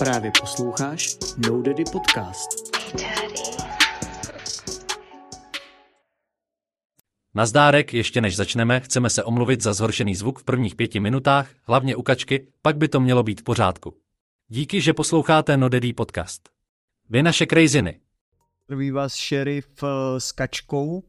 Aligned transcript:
Právě 0.00 0.32
posloucháš 0.40 1.16
No 1.48 1.62
Daddy 1.62 1.84
Podcast. 1.92 2.48
Nazdárek, 7.34 7.94
ještě 7.94 8.20
než 8.20 8.36
začneme, 8.36 8.80
chceme 8.80 9.10
se 9.10 9.24
omluvit 9.24 9.62
za 9.62 9.72
zhoršený 9.72 10.14
zvuk 10.14 10.38
v 10.38 10.44
prvních 10.44 10.74
pěti 10.74 11.00
minutách, 11.00 11.50
hlavně 11.62 11.96
u 11.96 12.02
kačky, 12.02 12.52
pak 12.62 12.76
by 12.76 12.88
to 12.88 13.00
mělo 13.00 13.22
být 13.22 13.40
v 13.40 13.44
pořádku. 13.44 13.96
Díky, 14.48 14.80
že 14.80 14.94
posloucháte 14.94 15.56
No 15.56 15.68
Daddy 15.68 15.92
Podcast. 15.92 16.48
Vy 17.10 17.22
naše 17.22 17.46
crazyny. 17.46 18.00
Zdraví 18.64 18.90
vás 18.90 19.14
šerif 19.14 19.68
eh, 19.82 20.20
s 20.20 20.32
kačkou 20.32 21.02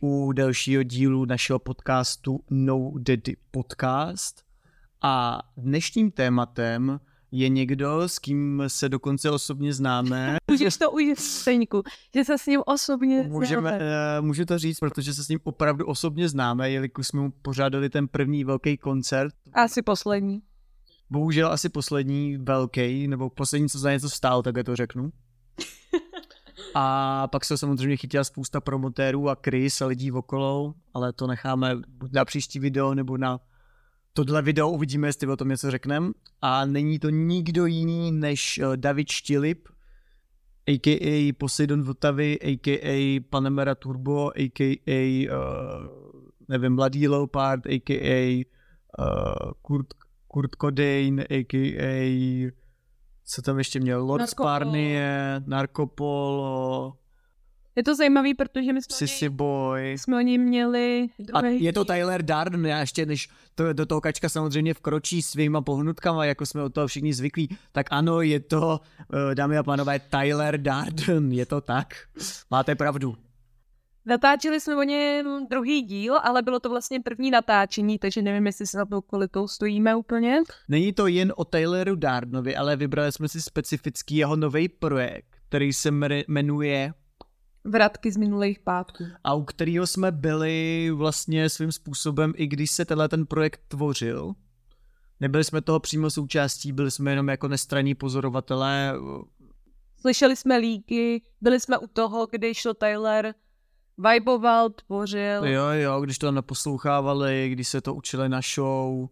u 0.00 0.32
dalšího 0.32 0.82
dílu 0.82 1.24
našeho 1.24 1.58
podcastu 1.58 2.40
No 2.50 2.92
Daddy 2.98 3.36
Podcast. 3.50 4.44
A 5.02 5.42
dnešním 5.56 6.10
tématem 6.10 7.00
je 7.32 7.48
někdo, 7.48 8.08
s 8.08 8.18
kým 8.18 8.62
se 8.66 8.88
dokonce 8.88 9.30
osobně 9.30 9.72
známe. 9.72 10.36
Můžeš 10.50 10.76
to 10.76 10.90
ujít 10.90 11.18
Steňku, 11.18 11.82
že 12.14 12.24
se 12.24 12.38
s 12.38 12.46
ním 12.46 12.60
osobně 12.66 13.22
Můžeme, 13.22 13.68
znáte. 13.70 13.84
uh, 14.20 14.26
můžu 14.26 14.44
to 14.44 14.58
říct, 14.58 14.78
protože 14.78 15.14
se 15.14 15.24
s 15.24 15.28
ním 15.28 15.38
opravdu 15.44 15.86
osobně 15.86 16.28
známe, 16.28 16.70
jelikož 16.70 17.06
jsme 17.06 17.20
mu 17.20 17.30
pořádali 17.42 17.90
ten 17.90 18.08
první 18.08 18.44
velký 18.44 18.76
koncert. 18.76 19.34
Asi 19.52 19.82
poslední. 19.82 20.42
Bohužel 21.10 21.52
asi 21.52 21.68
poslední 21.68 22.36
velký, 22.36 23.08
nebo 23.08 23.30
poslední, 23.30 23.68
co 23.68 23.78
za 23.78 23.92
něco 23.92 24.10
stál, 24.10 24.42
tak 24.42 24.54
to 24.64 24.76
řeknu. 24.76 25.10
A 26.74 27.26
pak 27.26 27.44
se 27.44 27.58
samozřejmě 27.58 27.96
chytila 27.96 28.24
spousta 28.24 28.60
promotérů 28.60 29.28
a 29.28 29.36
Chris 29.44 29.80
a 29.82 29.86
lidí 29.86 30.12
okolo, 30.12 30.74
ale 30.94 31.12
to 31.12 31.26
necháme 31.26 31.76
buď 31.88 32.12
na 32.12 32.24
příští 32.24 32.58
video 32.58 32.94
nebo 32.94 33.16
na 33.16 33.40
tohle 34.12 34.42
video, 34.42 34.70
uvidíme, 34.70 35.08
jestli 35.08 35.26
o 35.26 35.36
tom 35.36 35.48
něco 35.48 35.70
řekneme. 35.70 36.10
A 36.42 36.64
není 36.64 36.98
to 36.98 37.10
nikdo 37.10 37.66
jiný 37.66 38.12
než 38.12 38.58
eh, 38.58 38.76
David 38.76 39.08
Štilip, 39.10 39.68
a.k.a. 40.68 41.32
Poseidon 41.38 41.82
Vltavy, 41.82 42.38
a.k.a. 42.40 43.20
Panamera 43.30 43.74
Turbo, 43.74 44.30
a.k.a. 44.36 45.28
Uh, 45.30 45.86
nevím, 46.48 46.74
Mladý 46.74 47.08
Leopard, 47.08 47.66
a.k.a. 47.66 48.44
Uh, 48.98 49.52
Kurt, 49.62 49.86
Kurt 50.26 50.50
Cobain, 50.60 51.20
a.k.a. 51.20 52.50
Co 53.24 53.42
tam 53.42 53.58
ještě 53.58 53.80
měl? 53.80 54.04
Lord 54.04 54.20
Narkopol. 54.20 54.44
Sparnie, 54.46 55.42
Narkopolo, 55.46 56.96
Je 57.78 57.84
to 57.84 57.94
zajímavý, 57.94 58.34
protože 58.34 58.72
my 58.72 58.82
jsme, 58.82 58.96
Sissy 58.96 59.28
Boy. 59.28 59.98
jsme 59.98 60.16
o 60.16 60.20
něj 60.20 60.38
měli 60.38 61.08
A 61.32 61.46
je 61.46 61.72
to 61.72 61.84
Tyler 61.84 62.22
Darden, 62.22 62.66
já 62.66 62.80
ještě 62.80 63.06
než 63.06 63.28
to, 63.54 63.72
do 63.72 63.86
toho 63.86 64.00
kačka 64.00 64.28
samozřejmě 64.28 64.74
vkročí 64.74 65.22
svýma 65.22 65.60
pohnutkama, 65.60 66.24
jako 66.24 66.46
jsme 66.46 66.62
od 66.62 66.74
toho 66.74 66.86
všichni 66.86 67.14
zvyklí, 67.14 67.56
tak 67.72 67.86
ano, 67.90 68.20
je 68.20 68.40
to, 68.40 68.80
eh, 69.30 69.34
dámy 69.34 69.58
a 69.58 69.62
pánové, 69.62 69.98
Tyler 69.98 70.60
Darden, 70.60 71.32
je 71.32 71.46
to 71.46 71.60
tak. 71.60 71.94
Máte 72.50 72.74
pravdu. 72.74 73.16
Natáčeli 74.06 74.60
jsme 74.60 74.76
o 74.76 74.82
něm 74.82 75.46
druhý 75.50 75.82
díl, 75.82 76.18
ale 76.22 76.42
bylo 76.42 76.60
to 76.60 76.68
vlastně 76.68 77.00
první 77.00 77.30
natáčení, 77.30 77.98
takže 77.98 78.22
nevím, 78.22 78.46
jestli 78.46 78.66
se 78.66 78.78
za 78.78 78.84
tou 78.84 79.00
kvalitou 79.00 79.48
stojíme 79.48 79.96
úplně. 79.96 80.42
Není 80.68 80.92
to 80.92 81.06
jen 81.06 81.32
o 81.36 81.44
Tyleru 81.44 81.96
Dardenovi, 81.96 82.56
ale 82.56 82.76
vybrali 82.76 83.12
jsme 83.12 83.28
si 83.28 83.42
specifický 83.42 84.16
jeho 84.16 84.36
nový 84.36 84.68
projekt, 84.68 85.36
který 85.48 85.72
se 85.72 85.90
jmenuje 86.28 86.92
Vratky 87.64 88.12
z 88.12 88.16
minulých 88.16 88.58
pátků. 88.58 89.04
a 89.24 89.34
u 89.34 89.44
kterého 89.44 89.86
jsme 89.86 90.12
byli 90.12 90.90
vlastně 90.94 91.48
svým 91.48 91.72
způsobem, 91.72 92.32
i 92.36 92.46
když 92.46 92.70
se 92.70 92.84
tenhle 92.84 93.08
ten 93.08 93.26
projekt 93.26 93.60
tvořil. 93.68 94.32
Nebyli 95.20 95.44
jsme 95.44 95.60
toho 95.60 95.80
přímo 95.80 96.10
součástí, 96.10 96.72
byli 96.72 96.90
jsme 96.90 97.10
jenom 97.10 97.28
jako 97.28 97.48
nestraní 97.48 97.94
pozorovatelé. 97.94 98.94
Slyšeli 100.00 100.36
jsme 100.36 100.56
líky, 100.56 101.22
byli 101.40 101.60
jsme 101.60 101.78
u 101.78 101.86
toho, 101.86 102.26
kdy 102.30 102.54
šel 102.54 102.74
Tyler, 102.74 103.34
viboval, 103.98 104.70
tvořil. 104.70 105.46
Jo, 105.46 105.64
jo, 105.68 106.00
když 106.00 106.18
to 106.18 106.32
naposlouchávali, 106.32 107.48
když 107.52 107.68
se 107.68 107.80
to 107.80 107.94
učili 107.94 108.28
na 108.28 108.40
show. 108.54 109.08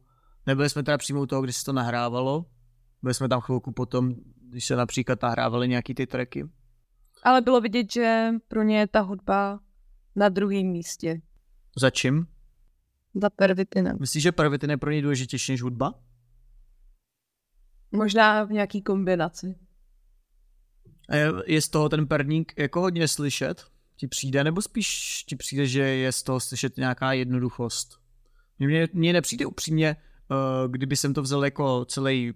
Nebyli 0.47 0.71
jsme 0.71 0.83
teda 0.83 0.99
přímo 0.99 1.21
u 1.23 1.27
toho, 1.27 1.43
když 1.43 1.57
se 1.57 1.65
to 1.65 1.73
nahrávalo. 1.73 2.45
Byli 3.03 3.15
jsme 3.15 3.29
tam 3.29 3.41
chvilku 3.41 3.73
potom, 3.73 4.15
když 4.51 4.67
se 4.67 4.77
například 4.77 5.23
nahrávaly 5.23 5.69
nějaký 5.69 5.95
ty 5.95 6.07
tracky. 6.07 6.45
Ale 7.23 7.41
bylo 7.41 7.61
vidět, 7.61 7.93
že 7.93 8.31
pro 8.49 8.63
ně 8.63 8.79
je 8.79 8.87
ta 8.87 9.01
hudba 9.01 9.61
na 10.17 10.29
druhém 10.29 10.67
místě. 10.67 11.21
Za 11.79 11.91
čím? 11.91 12.27
Za 13.15 13.31
pervitinem. 13.31 13.97
Myslíš, 14.01 14.23
že 14.23 14.33
pervitin 14.33 14.71
je 14.71 14.77
pro 14.77 14.91
něj 14.91 15.03
důležitější 15.03 15.53
než 15.53 15.63
hudba? 15.63 15.95
Možná 17.93 18.45
v 18.45 18.51
nějaký 18.51 18.83
kombinaci. 18.83 19.55
A 21.09 21.17
je, 21.17 21.33
je 21.47 21.63
z 21.63 21.69
toho 21.69 21.89
ten 21.89 22.07
perník 22.07 22.53
jako 22.59 22.81
hodně 22.81 23.09
slyšet? 23.09 23.65
Ti 23.97 24.09
přijde, 24.09 24.45
nebo 24.45 24.63
spíš 24.63 25.23
ti 25.29 25.37
přijde, 25.37 25.67
že 25.67 25.83
je 25.83 26.13
z 26.13 26.23
toho 26.23 26.41
slyšet 26.41 26.77
nějaká 26.77 27.13
jednoduchost? 27.13 28.01
Mně, 28.59 28.89
mně 28.93 29.13
nepřijde 29.13 29.47
upřímně, 29.47 29.97
uh, 30.31 30.73
kdyby 30.73 30.97
jsem 30.97 31.15
to 31.15 31.23
vzal 31.23 31.45
jako 31.45 31.85
celý 31.85 32.35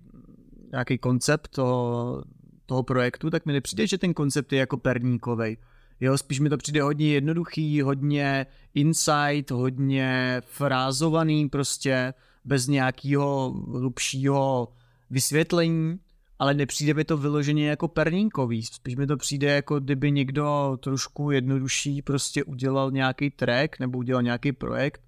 nějaký 0.73 0.99
koncept 0.99 1.49
toho, 1.49 2.25
toho 2.71 2.83
projektu, 2.83 3.31
tak 3.31 3.47
mi 3.47 3.53
nepřijde, 3.53 3.87
že 3.87 3.99
ten 3.99 4.15
koncept 4.15 4.53
je 4.53 4.59
jako 4.59 4.77
perníkovej. 4.77 5.57
Jo, 6.01 6.19
spíš 6.19 6.41
mi 6.41 6.49
to 6.49 6.57
přijde 6.57 6.83
hodně 6.83 7.13
jednoduchý, 7.13 7.83
hodně 7.83 8.47
insight, 8.75 9.51
hodně 9.51 10.43
frázovaný 10.47 11.49
prostě, 11.49 12.15
bez 12.45 12.67
nějakého 12.67 13.55
hlubšího 13.69 14.69
vysvětlení, 15.11 15.99
ale 16.39 16.55
nepřijde 16.55 16.95
mi 16.95 17.05
to 17.05 17.17
vyloženě 17.17 17.69
jako 17.69 17.89
perníkový. 17.89 18.63
Spíš 18.63 18.97
mi 18.97 19.07
to 19.07 19.17
přijde 19.17 19.51
jako 19.55 19.81
kdyby 19.81 20.13
někdo 20.13 20.79
trošku 20.83 21.31
jednodušší 21.31 22.03
prostě 22.03 22.45
udělal 22.45 22.91
nějaký 22.91 23.31
track 23.31 23.81
nebo 23.81 23.99
udělal 23.99 24.23
nějaký 24.23 24.53
projekt, 24.53 25.03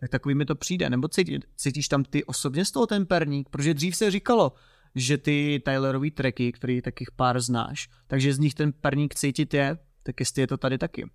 tak 0.00 0.10
takový 0.10 0.34
mi 0.34 0.44
to 0.44 0.54
přijde. 0.54 0.90
Nebo 0.90 1.08
cítí, 1.08 1.38
cítíš 1.56 1.88
tam 1.88 2.04
ty 2.04 2.24
osobně 2.24 2.64
z 2.64 2.70
toho 2.70 2.86
ten 2.86 3.06
perník? 3.06 3.48
Protože 3.48 3.74
dřív 3.74 3.96
se 3.96 4.10
říkalo, 4.10 4.52
že 4.94 5.18
ty 5.18 5.62
Tylerový 5.64 6.10
tracky, 6.10 6.52
který 6.52 6.82
takých 6.82 7.10
pár 7.10 7.40
znáš, 7.40 7.88
takže 8.06 8.34
z 8.34 8.38
nich 8.38 8.54
ten 8.54 8.72
perník 8.72 9.14
cítit 9.14 9.54
je, 9.54 9.78
tak 10.02 10.20
jestli 10.20 10.42
je 10.42 10.46
to 10.46 10.56
tady 10.56 10.78
taky. 10.78 11.10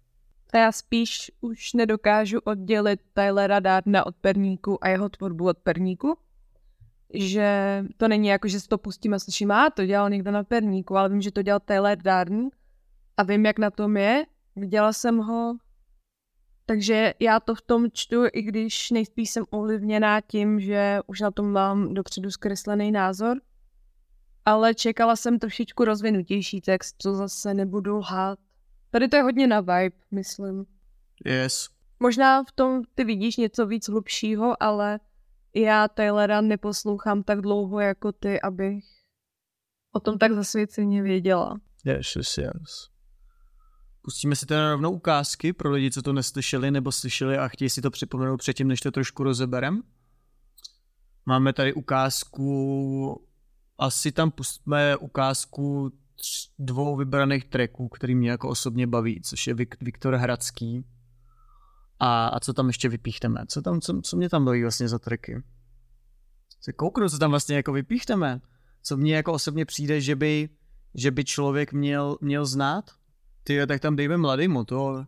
A 0.53 0.57
já 0.57 0.71
spíš 0.71 1.31
už 1.41 1.73
nedokážu 1.73 2.39
oddělit 2.43 2.99
Tylera 3.13 3.59
Dardna 3.59 4.05
od 4.05 4.15
perníku 4.15 4.83
a 4.83 4.87
jeho 4.87 5.09
tvorbu 5.09 5.47
od 5.47 5.57
perníku. 5.57 6.17
Že 7.13 7.83
to 7.97 8.07
není 8.07 8.27
jako, 8.27 8.47
že 8.47 8.59
si 8.59 8.67
to 8.67 8.77
pustím 8.77 9.13
a 9.13 9.19
slyším, 9.19 9.51
a 9.51 9.69
to 9.69 9.85
dělal 9.85 10.09
někdo 10.09 10.31
na 10.31 10.43
perníku, 10.43 10.97
ale 10.97 11.09
vím, 11.09 11.21
že 11.21 11.31
to 11.31 11.41
dělal 11.41 11.59
Tyler 11.59 11.97
Darden 11.97 12.49
a 13.17 13.23
vím, 13.23 13.45
jak 13.45 13.59
na 13.59 13.71
tom 13.71 13.97
je. 13.97 14.25
Viděla 14.55 14.93
jsem 14.93 15.17
ho, 15.17 15.57
takže 16.65 17.13
já 17.19 17.39
to 17.39 17.55
v 17.55 17.61
tom 17.61 17.87
čtu, 17.93 18.23
i 18.33 18.41
když 18.41 18.91
nejspíš 18.91 19.29
jsem 19.29 19.45
ovlivněná 19.49 20.21
tím, 20.21 20.59
že 20.59 20.99
už 21.07 21.19
na 21.21 21.31
tom 21.31 21.51
mám 21.51 21.93
dopředu 21.93 22.31
zkreslený 22.31 22.91
názor. 22.91 23.41
Ale 24.49 24.75
čekala 24.75 25.15
jsem 25.15 25.39
trošičku 25.39 25.85
rozvinutější 25.85 26.61
text, 26.61 26.95
co 26.97 27.15
zase 27.15 27.53
nebudu 27.53 27.97
lhát. 27.97 28.39
Tady 28.91 29.07
to 29.07 29.15
je 29.15 29.23
hodně 29.23 29.47
na 29.47 29.61
vibe, 29.61 29.95
myslím. 30.11 30.65
Yes. 31.25 31.69
Možná 31.99 32.43
v 32.43 32.51
tom 32.51 32.81
ty 32.95 33.03
vidíš 33.03 33.37
něco 33.37 33.67
víc 33.67 33.89
hlubšího, 33.89 34.63
ale 34.63 34.99
já 35.55 35.87
Taylora 35.87 36.41
neposlouchám 36.41 37.23
tak 37.23 37.41
dlouho 37.41 37.79
jako 37.79 38.11
ty, 38.11 38.41
abych 38.41 38.85
o 39.91 39.99
tom 39.99 40.17
tak 40.17 40.31
zasvěceně 40.31 41.01
věděla. 41.03 41.59
Yes, 41.85 42.15
yes, 42.15 42.37
yes. 42.37 42.89
Pustíme 44.01 44.35
si 44.35 44.45
teda 44.45 44.71
rovnou 44.71 44.91
ukázky 44.91 45.53
pro 45.53 45.71
lidi, 45.71 45.91
co 45.91 46.01
to 46.01 46.13
neslyšeli 46.13 46.71
nebo 46.71 46.91
slyšeli 46.91 47.37
a 47.37 47.47
chtějí 47.47 47.69
si 47.69 47.81
to 47.81 47.91
připomenout 47.91 48.37
předtím, 48.37 48.67
než 48.67 48.79
to 48.79 48.91
trošku 48.91 49.23
rozeberem. 49.23 49.81
Máme 51.25 51.53
tady 51.53 51.73
ukázku, 51.73 53.28
asi 53.79 54.11
tam 54.11 54.31
pustíme 54.31 54.97
ukázku 54.97 55.91
tř- 56.17 56.49
dvou 56.59 56.95
vybraných 56.95 57.45
tracků, 57.45 57.87
který 57.89 58.15
mě 58.15 58.29
jako 58.29 58.49
osobně 58.49 58.87
baví, 58.87 59.21
což 59.21 59.47
je 59.47 59.55
Vik- 59.55 59.77
Viktor 59.81 60.15
Hradský. 60.15 60.85
A, 61.99 62.27
a 62.27 62.39
co 62.39 62.53
tam 62.53 62.67
ještě 62.67 62.89
vypíchneme? 62.89 63.45
Co, 63.47 63.61
tam, 63.61 63.81
co, 63.81 64.01
co 64.01 64.17
mě 64.17 64.29
tam 64.29 64.45
baví 64.45 64.61
vlastně 64.61 64.87
za 64.89 64.99
tracky? 64.99 65.43
Se 66.61 66.73
kouknu, 66.73 67.09
co 67.09 67.17
tam 67.17 67.29
vlastně 67.29 67.55
jako 67.55 67.71
vypíchneme. 67.73 68.41
Co 68.83 68.97
mně 68.97 69.15
jako 69.15 69.33
osobně 69.33 69.65
přijde, 69.65 70.01
že 70.01 70.15
by, 70.15 70.49
že 70.95 71.11
by 71.11 71.25
člověk 71.25 71.73
měl, 71.73 72.17
měl 72.21 72.45
znát? 72.45 72.91
Ty 73.43 73.53
jo, 73.53 73.65
tak 73.67 73.81
tam 73.81 73.95
dejme 73.95 74.17
mladý 74.17 74.47
motor. 74.47 75.07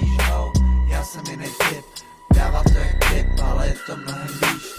Víš, 0.00 0.16
já 0.90 1.04
jsem 1.04 1.22
jiný 1.30 1.46
typ, 1.46 1.84
dává 2.34 2.62
to 2.62 2.70
jak 2.78 2.98
tip, 3.10 3.26
ale 3.42 3.68
je 3.68 3.74
to 3.86 3.96
mnohem 3.96 4.28
výš. 4.28 4.75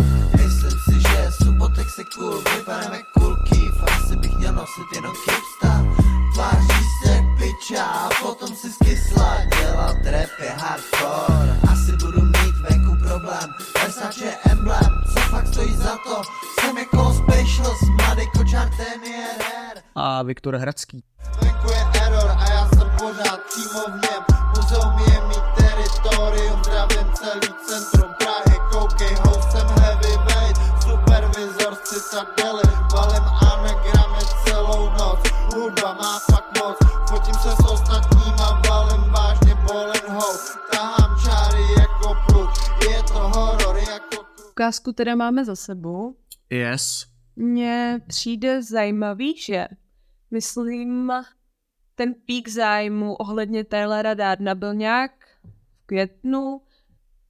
Myslím 0.57 0.79
si, 0.79 1.01
že 1.01 1.31
subotek 1.43 1.89
se 1.89 2.03
cool, 2.03 2.41
vypadáme 2.41 2.99
cool 3.13 3.35
kýv, 3.35 3.83
asi 3.83 4.15
bych 4.15 4.37
měl 4.37 4.53
nosit 4.53 4.87
jenom 4.95 5.13
kipsta. 5.25 5.85
Tváří 6.33 6.83
se 7.03 7.23
piča 7.37 7.83
a 7.83 8.09
potom 8.21 8.55
si 8.55 8.71
skysla, 8.71 9.37
dělat 9.59 9.95
rap 10.05 10.29
je 10.43 10.49
hardcore. 10.49 11.59
Asi 11.71 11.91
budu 11.91 12.21
mít 12.21 12.55
venku 12.69 12.95
problém, 12.95 13.49
Versace 13.81 14.25
je 14.25 14.37
emblem, 14.51 15.03
co 15.13 15.19
fakt 15.19 15.47
stojí 15.47 15.75
za 15.75 15.97
to, 16.07 16.21
jsem 16.59 16.77
jako 16.77 17.13
specials, 17.13 17.79
mladý 17.89 18.27
koč 18.37 18.47
žartem 18.47 19.03
je 19.03 19.27
her 19.39 19.77
A 19.95 20.23
Viktor 20.23 20.55
Hradský. 20.55 21.03
Venku 21.41 21.71
je 21.71 22.01
error 22.03 22.31
a 22.37 22.49
já 22.49 22.69
jsem 22.69 22.91
pořád 22.99 23.39
přímo 23.49 23.81
v 23.87 24.01
něm. 24.01 24.23
Muzeum 24.55 24.99
je 24.99 25.27
mít 25.27 25.43
teritorium, 25.57 26.63
zdravím 26.63 27.13
celý 27.13 27.53
centrum 27.67 28.11
Prahy, 28.17 28.59
koukej, 28.71 29.15
hostem 29.25 29.67
heavyweight 29.67 29.86
Z 32.17 32.19
citadely, 32.19 32.63
valím 32.93 33.23
anagramy 33.53 34.21
celou 34.45 34.89
noc 34.89 35.19
Hudba 35.55 35.93
má 35.93 36.19
fakt 36.19 36.57
moc, 36.59 36.77
fotím 37.09 37.33
se 37.33 37.49
s 37.49 37.71
ostatníma, 37.71 38.61
valím 38.69 39.11
vážně 39.11 39.55
bolen 39.55 40.01
hou 40.07 40.37
Tahám 40.71 41.19
čáry 41.25 41.63
jako 41.79 42.15
pluk, 42.27 42.49
je 42.89 43.03
to 43.03 43.13
horor 43.13 43.77
jako 43.77 44.23
kruk 44.35 44.49
Ukázku 44.49 44.93
teda 44.93 45.15
máme 45.15 45.45
za 45.45 45.55
sebou. 45.55 46.15
Yes. 46.49 47.05
Mně 47.35 48.01
přijde 48.07 48.63
zajímavý, 48.63 49.37
že 49.37 49.67
myslím, 50.31 51.11
ten 51.95 52.13
pík 52.13 52.47
zájmu 52.47 53.15
ohledně 53.15 53.63
Taylora 53.63 54.13
Dardna 54.13 54.55
byl 54.55 54.73
nějak 54.73 55.11
v 55.43 55.85
květnu, 55.85 56.61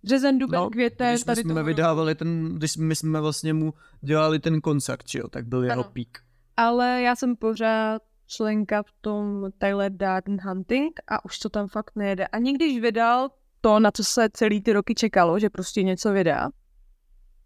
březen, 0.04 0.38
duben, 0.40 0.60
No, 0.60 0.70
květen, 0.70 1.12
Když 1.14 1.24
tady 1.24 1.42
jsme 1.42 1.54
toho 1.54 1.66
vydávali 1.66 2.16
ten, 2.16 2.56
když 2.56 2.78
my 2.78 2.96
jsme 2.96 3.22
vlastně 3.22 3.54
mu 3.54 3.74
dělali 4.02 4.40
ten 4.40 4.62
koncert, 4.62 5.04
jo, 5.16 5.28
tak 5.28 5.48
byl 5.48 5.64
jeho 5.64 5.74
Ano. 5.74 5.84
pík. 5.94 6.20
Ale 6.58 7.02
já 7.02 7.16
jsem 7.16 7.36
pořád 7.36 8.02
členka 8.28 8.84
v 8.84 8.92
tom 9.02 9.46
Tyler 9.58 9.92
Darden 9.92 10.38
Hunting 10.44 11.00
a 11.08 11.26
už 11.26 11.40
to 11.40 11.50
tam 11.50 11.68
fakt 11.68 11.92
nejede. 11.96 12.28
Ani 12.28 12.54
když 12.54 12.82
vydal 12.82 13.30
to, 13.62 13.80
na 13.80 13.92
co 13.92 14.04
se 14.04 14.28
celý 14.34 14.62
ty 14.62 14.74
roky 14.74 14.96
čekalo, 14.96 15.40
že 15.40 15.50
prostě 15.50 15.84
něco 15.84 16.14
vydá, 16.14 16.50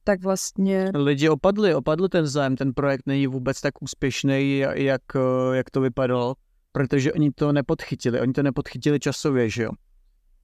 tak 0.04 0.22
vlastně 0.22 0.92
Lidi 0.96 1.30
opadli, 1.30 1.76
opadl 1.76 2.08
ten 2.08 2.28
zájem, 2.28 2.56
ten 2.56 2.74
projekt 2.74 3.04
není 3.06 3.28
vůbec 3.28 3.62
tak 3.62 3.82
úspěšný, 3.82 4.58
jak, 4.76 5.02
jak 5.54 5.70
to 5.70 5.82
vypadalo, 5.82 6.36
protože 6.72 7.14
oni 7.14 7.32
to 7.32 7.52
nepodchytili, 7.52 8.20
oni 8.22 8.34
to 8.34 8.44
nepodchytili 8.44 9.00
časově, 9.00 9.50
že 9.50 9.64
jo. 9.64 9.72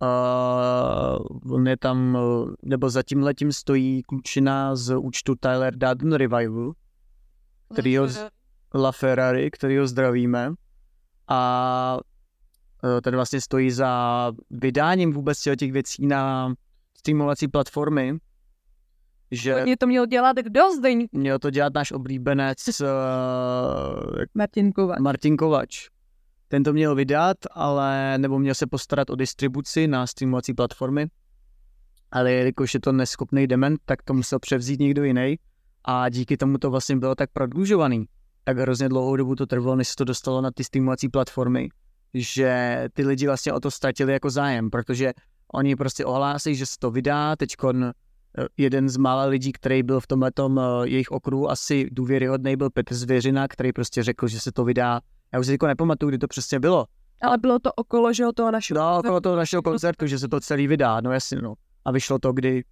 A 0.01 1.19
on 1.51 1.67
je 1.67 1.77
tam, 1.77 2.17
nebo 2.63 2.89
za 2.89 3.03
tím 3.03 3.23
letím 3.23 3.51
stojí 3.51 4.03
klučina 4.03 4.75
z 4.75 4.95
účtu 4.97 5.35
Tyler 5.35 5.75
Darden 5.75 6.13
Revival, 6.13 6.73
který 7.73 7.97
ho, 7.97 8.07
z- 8.07 8.27
La 8.75 8.91
Ferrari, 8.91 9.51
který 9.51 9.77
ho 9.77 9.87
zdravíme. 9.87 10.53
A 11.27 11.97
eh, 12.97 13.01
ten 13.01 13.15
vlastně 13.15 13.41
stojí 13.41 13.71
za 13.71 14.31
vydáním 14.49 15.13
vůbec 15.13 15.41
těch 15.57 15.71
věcí 15.71 16.07
na 16.07 16.53
streamovací 16.97 17.47
platformy, 17.47 18.13
že 19.31 19.63
Mě 19.63 19.77
to 19.77 19.87
měl 19.87 20.05
dělat 20.05 20.37
kdo 20.37 20.61
zde? 20.75 20.89
měl 21.11 21.39
to 21.39 21.49
dělat 21.49 21.73
náš 21.73 21.91
oblíbenec 21.91 22.57
uh, 22.81 22.87
Martin 24.33 24.71
Kovač. 24.71 24.99
Martin 24.99 25.37
Kovač. 25.37 25.89
Ten 26.47 26.63
to 26.63 26.73
měl 26.73 26.95
vydat, 26.95 27.37
ale 27.51 28.17
nebo 28.17 28.39
měl 28.39 28.55
se 28.55 28.67
postarat 28.67 29.09
o 29.09 29.15
distribuci 29.15 29.87
na 29.87 30.07
streamovací 30.07 30.53
platformy, 30.53 31.07
ale 32.11 32.31
jelikož 32.31 32.73
je 32.73 32.79
to 32.79 32.91
neschopný 32.91 33.47
dement, 33.47 33.79
tak 33.85 34.03
to 34.03 34.13
musel 34.13 34.39
převzít 34.39 34.79
někdo 34.79 35.03
jiný 35.03 35.39
a 35.85 36.09
díky 36.09 36.37
tomu 36.37 36.57
to 36.57 36.71
vlastně 36.71 36.97
bylo 36.97 37.15
tak 37.15 37.29
prodlužovaný. 37.33 38.05
Tak 38.43 38.57
hrozně 38.57 38.89
dlouhou 38.89 39.15
dobu 39.15 39.35
to 39.35 39.45
trvalo, 39.45 39.75
než 39.75 39.87
se 39.87 39.95
to 39.95 40.03
dostalo 40.03 40.41
na 40.41 40.51
ty 40.51 40.63
streamovací 40.63 41.09
platformy, 41.09 41.69
že 42.13 42.83
ty 42.93 43.05
lidi 43.05 43.27
vlastně 43.27 43.53
o 43.53 43.59
to 43.59 43.71
ztratili 43.71 44.13
jako 44.13 44.29
zájem, 44.29 44.69
protože 44.69 45.13
oni 45.53 45.75
prostě 45.75 46.05
ohlásí, 46.05 46.55
že 46.55 46.65
se 46.65 46.75
to 46.79 46.91
vydá, 46.91 47.35
teďkon 47.35 47.83
eh, 47.83 47.91
jeden 48.57 48.89
z 48.89 48.97
mála 48.97 49.25
lidí, 49.25 49.51
který 49.51 49.83
byl 49.83 49.99
v 49.99 50.07
tomhletom 50.07 50.59
eh, 50.59 50.87
jejich 50.87 51.11
okruhu 51.11 51.49
asi 51.49 51.89
důvěryhodný, 51.91 52.55
byl 52.55 52.69
Petr 52.69 52.93
Zvěřina, 52.93 53.47
který 53.47 53.73
prostě 53.73 54.03
řekl, 54.03 54.27
že 54.27 54.39
se 54.39 54.51
to 54.51 54.65
vydá. 54.65 55.01
Já 55.33 55.39
už 55.39 55.45
si 55.45 55.51
jako 55.51 55.67
nepamatuju, 55.67 56.09
kdy 56.09 56.17
to 56.17 56.27
přesně 56.27 56.59
bylo. 56.59 56.85
Ale 57.21 57.37
bylo 57.37 57.59
to 57.59 57.73
okolo, 57.73 58.13
že 58.13 58.23
toho 58.35 58.51
našeho. 58.51 58.79
No, 58.79 58.99
okolo 58.99 59.21
toho 59.21 59.35
našeho 59.35 59.61
koncertu, 59.61 60.07
že 60.07 60.19
se 60.19 60.27
to 60.27 60.39
celý 60.39 60.67
vydá, 60.67 61.01
no 61.01 61.11
jasně, 61.11 61.41
no. 61.41 61.53
A 61.85 61.91
vyšlo 61.91 62.19
to 62.19 62.33
kdy? 62.33 62.63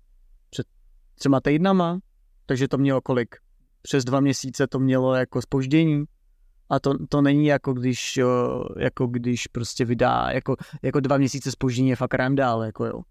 Před 0.50 0.68
třema 1.16 1.42
týdnama, 1.42 2.00
takže 2.46 2.68
to 2.68 2.78
mělo 2.78 3.02
kolik? 3.02 3.36
Přes 3.82 4.04
dva 4.04 4.20
měsíce 4.20 4.68
to 4.68 4.80
mělo 4.80 5.16
jako 5.16 5.42
spoždění. 5.42 6.04
A 6.70 6.80
to, 6.80 6.94
to 7.10 7.22
není 7.22 7.46
jako 7.46 7.74
když, 7.74 8.18
jo, 8.18 8.64
jako 8.80 9.08
když 9.08 9.48
prostě 9.48 9.86
vydá, 9.86 10.28
jako, 10.32 10.56
jako 10.82 11.00
dva 11.00 11.18
měsíce 11.18 11.52
spoždění 11.52 11.90
je 11.90 11.96
fakt 11.96 12.14
randál, 12.14 12.64
jako 12.64 12.86
jo. 12.86 13.02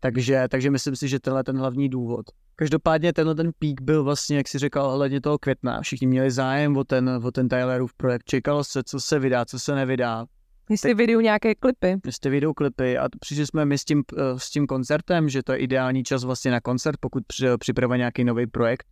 Takže, 0.00 0.44
takže 0.50 0.70
myslím 0.70 0.96
si, 0.96 1.08
že 1.08 1.20
tenhle 1.20 1.44
ten 1.44 1.58
hlavní 1.58 1.88
důvod. 1.88 2.26
Každopádně 2.56 3.12
tenhle 3.12 3.34
ten 3.34 3.50
pík 3.58 3.80
byl 3.80 4.04
vlastně, 4.04 4.36
jak 4.36 4.48
si 4.48 4.58
říkal, 4.58 4.86
ohledně 4.86 5.20
toho 5.20 5.38
května. 5.38 5.80
Všichni 5.80 6.06
měli 6.06 6.30
zájem 6.30 6.76
o 6.76 6.84
ten, 6.84 7.20
o 7.24 7.30
ten 7.30 7.48
Tylerův 7.48 7.94
projekt. 7.94 8.24
Čekalo 8.24 8.64
se, 8.64 8.82
co 8.82 9.00
se 9.00 9.18
vydá, 9.18 9.44
co 9.44 9.58
se 9.58 9.74
nevydá 9.74 10.26
Jestli 10.70 10.94
vyjdou 10.94 11.20
nějaké 11.20 11.54
klipy. 11.54 11.96
jste 12.10 12.30
videoklipy 12.30 12.98
a 12.98 13.08
přišli 13.20 13.46
jsme 13.46 13.64
my 13.64 13.78
s 13.78 13.84
tím, 13.84 14.02
eh, 14.18 14.22
s 14.38 14.50
tím 14.50 14.66
koncertem, 14.66 15.28
že 15.28 15.42
to 15.42 15.52
je 15.52 15.58
ideální 15.58 16.04
čas 16.04 16.24
vlastně 16.24 16.50
na 16.50 16.60
koncert, 16.60 16.96
pokud 17.00 17.22
při- 17.26 17.46
připravuje 17.58 17.98
nějaký 17.98 18.24
nový 18.24 18.46
projekt. 18.46 18.86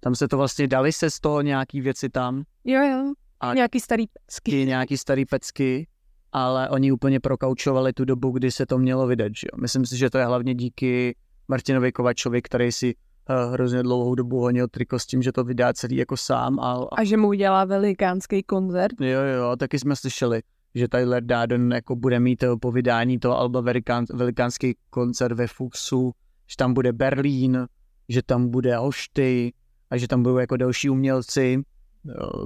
Tam 0.00 0.14
se 0.14 0.28
to 0.28 0.36
vlastně 0.36 0.68
dali 0.68 0.92
se 0.92 1.10
z 1.10 1.20
toho 1.20 1.40
nějaký 1.42 1.80
věci 1.80 2.08
tam, 2.08 2.42
Jo, 2.64 2.82
jo. 2.82 3.12
A- 3.40 3.54
Nějaký 3.54 3.80
starý 3.80 4.04
pecky. 4.26 4.66
nějaký 4.66 4.96
starý 4.98 5.24
pecky, 5.26 5.86
ale 6.32 6.68
oni 6.68 6.92
úplně 6.92 7.20
prokaučovali 7.20 7.92
tu 7.92 8.04
dobu, 8.04 8.30
kdy 8.30 8.50
se 8.50 8.66
to 8.66 8.78
mělo 8.78 9.06
vydat. 9.06 9.32
Že 9.36 9.46
jo? 9.52 9.60
Myslím 9.60 9.86
si, 9.86 9.96
že 9.96 10.10
to 10.10 10.18
je 10.18 10.24
hlavně 10.24 10.54
díky 10.54 11.16
Martinovi 11.48 11.92
Kovačovi, 11.92 12.42
který 12.42 12.72
si 12.72 12.94
uh, 12.94 13.52
hrozně 13.52 13.82
dlouhou 13.82 14.14
dobu 14.14 14.40
honil 14.40 14.68
triko 14.68 14.98
s 14.98 15.06
tím, 15.06 15.22
že 15.22 15.32
to 15.32 15.44
vydá 15.44 15.72
celý 15.72 15.96
jako 15.96 16.16
sám 16.16 16.60
a, 16.60 16.72
a 16.72 16.88
A 16.96 17.04
že 17.04 17.16
mu 17.16 17.28
udělá 17.28 17.64
velikánský 17.64 18.42
koncert. 18.42 19.00
Jo, 19.00 19.20
jo, 19.20 19.56
taky 19.56 19.78
jsme 19.78 19.96
slyšeli, 19.96 20.42
že 20.74 20.88
Tyler 20.88 21.24
Darden 21.24 21.72
jako 21.72 21.96
bude 21.96 22.20
mít 22.20 22.42
eh, 22.42 22.56
po 22.60 22.72
vydání 22.72 23.18
toho 23.18 23.38
alba 23.38 23.60
velikán, 23.60 24.04
velikánský 24.12 24.76
koncert 24.90 25.36
ve 25.36 25.46
Fuxu, 25.46 26.12
že 26.46 26.56
tam 26.56 26.74
bude 26.74 26.92
Berlín, 26.92 27.66
že 28.08 28.22
tam 28.22 28.48
bude 28.48 28.76
Hošty 28.76 29.52
a 29.90 29.96
že 29.96 30.08
tam 30.08 30.22
budou 30.22 30.36
jako 30.36 30.56
další 30.56 30.90
umělci. 30.90 31.62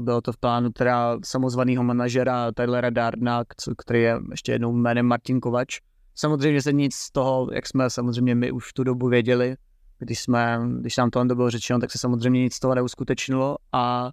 Bylo 0.00 0.20
to 0.20 0.32
v 0.32 0.36
plánu 0.36 0.70
teda 0.70 1.18
samozvaného 1.24 1.84
manažera 1.84 2.52
Tylera 2.52 2.90
Dardna, 2.90 3.44
který 3.78 4.02
je 4.02 4.20
ještě 4.30 4.52
jednou 4.52 4.72
jménem 4.72 5.06
Martin 5.06 5.40
Kovač. 5.40 5.78
Samozřejmě 6.14 6.62
se 6.62 6.72
nic 6.72 6.94
z 6.94 7.10
toho, 7.10 7.48
jak 7.52 7.66
jsme 7.66 7.90
samozřejmě 7.90 8.34
my 8.34 8.52
už 8.52 8.72
tu 8.72 8.84
dobu 8.84 9.08
věděli, 9.08 9.56
když, 9.98 10.20
jsme, 10.20 10.60
když 10.80 10.96
nám 10.96 11.10
to 11.10 11.24
bylo 11.24 11.50
řečeno, 11.50 11.78
tak 11.80 11.90
se 11.90 11.98
samozřejmě 11.98 12.42
nic 12.42 12.54
z 12.54 12.60
toho 12.60 12.74
neuskutečnilo 12.74 13.56
a 13.72 14.10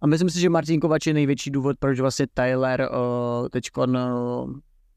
a 0.00 0.06
myslím 0.06 0.30
si, 0.30 0.40
že 0.40 0.50
Martin 0.50 0.80
Kovač 0.80 1.06
je 1.06 1.14
největší 1.14 1.50
důvod, 1.50 1.76
proč 1.78 2.00
vlastně 2.00 2.26
Tyler 2.34 2.88
uh, 2.90 3.48
teď 3.48 3.64
uh, 3.76 3.86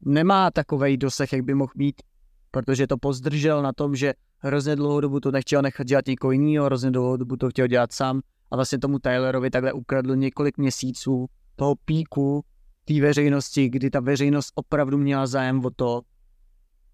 nemá 0.00 0.50
takový 0.50 0.96
dosah, 0.96 1.32
jak 1.32 1.42
by 1.42 1.54
mohl 1.54 1.72
mít, 1.74 2.02
protože 2.50 2.86
to 2.86 2.96
pozdržel 2.98 3.62
na 3.62 3.72
tom, 3.72 3.96
že 3.96 4.12
hrozně 4.38 4.76
dlouhou 4.76 5.00
dobu 5.00 5.20
to 5.20 5.30
nechtěl 5.30 5.62
nechat 5.62 5.86
dělat 5.86 6.06
někoho 6.06 6.30
jiného, 6.30 6.66
hrozně 6.66 6.90
dlouhou 6.90 7.16
dobu 7.16 7.36
to 7.36 7.50
chtěl 7.50 7.66
dělat 7.66 7.92
sám 7.92 8.20
a 8.52 8.56
vlastně 8.56 8.78
tomu 8.78 8.98
Tylerovi 8.98 9.50
takhle 9.50 9.72
ukradl 9.72 10.16
několik 10.16 10.58
měsíců 10.58 11.26
toho 11.56 11.74
píku 11.84 12.44
té 12.84 13.00
veřejnosti, 13.00 13.68
kdy 13.68 13.90
ta 13.90 14.00
veřejnost 14.00 14.52
opravdu 14.54 14.98
měla 14.98 15.26
zájem 15.26 15.64
o 15.64 15.70
to. 15.70 16.00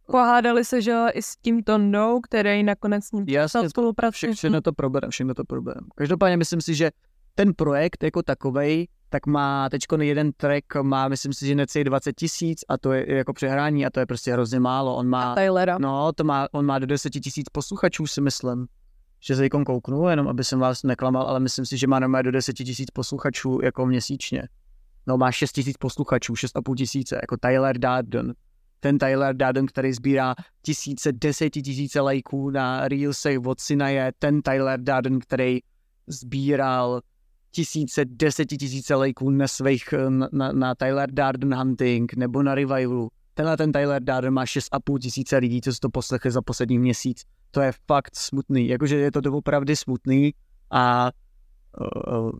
Pohádali 0.06 0.64
se, 0.64 0.82
že 0.82 0.90
jo, 0.90 1.06
i 1.12 1.22
s 1.22 1.36
tím 1.36 1.62
Tondou, 1.62 2.20
který 2.20 2.62
nakonec 2.62 3.04
s 3.04 3.12
ním 3.12 3.24
Jasně. 3.28 3.68
Vše, 4.10 4.32
všechno 4.32 4.60
to 4.60 4.72
problém, 4.72 5.10
všechno 5.10 5.34
to 5.34 5.44
problém. 5.44 5.80
Každopádně 5.94 6.36
myslím 6.36 6.60
si, 6.60 6.74
že 6.74 6.90
ten 7.34 7.54
projekt 7.54 8.02
jako 8.02 8.22
takovej, 8.22 8.88
tak 9.08 9.26
má 9.26 9.68
teď 9.68 9.82
jeden 10.00 10.32
track, 10.32 10.64
má 10.82 11.08
myslím 11.08 11.32
si, 11.32 11.46
že 11.46 11.54
necelých 11.54 11.84
20 11.84 12.12
tisíc 12.12 12.60
a 12.68 12.78
to 12.78 12.92
je 12.92 13.16
jako 13.16 13.32
přehrání 13.32 13.86
a 13.86 13.90
to 13.90 14.00
je 14.00 14.06
prostě 14.06 14.32
hrozně 14.32 14.60
málo. 14.60 14.96
On 14.96 15.08
má, 15.08 15.34
Tylera. 15.34 15.78
no, 15.78 16.12
to 16.12 16.24
má, 16.24 16.48
on 16.52 16.66
má 16.66 16.78
do 16.78 16.86
10 16.86 17.10
tisíc 17.10 17.46
posluchačů 17.52 18.06
si 18.06 18.20
myslím. 18.20 18.66
Že 19.20 19.36
se 19.36 19.42
teďkom 19.42 19.64
kouknu, 19.64 20.08
jenom 20.08 20.28
aby 20.28 20.44
jsem 20.44 20.58
vás 20.58 20.82
neklamal, 20.82 21.22
ale 21.22 21.40
myslím 21.40 21.66
si, 21.66 21.78
že 21.78 21.86
má 21.86 21.98
normálně 21.98 22.22
do 22.22 22.30
10 22.30 22.52
tisíc 22.52 22.90
posluchačů 22.90 23.58
jako 23.62 23.86
měsíčně. 23.86 24.42
No 25.06 25.16
má 25.16 25.32
6 25.32 25.52
tisíc 25.52 25.76
posluchačů, 25.76 26.34
6,5 26.34 26.74
tisíce, 26.74 27.18
jako 27.22 27.36
Tyler 27.36 27.78
Darden. 27.78 28.34
Ten 28.80 28.98
Tyler 28.98 29.36
Darden, 29.36 29.66
který 29.66 29.92
sbírá 29.92 30.34
tisíce, 30.62 31.12
desetitisíce 31.12 32.00
lajků 32.00 32.50
na 32.50 32.88
Reelsech 32.88 33.38
od 33.46 33.60
syna 33.60 33.88
je 33.88 34.12
ten 34.18 34.42
Tyler 34.42 34.80
Darden, 34.80 35.18
který 35.18 35.58
sbíral 36.06 37.00
tisíce, 37.50 38.04
desetitisíce 38.04 38.94
lajků 38.94 39.30
na 39.30 39.48
svých, 39.48 39.94
na, 40.08 40.28
na, 40.32 40.52
na 40.52 40.74
Tyler 40.74 41.10
Darden 41.12 41.54
Hunting 41.54 42.14
nebo 42.14 42.42
na 42.42 42.54
Revivalu. 42.54 43.08
Tenhle 43.34 43.56
ten 43.56 43.72
Tyler 43.72 44.02
Darden 44.02 44.34
má 44.34 44.44
6,5 44.44 44.98
tisíce 44.98 45.36
lidí, 45.36 45.60
co 45.60 45.72
si 45.72 45.80
to 45.80 45.90
poslechli 45.90 46.30
za 46.30 46.42
poslední 46.42 46.78
měsíc. 46.78 47.22
To 47.50 47.60
je 47.60 47.72
fakt 47.86 48.16
smutný, 48.16 48.68
jakože 48.68 48.96
je 48.96 49.10
to 49.10 49.20
doopravdy 49.20 49.76
smutný 49.76 50.34
a 50.70 51.10
uh, 51.80 52.30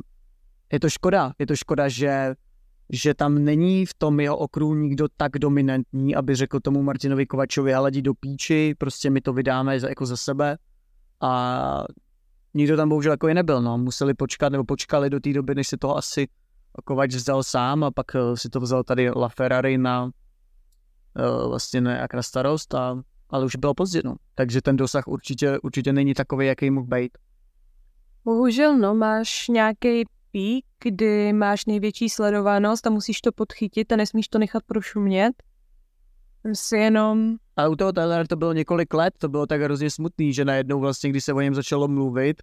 je 0.72 0.80
to 0.80 0.88
škoda, 0.90 1.32
je 1.38 1.46
to 1.46 1.56
škoda, 1.56 1.88
že 1.88 2.34
že 2.90 3.14
tam 3.14 3.44
není 3.44 3.86
v 3.86 3.94
tom 3.94 4.20
jeho 4.20 4.36
okruhu 4.36 4.74
nikdo 4.74 5.06
tak 5.16 5.32
dominantní, 5.32 6.16
aby 6.16 6.34
řekl 6.34 6.60
tomu 6.60 6.82
Martinovi 6.82 7.26
Kovačovi, 7.26 7.74
ale 7.74 7.90
jdi 7.90 8.02
do 8.02 8.14
píči, 8.14 8.74
prostě 8.78 9.10
my 9.10 9.20
to 9.20 9.32
vydáme 9.32 9.80
za, 9.80 9.88
jako 9.88 10.06
za 10.06 10.16
sebe. 10.16 10.58
A 11.20 11.84
nikdo 12.54 12.76
tam 12.76 12.88
bohužel 12.88 13.12
jako 13.12 13.28
je 13.28 13.34
nebyl, 13.34 13.62
no. 13.62 13.78
Museli 13.78 14.14
počkat, 14.14 14.48
nebo 14.48 14.64
počkali 14.64 15.10
do 15.10 15.20
té 15.20 15.32
doby, 15.32 15.54
než 15.54 15.68
se 15.68 15.76
toho 15.76 15.96
asi 15.96 16.28
Kovač 16.84 17.14
vzal 17.14 17.42
sám 17.42 17.84
a 17.84 17.90
pak 17.90 18.14
eh, 18.14 18.36
si 18.36 18.48
to 18.48 18.60
vzal 18.60 18.84
tady 18.84 19.10
LaFerrari 19.10 19.78
na 19.78 20.10
vlastně 21.48 21.80
nějak 21.80 22.14
na 22.14 22.22
starost, 22.22 22.74
a, 22.74 23.02
ale 23.30 23.44
už 23.44 23.56
bylo 23.56 23.75
pozdě, 23.75 24.00
no. 24.04 24.16
Takže 24.35 24.62
ten 24.62 24.76
dosah 24.76 25.08
určitě, 25.08 25.58
určitě 25.58 25.92
není 25.92 26.14
takový, 26.14 26.47
jaký 26.47 26.70
mohl 26.70 26.87
být. 26.87 27.18
Bohužel, 28.25 28.78
no, 28.78 28.94
máš 28.94 29.49
nějaký 29.49 30.04
pík, 30.32 30.64
kdy 30.82 31.32
máš 31.32 31.66
největší 31.66 32.08
sledovanost 32.08 32.87
a 32.87 32.90
musíš 32.90 33.20
to 33.20 33.32
podchytit 33.32 33.92
a 33.92 33.97
nesmíš 33.97 34.28
to 34.28 34.38
nechat 34.38 34.62
prošumět. 34.66 35.32
Si 36.52 36.76
jenom... 36.76 37.37
A 37.56 37.68
u 37.68 37.76
toho 37.76 37.92
Taylora 37.92 38.25
to 38.25 38.37
bylo 38.37 38.52
několik 38.52 38.94
let, 38.94 39.14
to 39.18 39.28
bylo 39.28 39.47
tak 39.47 39.61
hrozně 39.61 39.90
smutný, 39.90 40.32
že 40.32 40.44
najednou 40.44 40.80
vlastně, 40.80 41.11
když 41.11 41.25
se 41.25 41.32
o 41.32 41.40
něm 41.40 41.54
začalo 41.54 41.88
mluvit, 41.88 42.42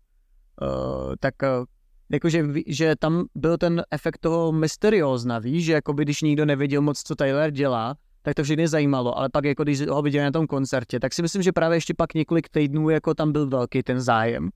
uh, 0.62 1.14
tak 1.20 1.34
uh, 1.44 1.66
jakože 2.10 2.44
že 2.68 2.96
tam 3.00 3.26
byl 3.36 3.58
ten 3.58 3.84
efekt 3.92 4.18
toho 4.18 4.52
mysteriózna, 4.52 5.40
víš, 5.40 5.66
že 5.66 5.74
jako 5.74 5.94
by 5.94 6.04
když 6.04 6.22
nikdo 6.22 6.46
nevěděl 6.46 6.82
moc, 6.82 7.04
co 7.04 7.16
Taylor 7.16 7.52
dělá, 7.52 7.96
tak 8.26 8.36
to 8.36 8.44
všechny 8.44 8.68
zajímalo, 8.68 9.18
ale 9.18 9.30
pak 9.30 9.46
jako 9.46 9.64
když 9.64 9.88
ho 9.88 10.02
viděli 10.02 10.24
na 10.24 10.32
tom 10.32 10.48
koncertě, 10.48 11.00
tak 11.00 11.14
si 11.14 11.22
myslím, 11.22 11.42
že 11.42 11.52
právě 11.52 11.78
ještě 11.78 11.94
pak 11.94 12.14
několik 12.14 12.50
týdnů 12.50 12.90
jako 12.90 13.14
tam 13.14 13.32
byl 13.32 13.48
velký 13.48 13.84
ten 13.84 14.02
zájem. 14.02 14.50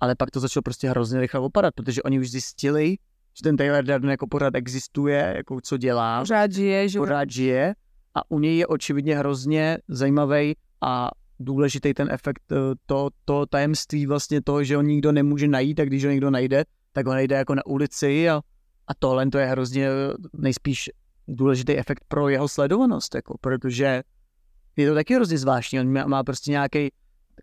Ale 0.00 0.14
pak 0.14 0.30
to 0.30 0.40
začalo 0.40 0.62
prostě 0.62 0.90
hrozně 0.90 1.20
rychle 1.20 1.40
opadat, 1.40 1.74
protože 1.74 2.02
oni 2.02 2.20
už 2.20 2.30
zjistili, 2.30 2.96
že 3.36 3.42
ten 3.42 3.56
Taylor 3.56 3.84
Durden 3.84 4.10
jako 4.10 4.26
pořád 4.26 4.54
existuje, 4.54 5.34
jako 5.36 5.60
co 5.60 5.76
dělá. 5.76 6.20
Pořád 6.20 6.52
žije, 6.52 6.88
že? 6.88 6.98
Pořád 6.98 7.30
žije 7.30 7.74
a 8.14 8.30
u 8.30 8.38
něj 8.38 8.56
je 8.56 8.66
očividně 8.66 9.18
hrozně 9.18 9.78
zajímavý 9.88 10.56
a 10.80 11.10
důležitý 11.40 11.94
ten 11.94 12.08
efekt, 12.10 12.52
eh, 12.52 12.56
to, 12.86 13.08
to 13.24 13.46
tajemství 13.46 14.06
vlastně 14.06 14.42
toho, 14.42 14.64
že 14.64 14.76
ho 14.76 14.82
nikdo 14.82 15.12
nemůže 15.12 15.48
najít 15.48 15.80
a 15.80 15.84
když 15.84 16.04
ho 16.04 16.10
někdo 16.10 16.30
najde, 16.30 16.64
tak 16.92 17.06
ho 17.06 17.12
najde 17.12 17.36
jako 17.36 17.54
na 17.54 17.66
ulici 17.66 18.30
a, 18.30 18.40
a 18.86 18.94
tohle 18.98 19.26
to 19.26 19.38
je 19.38 19.46
hrozně 19.46 19.88
nejspíš 20.32 20.90
důležitý 21.28 21.78
efekt 21.78 22.04
pro 22.08 22.28
jeho 22.28 22.48
sledovanost, 22.48 23.14
jako, 23.14 23.38
protože 23.40 24.02
je 24.76 24.88
to 24.88 24.94
taky 24.94 25.14
hrozně 25.14 25.38
zvláštní, 25.38 25.80
on 25.80 26.08
má, 26.08 26.24
prostě 26.24 26.50
nějaký 26.50 26.92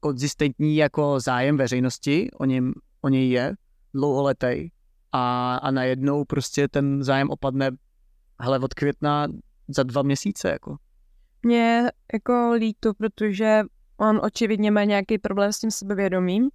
konzistentní 0.02 0.76
jako 0.76 1.20
zájem 1.20 1.58
veřejnosti, 1.58 2.32
o, 2.32 2.46
něm, 2.46 2.74
o 3.02 3.10
něj 3.10 3.30
je 3.30 3.54
dlouholetý 3.94 4.70
a, 5.12 5.56
a 5.56 5.72
najednou 5.72 6.26
prostě 6.26 6.68
ten 6.68 7.04
zájem 7.04 7.30
opadne 7.30 7.72
hele, 8.42 8.60
od 8.60 8.74
května 8.74 9.28
za 9.68 9.84
dva 9.84 10.02
měsíce, 10.02 10.50
jako. 10.50 10.78
Mě 11.44 11.92
jako 12.14 12.52
líto, 12.52 12.94
protože 12.94 13.62
on 13.98 14.22
očividně 14.24 14.72
má 14.72 14.84
nějaký 14.84 15.18
problém 15.18 15.54
s 15.54 15.60
tím 15.60 15.72
sebevědomím 15.72 16.50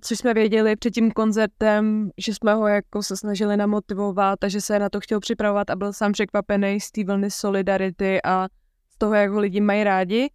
což 0.00 0.18
jsme 0.18 0.34
věděli 0.34 0.76
před 0.76 0.90
tím 0.90 1.10
koncertem, 1.10 2.10
že 2.18 2.34
jsme 2.34 2.54
ho 2.54 2.66
jako 2.66 3.02
se 3.02 3.16
snažili 3.16 3.56
namotivovat 3.56 4.44
a 4.44 4.48
že 4.48 4.60
se 4.60 4.78
na 4.78 4.88
to 4.88 5.00
chtěl 5.00 5.20
připravovat 5.20 5.70
a 5.70 5.76
byl 5.76 5.92
sám 5.92 6.12
překvapený 6.12 6.80
z 6.80 6.90
té 6.90 7.04
vlny 7.04 7.30
solidarity 7.30 8.22
a 8.24 8.48
z 8.90 8.98
toho, 8.98 9.14
jak 9.14 9.30
ho 9.30 9.40
lidi 9.40 9.60
mají 9.60 9.84
rádi. 9.84 10.30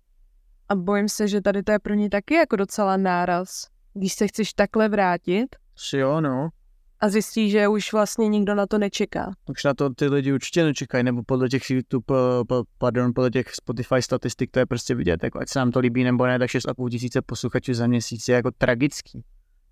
A 0.69 0.75
bojím 0.75 1.09
se, 1.09 1.27
že 1.27 1.41
tady 1.41 1.63
to 1.63 1.71
je 1.71 1.79
pro 1.79 1.93
ně 1.93 2.09
taky 2.09 2.33
jako 2.33 2.55
docela 2.55 2.97
náraz, 2.97 3.67
když 3.93 4.13
se 4.13 4.27
chceš 4.27 4.53
takhle 4.53 4.89
vrátit. 4.89 5.55
Jo, 5.93 6.21
no 6.21 6.49
a 7.03 7.09
zjistí, 7.09 7.49
že 7.49 7.67
už 7.67 7.93
vlastně 7.93 8.27
nikdo 8.27 8.55
na 8.55 8.67
to 8.67 8.77
nečeká. 8.77 9.31
Už 9.49 9.63
na 9.63 9.73
to 9.73 9.89
ty 9.89 10.07
lidi 10.07 10.33
určitě 10.33 10.63
nečekají, 10.63 11.03
nebo 11.03 11.23
podle 11.25 11.49
těch 11.49 11.69
YouTube, 11.69 12.15
eh, 12.51 12.63
pardon, 12.77 13.11
podle 13.15 13.31
těch 13.31 13.55
Spotify 13.55 14.01
statistik 14.01 14.51
to 14.51 14.59
je 14.59 14.65
prostě 14.65 14.95
vidět, 14.95 15.23
jako 15.23 15.39
ať 15.39 15.49
se 15.49 15.59
nám 15.59 15.71
to 15.71 15.79
líbí 15.79 16.03
nebo 16.03 16.25
ne, 16.25 16.39
tak 16.39 16.49
6,5 16.49 16.89
tisíce 16.89 17.21
posluchačů 17.21 17.73
za 17.73 17.87
měsíc 17.87 18.27
je 18.27 18.35
jako 18.35 18.51
tragický. 18.57 19.23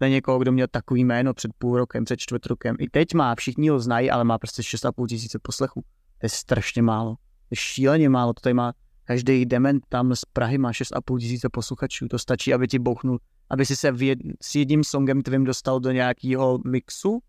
Je 0.02 0.10
někoho, 0.10 0.40
kdo 0.40 0.52
měl 0.52 0.68
takový 0.72 1.04
jméno 1.04 1.34
před 1.34 1.52
půl 1.58 1.78
rokem, 1.78 2.06
před 2.06 2.20
čtvrt 2.20 2.46
rokem. 2.46 2.76
I 2.80 2.90
teď 2.90 3.14
má, 3.14 3.36
všichni 3.36 3.70
ho 3.70 3.80
znají, 3.80 4.12
ale 4.12 4.24
má 4.24 4.38
prostě 4.38 4.62
6,5 4.62 5.08
tisíce 5.08 5.40
poslechů. 5.42 5.82
To 6.18 6.26
je 6.26 6.30
strašně 6.30 6.82
málo. 6.82 7.16
To 7.16 7.48
je 7.52 7.58
šíleně 7.58 8.10
málo. 8.10 8.34
To 8.34 8.42
tady 8.42 8.54
má 8.54 8.74
každý 9.04 9.46
dement 9.46 9.84
tam 9.90 10.16
z 10.16 10.26
Prahy 10.34 10.58
má 10.58 10.72
6,5 10.72 11.20
tisíce 11.20 11.50
posluchačů. 11.50 12.08
To 12.08 12.20
stačí, 12.20 12.54
aby 12.54 12.68
ti 12.68 12.80
bouchnul 12.80 13.20
aby 13.52 13.66
si 13.66 13.76
se 13.76 13.94
jed, 14.00 14.20
s 14.42 14.56
jedním 14.56 14.84
songem 14.84 15.22
tvým 15.22 15.44
dostal 15.44 15.80
do 15.80 15.92
nějakého 15.92 16.60
mixu, 16.66 17.20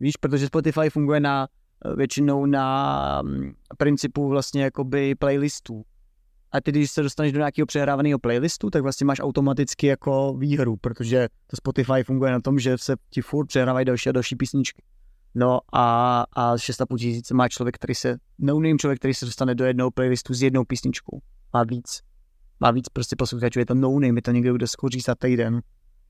víš, 0.00 0.16
protože 0.16 0.46
Spotify 0.46 0.90
funguje 0.90 1.20
na 1.20 1.48
eh, 1.84 1.96
většinou 1.96 2.46
na 2.46 3.22
mm, 3.22 3.52
principu 3.78 4.28
vlastně 4.28 4.62
jakoby 4.62 5.14
playlistů. 5.14 5.82
A 6.52 6.60
ty, 6.60 6.70
když 6.70 6.90
se 6.90 7.02
dostaneš 7.02 7.32
do 7.32 7.38
nějakého 7.38 7.66
přehrávaného 7.66 8.18
playlistu, 8.18 8.70
tak 8.70 8.82
vlastně 8.82 9.04
máš 9.04 9.20
automaticky 9.20 9.86
jako 9.86 10.34
výhru, 10.34 10.76
protože 10.76 11.28
to 11.46 11.56
Spotify 11.56 12.04
funguje 12.04 12.32
na 12.32 12.40
tom, 12.40 12.58
že 12.58 12.78
se 12.78 12.96
ti 13.10 13.22
furt 13.22 13.46
přehrávají 13.46 13.84
další 13.84 14.08
a 14.08 14.12
další 14.12 14.36
písničky. 14.36 14.82
No 15.34 15.60
a, 15.72 16.20
a 16.32 16.56
6,5 16.56 16.96
tisíce 16.96 17.34
má 17.34 17.48
člověk, 17.48 17.74
který 17.74 17.94
se, 17.94 18.16
no 18.38 18.60
člověk, 18.78 18.98
který 18.98 19.14
se 19.14 19.24
dostane 19.24 19.54
do 19.54 19.64
jednoho 19.64 19.90
playlistu 19.90 20.34
s 20.34 20.42
jednou 20.42 20.64
písničkou. 20.64 21.20
Má 21.54 21.64
víc 21.64 22.00
má 22.60 22.70
víc 22.70 22.88
prostě 22.88 23.16
posluchačů, 23.16 23.58
je 23.58 23.66
to 23.66 23.74
no 23.74 23.92
name, 23.92 24.18
je 24.18 24.22
to 24.22 24.30
někdo, 24.30 24.54
kdo 24.54 24.68
skoří 24.68 25.00
za 25.00 25.14
týden, 25.14 25.60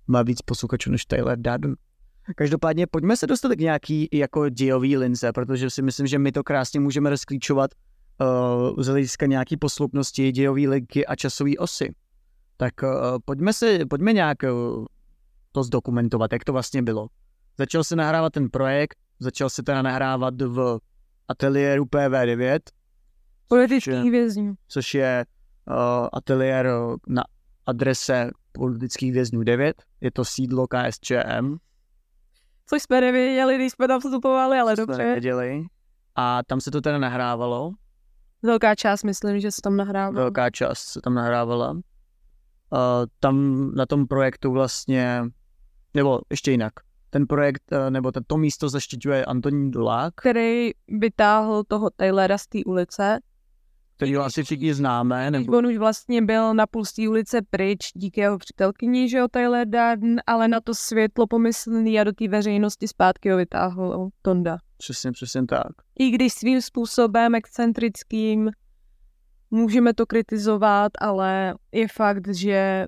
má 0.06 0.22
víc 0.22 0.42
posluchačů 0.42 0.90
než 0.90 1.04
Taylor 1.04 1.36
Durden. 1.36 1.74
Každopádně 2.36 2.86
pojďme 2.86 3.16
se 3.16 3.26
dostat 3.26 3.52
k 3.52 3.60
nějaký 3.60 4.08
jako 4.12 4.48
dějový 4.48 4.96
lince, 4.96 5.32
protože 5.32 5.70
si 5.70 5.82
myslím, 5.82 6.06
že 6.06 6.18
my 6.18 6.32
to 6.32 6.44
krásně 6.44 6.80
můžeme 6.80 7.10
rozklíčovat 7.10 7.70
uh, 8.20 8.82
z 8.82 8.86
hlediska 8.86 9.26
nějaký 9.26 9.56
posloupnosti 9.56 10.32
dějový 10.32 10.68
linky 10.68 11.06
a 11.06 11.16
časové 11.16 11.50
osy. 11.58 11.94
Tak 12.56 12.72
uh, 12.82 12.88
pojďme, 13.24 13.52
se, 13.52 13.78
pojďme 13.86 14.12
nějak 14.12 14.38
uh, 14.42 14.84
to 15.52 15.64
zdokumentovat, 15.64 16.32
jak 16.32 16.44
to 16.44 16.52
vlastně 16.52 16.82
bylo. 16.82 17.06
Začal 17.58 17.84
se 17.84 17.96
nahrávat 17.96 18.32
ten 18.32 18.50
projekt, 18.50 18.98
začal 19.20 19.50
se 19.50 19.62
teda 19.62 19.82
nahrávat 19.82 20.42
v 20.42 20.78
ateliéru 21.28 21.84
PV9. 21.84 22.58
Politických 23.48 24.10
vězňů. 24.10 24.54
Což 24.68 24.94
je 24.94 25.24
ateliér 26.12 26.70
na 27.06 27.24
adrese 27.66 28.30
politických 28.52 29.12
vězňů 29.12 29.42
9. 29.42 29.82
Je 30.00 30.10
to 30.10 30.24
sídlo 30.24 30.66
KSČM. 30.66 31.56
Což 32.66 32.82
jsme 32.82 33.00
nevěděli, 33.00 33.54
když 33.54 33.72
jsme 33.72 33.88
tam 33.88 34.00
vstupovali, 34.00 34.58
ale 34.58 34.76
Co 34.76 34.86
dobře. 34.86 34.98
Nevěděli. 35.04 35.64
A 36.14 36.42
tam 36.42 36.60
se 36.60 36.70
to 36.70 36.80
teda 36.80 36.98
nahrávalo. 36.98 37.72
Velká 38.42 38.74
část, 38.74 39.04
myslím, 39.04 39.40
že 39.40 39.50
se 39.50 39.60
tam 39.62 39.76
nahrávala. 39.76 40.22
Velká 40.22 40.50
část 40.50 40.78
se 40.78 41.00
tam 41.00 41.14
nahrávala. 41.14 41.70
Uh, 41.72 41.78
tam 43.20 43.66
na 43.74 43.86
tom 43.86 44.06
projektu 44.06 44.52
vlastně, 44.52 45.24
nebo 45.94 46.20
ještě 46.30 46.50
jinak, 46.50 46.72
ten 47.10 47.26
projekt, 47.26 47.62
uh, 47.72 47.90
nebo 47.90 48.12
to 48.26 48.36
místo 48.36 48.68
zaštiťuje 48.68 49.24
Antonín 49.24 49.70
Dulák. 49.70 50.14
Který 50.14 50.70
vytáhl 50.88 51.64
toho 51.64 51.90
Taylora 51.90 52.38
z 52.38 52.46
té 52.46 52.58
ulice 52.66 53.20
který 54.02 54.16
asi 54.16 54.42
všichni 54.42 54.74
známe. 54.74 55.30
Nebo... 55.30 55.58
On 55.58 55.66
už 55.66 55.76
vlastně 55.76 56.22
byl 56.22 56.54
na 56.54 56.66
půl 56.66 56.82
ulice 57.08 57.42
pryč 57.50 57.78
díky 57.94 58.20
jeho 58.20 58.38
přítelkyni, 58.38 59.08
že 59.08 59.18
jo, 59.18 59.28
Tyler 59.28 59.68
Darden, 59.68 60.20
ale 60.26 60.48
na 60.48 60.60
to 60.60 60.74
světlo 60.74 61.26
pomyslný 61.26 62.00
a 62.00 62.04
do 62.04 62.12
té 62.12 62.28
veřejnosti 62.28 62.88
zpátky 62.88 63.30
ho 63.30 63.36
vytáhl 63.36 64.08
Tonda. 64.22 64.58
Přesně, 64.78 65.12
přesně 65.12 65.46
tak. 65.46 65.72
I 65.98 66.10
když 66.10 66.32
svým 66.32 66.60
způsobem 66.60 67.34
excentrickým 67.34 68.50
můžeme 69.50 69.94
to 69.94 70.06
kritizovat, 70.06 70.92
ale 71.00 71.54
je 71.72 71.88
fakt, 71.88 72.34
že 72.34 72.86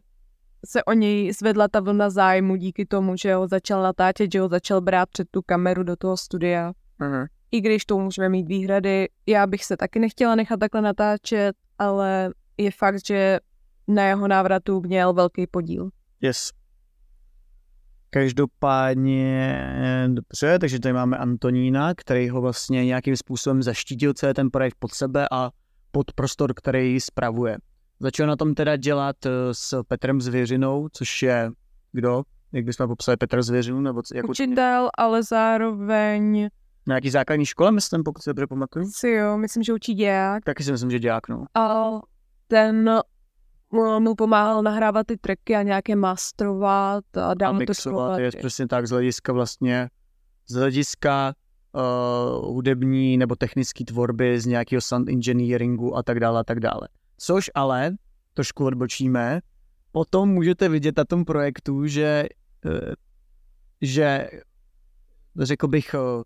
se 0.66 0.84
o 0.84 0.92
něj 0.92 1.32
zvedla 1.32 1.68
ta 1.68 1.80
vlna 1.80 2.10
zájmu 2.10 2.56
díky 2.56 2.86
tomu, 2.86 3.16
že 3.16 3.34
ho 3.34 3.48
začal 3.48 3.82
natáčet, 3.82 4.32
že 4.32 4.40
ho 4.40 4.48
začal 4.48 4.80
brát 4.80 5.08
před 5.10 5.28
tu 5.30 5.42
kameru 5.42 5.82
do 5.82 5.96
toho 5.96 6.16
studia. 6.16 6.72
Uh-huh 7.00 7.26
i 7.54 7.60
když 7.60 7.84
to 7.84 7.98
můžeme 7.98 8.28
mít 8.28 8.48
výhrady, 8.48 9.08
já 9.26 9.46
bych 9.46 9.64
se 9.64 9.76
taky 9.76 9.98
nechtěla 9.98 10.34
nechat 10.34 10.60
takhle 10.60 10.82
natáčet, 10.82 11.56
ale 11.78 12.30
je 12.56 12.70
fakt, 12.70 13.06
že 13.06 13.40
na 13.88 14.06
jeho 14.06 14.28
návratu 14.28 14.80
měl 14.80 15.12
velký 15.12 15.46
podíl. 15.46 15.90
Yes. 16.20 16.50
Každopádně, 18.10 19.66
dobře, 20.08 20.58
takže 20.58 20.80
tady 20.80 20.92
máme 20.92 21.16
Antonína, 21.16 21.94
který 21.94 22.28
ho 22.28 22.40
vlastně 22.40 22.84
nějakým 22.84 23.16
způsobem 23.16 23.62
zaštítil 23.62 24.14
celý 24.14 24.34
ten 24.34 24.50
projekt 24.50 24.76
pod 24.78 24.94
sebe 24.94 25.26
a 25.32 25.50
pod 25.90 26.12
prostor, 26.12 26.54
který 26.54 27.00
spravuje. 27.00 27.58
Začal 28.00 28.26
na 28.26 28.36
tom 28.36 28.54
teda 28.54 28.76
dělat 28.76 29.26
eh, 29.26 29.30
s 29.52 29.82
Petrem 29.88 30.20
Zvěřinou, 30.20 30.88
což 30.92 31.22
je 31.22 31.50
kdo? 31.92 32.22
Jak 32.52 32.64
bychom 32.64 32.88
popsali 32.88 33.16
Petr 33.16 33.42
Zvěřinu? 33.42 33.80
Nebo 33.80 34.02
jako... 34.14 34.28
Učitel, 34.28 34.90
ale 34.98 35.22
zároveň 35.22 36.48
nějaký 36.86 37.10
základní 37.10 37.46
škole, 37.46 37.72
myslím, 37.72 38.02
pokud 38.02 38.22
se 38.22 38.30
dobře 38.30 38.46
pamatuju. 38.46 38.90
Si 38.90 39.08
jo, 39.08 39.38
myslím, 39.38 39.62
že 39.62 39.72
učí 39.72 39.94
děják. 39.94 40.44
Taky 40.44 40.64
si 40.64 40.72
myslím, 40.72 40.90
že 40.90 40.98
děják, 40.98 41.28
no. 41.28 41.44
A 41.54 41.90
ten 42.48 43.00
mu 43.98 44.14
pomáhal 44.14 44.62
nahrávat 44.62 45.06
ty 45.06 45.16
tracky 45.16 45.56
a 45.56 45.62
nějaké 45.62 45.96
masterovat 45.96 47.16
a 47.16 47.34
dál 47.34 47.58
to 47.66 47.74
spolovat. 47.74 48.18
Je 48.18 48.30
přesně 48.30 48.68
tak 48.68 48.86
z 48.86 48.90
hlediska 48.90 49.32
vlastně, 49.32 49.88
z 50.48 50.54
hlediska 50.54 51.34
uh, 51.72 52.54
hudební 52.54 53.16
nebo 53.16 53.36
technické 53.36 53.84
tvorby, 53.84 54.40
z 54.40 54.46
nějakého 54.46 54.80
sound 54.80 55.08
engineeringu 55.08 55.96
a 55.96 56.02
tak 56.02 56.20
dále 56.20 56.40
a 56.40 56.44
tak 56.44 56.60
dále. 56.60 56.88
Což 57.18 57.50
ale, 57.54 57.96
trošku 58.34 58.64
odbočíme, 58.64 59.40
potom 59.92 60.28
můžete 60.28 60.68
vidět 60.68 60.96
na 60.96 61.04
tom 61.04 61.24
projektu, 61.24 61.86
že, 61.86 62.26
eh, 62.66 62.94
že 63.80 64.28
řekl 65.38 65.68
bych, 65.68 65.94
eh, 65.94 66.22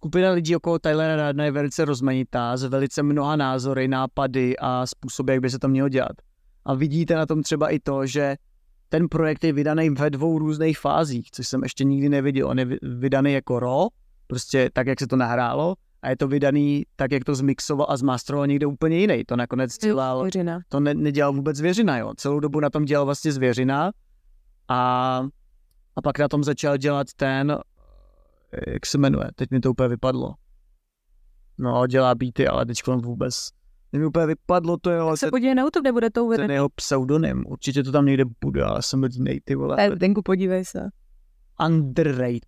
skupina 0.00 0.30
lidí 0.30 0.56
okolo 0.56 0.78
Tylera 0.78 1.16
Radna 1.16 1.44
je 1.44 1.50
velice 1.50 1.84
rozmanitá, 1.84 2.56
s 2.56 2.64
velice 2.64 3.02
mnoha 3.02 3.36
názory, 3.36 3.88
nápady 3.88 4.56
a 4.58 4.86
způsoby, 4.86 5.32
jak 5.32 5.40
by 5.40 5.50
se 5.50 5.58
to 5.58 5.68
mělo 5.68 5.88
dělat. 5.88 6.12
A 6.64 6.74
vidíte 6.74 7.14
na 7.14 7.26
tom 7.26 7.42
třeba 7.42 7.68
i 7.68 7.78
to, 7.78 8.06
že 8.06 8.36
ten 8.88 9.08
projekt 9.08 9.44
je 9.44 9.52
vydaný 9.52 9.90
ve 9.90 10.10
dvou 10.10 10.38
různých 10.38 10.78
fázích, 10.78 11.30
což 11.30 11.48
jsem 11.48 11.62
ještě 11.62 11.84
nikdy 11.84 12.08
neviděl. 12.08 12.48
On 12.48 12.58
je 12.58 12.64
vy- 12.64 12.78
vydaný 12.82 13.32
jako 13.32 13.60
RAW, 13.60 13.88
prostě 14.26 14.70
tak, 14.72 14.86
jak 14.86 15.00
se 15.00 15.06
to 15.06 15.16
nahrálo, 15.16 15.74
a 16.02 16.10
je 16.10 16.16
to 16.16 16.28
vydaný 16.28 16.82
tak, 16.96 17.12
jak 17.12 17.24
to 17.24 17.34
zmixoval 17.34 17.86
a 17.90 17.96
zmasteroval 17.96 18.46
někde 18.46 18.66
úplně 18.66 18.98
jiný. 18.98 19.24
To 19.24 19.36
nakonec 19.36 19.78
dělal, 19.78 20.22
Věřina. 20.22 20.60
to 20.68 20.80
ne, 20.80 20.94
nedělal 20.94 21.32
vůbec 21.32 21.56
zvěřina, 21.56 21.98
jo. 21.98 22.12
Celou 22.16 22.40
dobu 22.40 22.60
na 22.60 22.70
tom 22.70 22.84
dělal 22.84 23.04
vlastně 23.04 23.32
zvěřina 23.32 23.90
a, 24.68 25.22
a 25.96 26.02
pak 26.02 26.18
na 26.18 26.28
tom 26.28 26.44
začal 26.44 26.76
dělat 26.76 27.06
ten, 27.16 27.58
jak 28.72 28.86
se 28.86 28.98
jmenuje, 28.98 29.24
teď 29.34 29.50
mi 29.50 29.60
to 29.60 29.70
úplně 29.70 29.88
vypadlo. 29.88 30.34
No, 31.58 31.86
dělá 31.86 32.14
beaty, 32.14 32.48
ale 32.48 32.66
teď 32.66 32.78
vůbec. 32.86 33.48
Mě 33.92 33.98
mi 34.00 34.06
úplně 34.06 34.26
vypadlo 34.26 34.76
to, 34.76 34.90
jo, 34.90 35.16
Se 35.16 35.26
ten, 35.26 35.30
podívej 35.30 35.54
na 35.54 35.62
YouTube, 35.62 35.88
nebude 35.88 36.10
to 36.10 36.20
ten 36.20 36.24
uvedené. 36.26 36.54
jeho 36.54 36.68
pseudonym. 36.68 37.44
Určitě 37.46 37.82
to 37.82 37.92
tam 37.92 38.06
někde 38.06 38.24
bude, 38.40 38.62
ale 38.64 38.82
jsem 38.82 39.02
hodný, 39.02 39.40
ty 39.44 39.54
vole. 39.54 39.76
Eh, 39.78 39.96
Tenku, 39.96 40.22
podívej 40.22 40.64
se. 40.64 40.88
Underrate. 41.66 42.46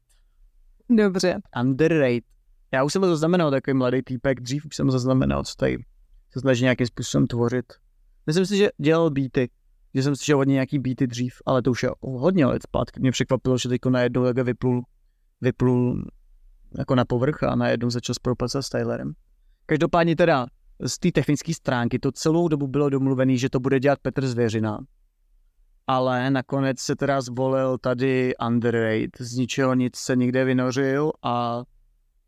Dobře. 0.96 1.38
Underrate. 1.60 2.26
Já 2.72 2.84
už 2.84 2.92
jsem 2.92 3.02
ho 3.02 3.08
zaznamenal, 3.08 3.50
takový 3.50 3.74
mladý 3.74 4.02
týpek, 4.02 4.40
dřív 4.40 4.66
už 4.66 4.76
jsem 4.76 4.86
ho 4.86 4.92
zaznamenal, 4.92 5.44
co 5.44 5.54
tady 5.56 5.76
se 6.32 6.40
snaží 6.40 6.62
nějakým 6.62 6.86
způsobem 6.86 7.26
tvořit. 7.26 7.72
Myslím 8.26 8.46
si, 8.46 8.56
že 8.56 8.70
dělal 8.78 9.10
beaty, 9.10 9.50
že 9.94 10.02
jsem 10.02 10.16
slyšel 10.16 10.36
hodně 10.36 10.52
nějaký 10.52 10.78
beaty 10.78 11.06
dřív, 11.06 11.34
ale 11.46 11.62
to 11.62 11.70
už 11.70 11.82
je 11.82 11.90
hodně 12.02 12.46
let 12.46 12.62
zpátky. 12.62 13.00
Mě 13.00 13.10
překvapilo, 13.10 13.58
že 13.58 13.68
teď 13.68 13.80
najednou 13.90 14.24
takhle 14.24 14.44
vyplul, 14.44 14.82
vyplul 15.42 16.04
jako 16.78 16.94
na 16.94 17.04
povrch 17.04 17.42
a 17.42 17.54
najednou 17.54 17.90
začal 17.90 18.14
spolupracovat 18.14 18.62
s 18.62 18.68
Tylerem. 18.68 19.12
Každopádně 19.66 20.16
teda 20.16 20.46
z 20.86 20.98
té 20.98 21.12
technické 21.12 21.54
stránky 21.54 21.98
to 21.98 22.12
celou 22.12 22.48
dobu 22.48 22.66
bylo 22.66 22.90
domluvené, 22.90 23.36
že 23.36 23.50
to 23.50 23.60
bude 23.60 23.80
dělat 23.80 23.98
Petr 24.02 24.26
Zvěřina. 24.26 24.78
Ale 25.86 26.30
nakonec 26.30 26.80
se 26.80 26.96
teda 26.96 27.20
zvolil 27.20 27.78
tady 27.78 28.34
Underrate, 28.46 29.24
z 29.24 29.32
ničeho 29.32 29.74
nic 29.74 29.96
se 29.96 30.16
někde 30.16 30.44
vynořil 30.44 31.12
a 31.22 31.62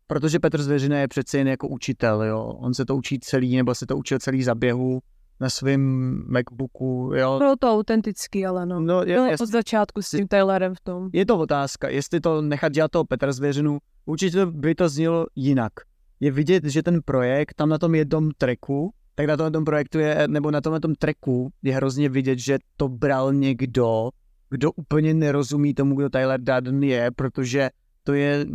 protože 0.07 0.39
Petr 0.39 0.63
Zvěřina 0.63 0.97
je 0.97 1.07
přece 1.07 1.37
jen 1.37 1.47
jako 1.47 1.67
učitel, 1.67 2.23
jo. 2.23 2.43
On 2.43 2.73
se 2.73 2.85
to 2.85 2.95
učí 2.95 3.19
celý, 3.19 3.55
nebo 3.55 3.75
se 3.75 3.85
to 3.85 3.97
učil 3.97 4.19
celý 4.19 4.43
za 4.43 4.55
běhu 4.55 4.99
na 5.39 5.49
svém 5.49 5.81
Macbooku, 6.27 7.11
jo. 7.15 7.37
Bylo 7.37 7.55
to 7.55 7.71
autentický, 7.73 8.45
ale 8.45 8.65
no. 8.65 8.79
No, 8.79 8.99
je, 8.99 9.05
Bylo 9.13 9.25
jest, 9.25 9.41
od 9.41 9.49
začátku 9.49 10.01
s 10.01 10.09
tím 10.09 10.27
Tylerem 10.27 10.75
v 10.75 10.79
tom. 10.79 11.09
je 11.13 11.25
to 11.25 11.37
otázka, 11.37 11.89
jestli 11.89 12.19
to 12.21 12.41
nechat 12.41 12.71
dělat 12.71 12.91
toho 12.91 13.05
Petra 13.05 13.31
Zvěřinu, 13.31 13.77
určitě 14.05 14.45
by 14.45 14.75
to 14.75 14.89
znělo 14.89 15.25
jinak. 15.35 15.73
Je 16.19 16.31
vidět, 16.31 16.63
že 16.65 16.83
ten 16.83 17.01
projekt 17.05 17.53
tam 17.53 17.69
na 17.69 17.77
tom 17.77 17.95
jednom 17.95 18.31
tracku, 18.37 18.93
tak 19.15 19.25
na 19.27 19.37
tom, 19.37 19.51
tom 19.51 19.65
projektu 19.65 19.99
je, 19.99 20.27
nebo 20.27 20.51
na 20.51 20.61
tom, 20.61 20.79
tom 20.81 20.95
tracku 20.95 21.51
je 21.63 21.75
hrozně 21.75 22.09
vidět, 22.09 22.39
že 22.39 22.57
to 22.77 22.87
bral 22.87 23.33
někdo, 23.33 24.09
kdo 24.49 24.71
úplně 24.71 25.13
nerozumí 25.13 25.73
tomu, 25.73 25.95
kdo 25.95 26.09
Tyler 26.09 26.41
Durden 26.41 26.83
je, 26.83 27.11
protože 27.11 27.69
to 28.03 28.13
je 28.13 28.45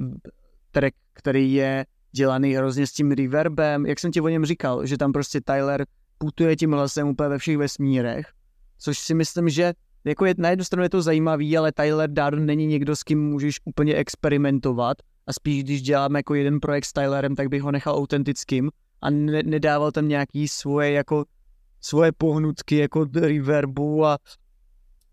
track, 0.71 0.95
který 1.13 1.53
je 1.55 1.87
dělaný 2.13 2.55
hrozně 2.55 2.87
s 2.87 2.93
tím 2.93 3.11
reverbem, 3.11 3.87
jak 3.87 3.99
jsem 4.01 4.11
ti 4.11 4.21
o 4.21 4.29
něm 4.29 4.45
říkal, 4.45 4.87
že 4.87 4.99
tam 4.99 5.13
prostě 5.13 5.41
Tyler 5.41 5.87
putuje 6.21 6.57
tím 6.57 6.73
hlasem 6.73 7.09
úplně 7.09 7.29
ve 7.29 7.39
všech 7.39 7.59
vesmírech, 7.59 8.27
což 8.79 8.99
si 8.99 9.15
myslím, 9.15 9.49
že 9.49 9.73
jako 10.05 10.25
je, 10.25 10.35
na 10.39 10.51
jednu 10.51 10.65
stranu 10.65 10.83
je 10.83 10.91
to 10.91 11.03
zajímavý, 11.03 11.59
ale 11.59 11.73
Tyler 11.73 12.11
Durden 12.13 12.47
není 12.47 12.67
někdo, 12.67 12.97
s 12.97 13.03
kým 13.03 13.31
můžeš 13.31 13.57
úplně 13.65 13.95
experimentovat 13.95 14.97
a 15.27 15.33
spíš, 15.33 15.65
když 15.65 15.83
děláme 15.83 16.19
jako 16.19 16.35
jeden 16.35 16.61
projekt 16.61 16.85
s 16.85 16.93
Tylerem, 16.93 17.37
tak 17.37 17.49
bych 17.49 17.63
ho 17.63 17.73
nechal 17.73 17.95
autentickým 17.95 18.71
a 19.03 19.11
ne, 19.11 19.43
nedával 19.43 19.93
tam 19.93 20.09
nějaký 20.09 20.49
svoje 20.49 20.93
jako 20.93 21.25
svoje 21.81 22.13
pohnutky 22.13 22.77
jako 22.77 23.07
reverbu 23.15 24.07
a 24.07 24.19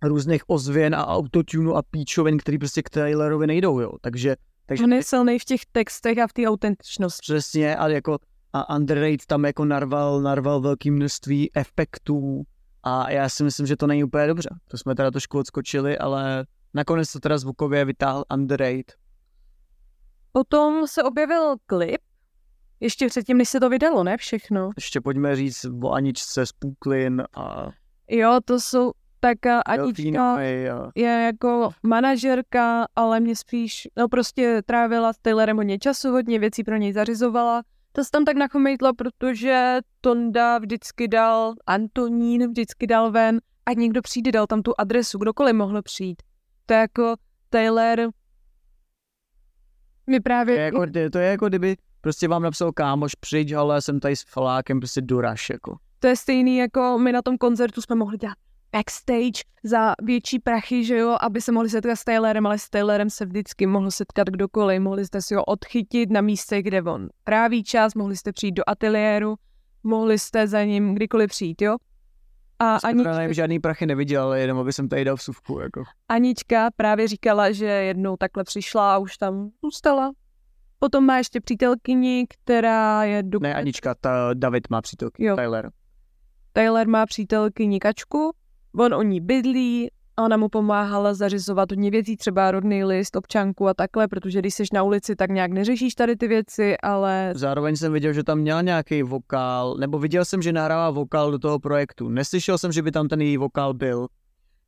různých 0.04 0.42
ozvěn 0.48 0.96
a 0.96 1.08
autotunu 1.08 1.76
a 1.76 1.82
píčovin, 1.82 2.38
který 2.38 2.58
prostě 2.58 2.84
k 2.84 2.90
Tylerovi 2.90 3.48
nejdou, 3.48 3.80
jo. 3.80 3.92
Takže, 4.02 4.36
takže 4.66 4.84
On 4.84 4.94
je 4.94 5.04
silný 5.04 5.40
v 5.40 5.46
těch 5.46 5.62
textech 5.72 6.18
a 6.18 6.28
v 6.28 6.34
té 6.34 6.48
autentičnosti. 6.48 7.34
Přesně, 7.34 7.76
ale 7.76 7.94
jako 7.94 8.18
a 8.54 8.76
Underrate 8.76 9.26
tam 9.28 9.46
jako 9.46 9.66
narval, 9.66 10.22
narval 10.22 10.62
velké 10.62 10.92
množství 10.92 11.52
efektů 11.56 12.44
a 12.84 13.12
já 13.12 13.30
si 13.30 13.44
myslím, 13.44 13.68
že 13.68 13.78
to 13.78 13.88
není 13.88 14.04
úplně 14.04 14.28
dobře. 14.28 14.50
To 14.68 14.78
jsme 14.78 14.96
teda 14.96 15.12
trošku 15.12 15.40
odskočili, 15.40 15.98
ale 15.98 16.46
nakonec 16.74 17.12
to 17.12 17.20
teda 17.20 17.38
zvukově 17.38 17.86
vytáhl 17.86 18.24
Underrate. 18.34 18.94
Potom 20.32 20.88
se 20.88 21.04
objevil 21.04 21.56
klip, 21.66 22.02
ještě 22.80 23.08
předtím, 23.08 23.38
než 23.38 23.50
se 23.50 23.60
to 23.60 23.70
vydalo, 23.70 24.04
ne 24.04 24.18
všechno. 24.18 24.70
Ještě 24.78 25.02
pojďme 25.02 25.36
říct 25.36 25.66
o 25.84 25.92
Aničce 25.92 26.46
z 26.46 26.52
Puklin 26.52 27.24
a 27.36 27.70
Jo, 28.10 28.40
to 28.46 28.60
jsou 28.60 28.92
tak 29.20 29.38
Anička 29.66 30.42
je 30.96 31.24
jako 31.26 31.70
manažerka, 31.84 32.88
ale 32.96 33.20
mě 33.20 33.36
spíš, 33.36 33.88
no 33.98 34.10
prostě 34.10 34.62
trávila 34.66 35.14
s 35.14 35.18
Taylorem 35.18 35.58
hodně 35.58 35.80
času, 35.80 36.12
hodně 36.12 36.40
věcí 36.40 36.64
pro 36.64 36.78
něj 36.78 36.94
zařizovala. 36.94 37.64
To 37.98 38.04
se 38.04 38.12
tam 38.12 38.26
tak 38.26 38.38
nachomejtlo, 38.38 38.94
protože 38.94 39.80
Tonda 40.02 40.58
vždycky 40.58 41.08
dal, 41.08 41.54
Antonín 41.68 42.48
vždycky 42.48 42.88
dal 42.88 43.12
ven, 43.12 43.40
a 43.66 43.74
někdo 43.74 44.02
přijde, 44.02 44.32
dal 44.32 44.48
tam 44.48 44.62
tu 44.62 44.74
adresu, 44.78 45.18
kdokoliv 45.18 45.56
mohl 45.56 45.82
přijít. 45.82 46.24
To 46.66 46.74
je 46.74 46.80
jako 46.80 47.16
Taylor 47.50 48.00
mi 50.08 50.20
to 50.20 50.24
právě... 50.24 50.56
je, 50.56 50.62
jako, 50.62 50.86
to 51.12 51.20
je 51.20 51.28
jako 51.28 51.48
kdyby 51.48 51.78
prostě 52.02 52.28
vám 52.28 52.42
napsal 52.42 52.72
kámoš, 52.72 53.16
přijď, 53.16 53.52
ale 53.52 53.76
já 53.76 53.82
jsem 53.82 54.00
tady 54.00 54.16
s 54.16 54.24
falákem, 54.24 54.80
prostě 54.80 55.02
doraž, 55.02 55.50
jako. 55.50 55.78
To 56.00 56.08
je 56.08 56.16
stejný, 56.16 56.58
jako 56.58 56.98
my 56.98 57.12
na 57.12 57.22
tom 57.22 57.38
koncertu 57.38 57.82
jsme 57.82 57.96
mohli 57.96 58.18
dělat 58.18 58.38
backstage 58.78 59.44
za 59.64 59.94
větší 60.04 60.40
prachy, 60.40 60.84
že 60.84 60.98
jo, 60.98 61.18
aby 61.22 61.42
se 61.42 61.52
mohli 61.52 61.70
setkat 61.70 61.96
s 61.96 62.04
Taylorem, 62.04 62.46
ale 62.48 62.58
s 62.60 62.70
Taylorem 62.70 63.10
se 63.10 63.26
vždycky 63.26 63.68
mohl 63.68 63.92
setkat 63.92 64.28
kdokoliv, 64.28 64.82
mohli 64.82 65.06
jste 65.06 65.22
si 65.22 65.36
ho 65.36 65.44
odchytit 65.44 66.10
na 66.10 66.22
místě, 66.22 66.62
kde 66.62 66.82
on 66.82 67.10
tráví 67.24 67.64
čas, 67.64 67.96
mohli 67.96 68.18
jste 68.18 68.32
přijít 68.32 68.52
do 68.52 68.64
ateliéru, 68.68 69.36
mohli 69.84 70.20
jste 70.20 70.48
za 70.48 70.64
ním 70.64 70.96
kdykoliv 70.96 71.30
přijít, 71.30 71.62
jo. 71.62 71.76
A 72.60 72.76
Ani 72.76 72.94
Anička, 72.94 73.18
nevím, 73.18 73.34
žádný 73.34 73.60
prachy 73.60 73.86
neviděl, 73.86 74.24
ale 74.24 74.40
jenom 74.40 74.58
aby 74.60 74.74
jsem 74.74 74.90
tady 74.90 75.06
dal 75.06 75.16
vsuvku, 75.16 75.60
jako. 75.60 75.84
Anička 76.10 76.70
právě 76.76 77.08
říkala, 77.08 77.52
že 77.52 77.66
jednou 77.66 78.18
takhle 78.18 78.44
přišla 78.44 78.96
a 78.96 78.98
už 78.98 79.18
tam 79.18 79.50
zůstala. 79.64 80.12
Potom 80.80 81.06
má 81.06 81.18
ještě 81.18 81.42
přítelkyni, 81.42 82.28
která 82.30 83.04
je 83.04 83.24
do... 83.24 83.40
Ne, 83.40 83.56
Anička, 83.56 83.96
ta 84.02 84.34
David 84.34 84.70
má 84.70 84.82
přítelky, 84.82 85.24
Jo. 85.26 85.36
Tyler. 85.36 85.72
Taylor 86.54 86.88
má 86.88 87.06
přítelkyni 87.06 87.80
Kačku, 87.80 88.34
on 88.78 88.94
o 88.94 89.02
ní 89.02 89.22
bydlí, 89.22 89.90
a 90.18 90.24
ona 90.24 90.38
mu 90.38 90.50
pomáhala 90.50 91.14
zařizovat 91.14 91.72
hodně 91.72 91.92
věcí, 91.92 92.18
třeba 92.18 92.52
rodný 92.52 92.84
list, 92.84 93.16
občanku 93.16 93.68
a 93.68 93.74
takhle, 93.74 94.08
protože 94.08 94.40
když 94.40 94.54
jsi 94.54 94.64
na 94.74 94.84
ulici, 94.84 95.16
tak 95.16 95.30
nějak 95.30 95.52
neřešíš 95.52 95.96
tady 95.96 96.16
ty 96.16 96.28
věci, 96.28 96.78
ale 96.78 97.32
Zároveň 97.36 97.76
jsem 97.76 97.94
viděl, 97.94 98.14
že 98.14 98.24
tam 98.24 98.40
měla 98.40 98.62
nějaký 98.62 99.04
vokál, 99.04 99.76
nebo 99.80 100.00
viděl 100.00 100.26
jsem, 100.26 100.42
že 100.42 100.52
nahrává 100.54 100.90
vokál 100.90 101.32
do 101.32 101.40
toho 101.40 101.60
projektu. 101.60 102.10
Neslyšel 102.10 102.58
jsem, 102.58 102.72
že 102.72 102.82
by 102.82 102.92
tam 102.92 103.08
ten 103.08 103.22
její 103.22 103.38
vokál 103.38 103.74
byl. 103.74 104.08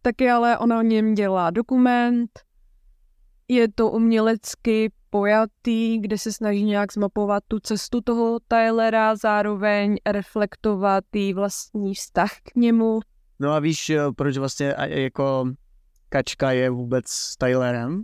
taky 0.01 0.29
ale 0.29 0.57
ona 0.57 0.79
o 0.79 0.81
něm 0.81 1.13
dělá 1.13 1.49
dokument, 1.49 2.29
je 3.47 3.67
to 3.75 3.89
umělecky 3.89 4.91
pojatý, 5.09 5.99
kde 5.99 6.17
se 6.17 6.33
snaží 6.33 6.63
nějak 6.63 6.93
zmapovat 6.93 7.43
tu 7.47 7.59
cestu 7.59 8.01
toho 8.01 8.39
Tylera, 8.47 9.15
zároveň 9.15 9.95
reflektovat 10.05 11.03
její 11.15 11.33
vlastní 11.33 11.93
vztah 11.93 12.31
k 12.43 12.55
němu. 12.55 12.99
No 13.39 13.51
a 13.51 13.59
víš, 13.59 13.89
eh, 13.89 13.99
proč 14.15 14.37
vlastně 14.37 14.75
jako 14.77 15.51
Kačka 16.09 16.51
je 16.51 16.69
vůbec 16.69 17.05
s 17.07 17.37
Tylerem? 17.37 18.03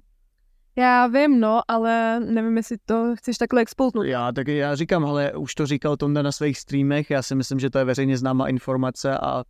Já 0.78 1.08
vím, 1.08 1.40
no, 1.40 1.62
ale 1.68 2.20
nevím, 2.20 2.58
jestli 2.58 2.78
to 2.86 3.16
chceš 3.18 3.38
takhle 3.38 3.62
expoutnout. 3.62 4.06
Já 4.06 4.32
taky, 4.32 4.58
já 4.58 4.76
říkám, 4.76 5.06
ale 5.06 5.34
už 5.34 5.56
to 5.56 5.66
říkal 5.66 5.98
Tonda 5.98 6.22
na 6.22 6.32
svých 6.32 6.58
streamech, 6.58 7.10
já 7.10 7.22
si 7.22 7.36
myslím, 7.36 7.60
že 7.60 7.70
to 7.70 7.78
je 7.78 7.86
veřejně 7.86 8.18
známá 8.18 8.50
informace 8.50 9.18
a, 9.18 9.44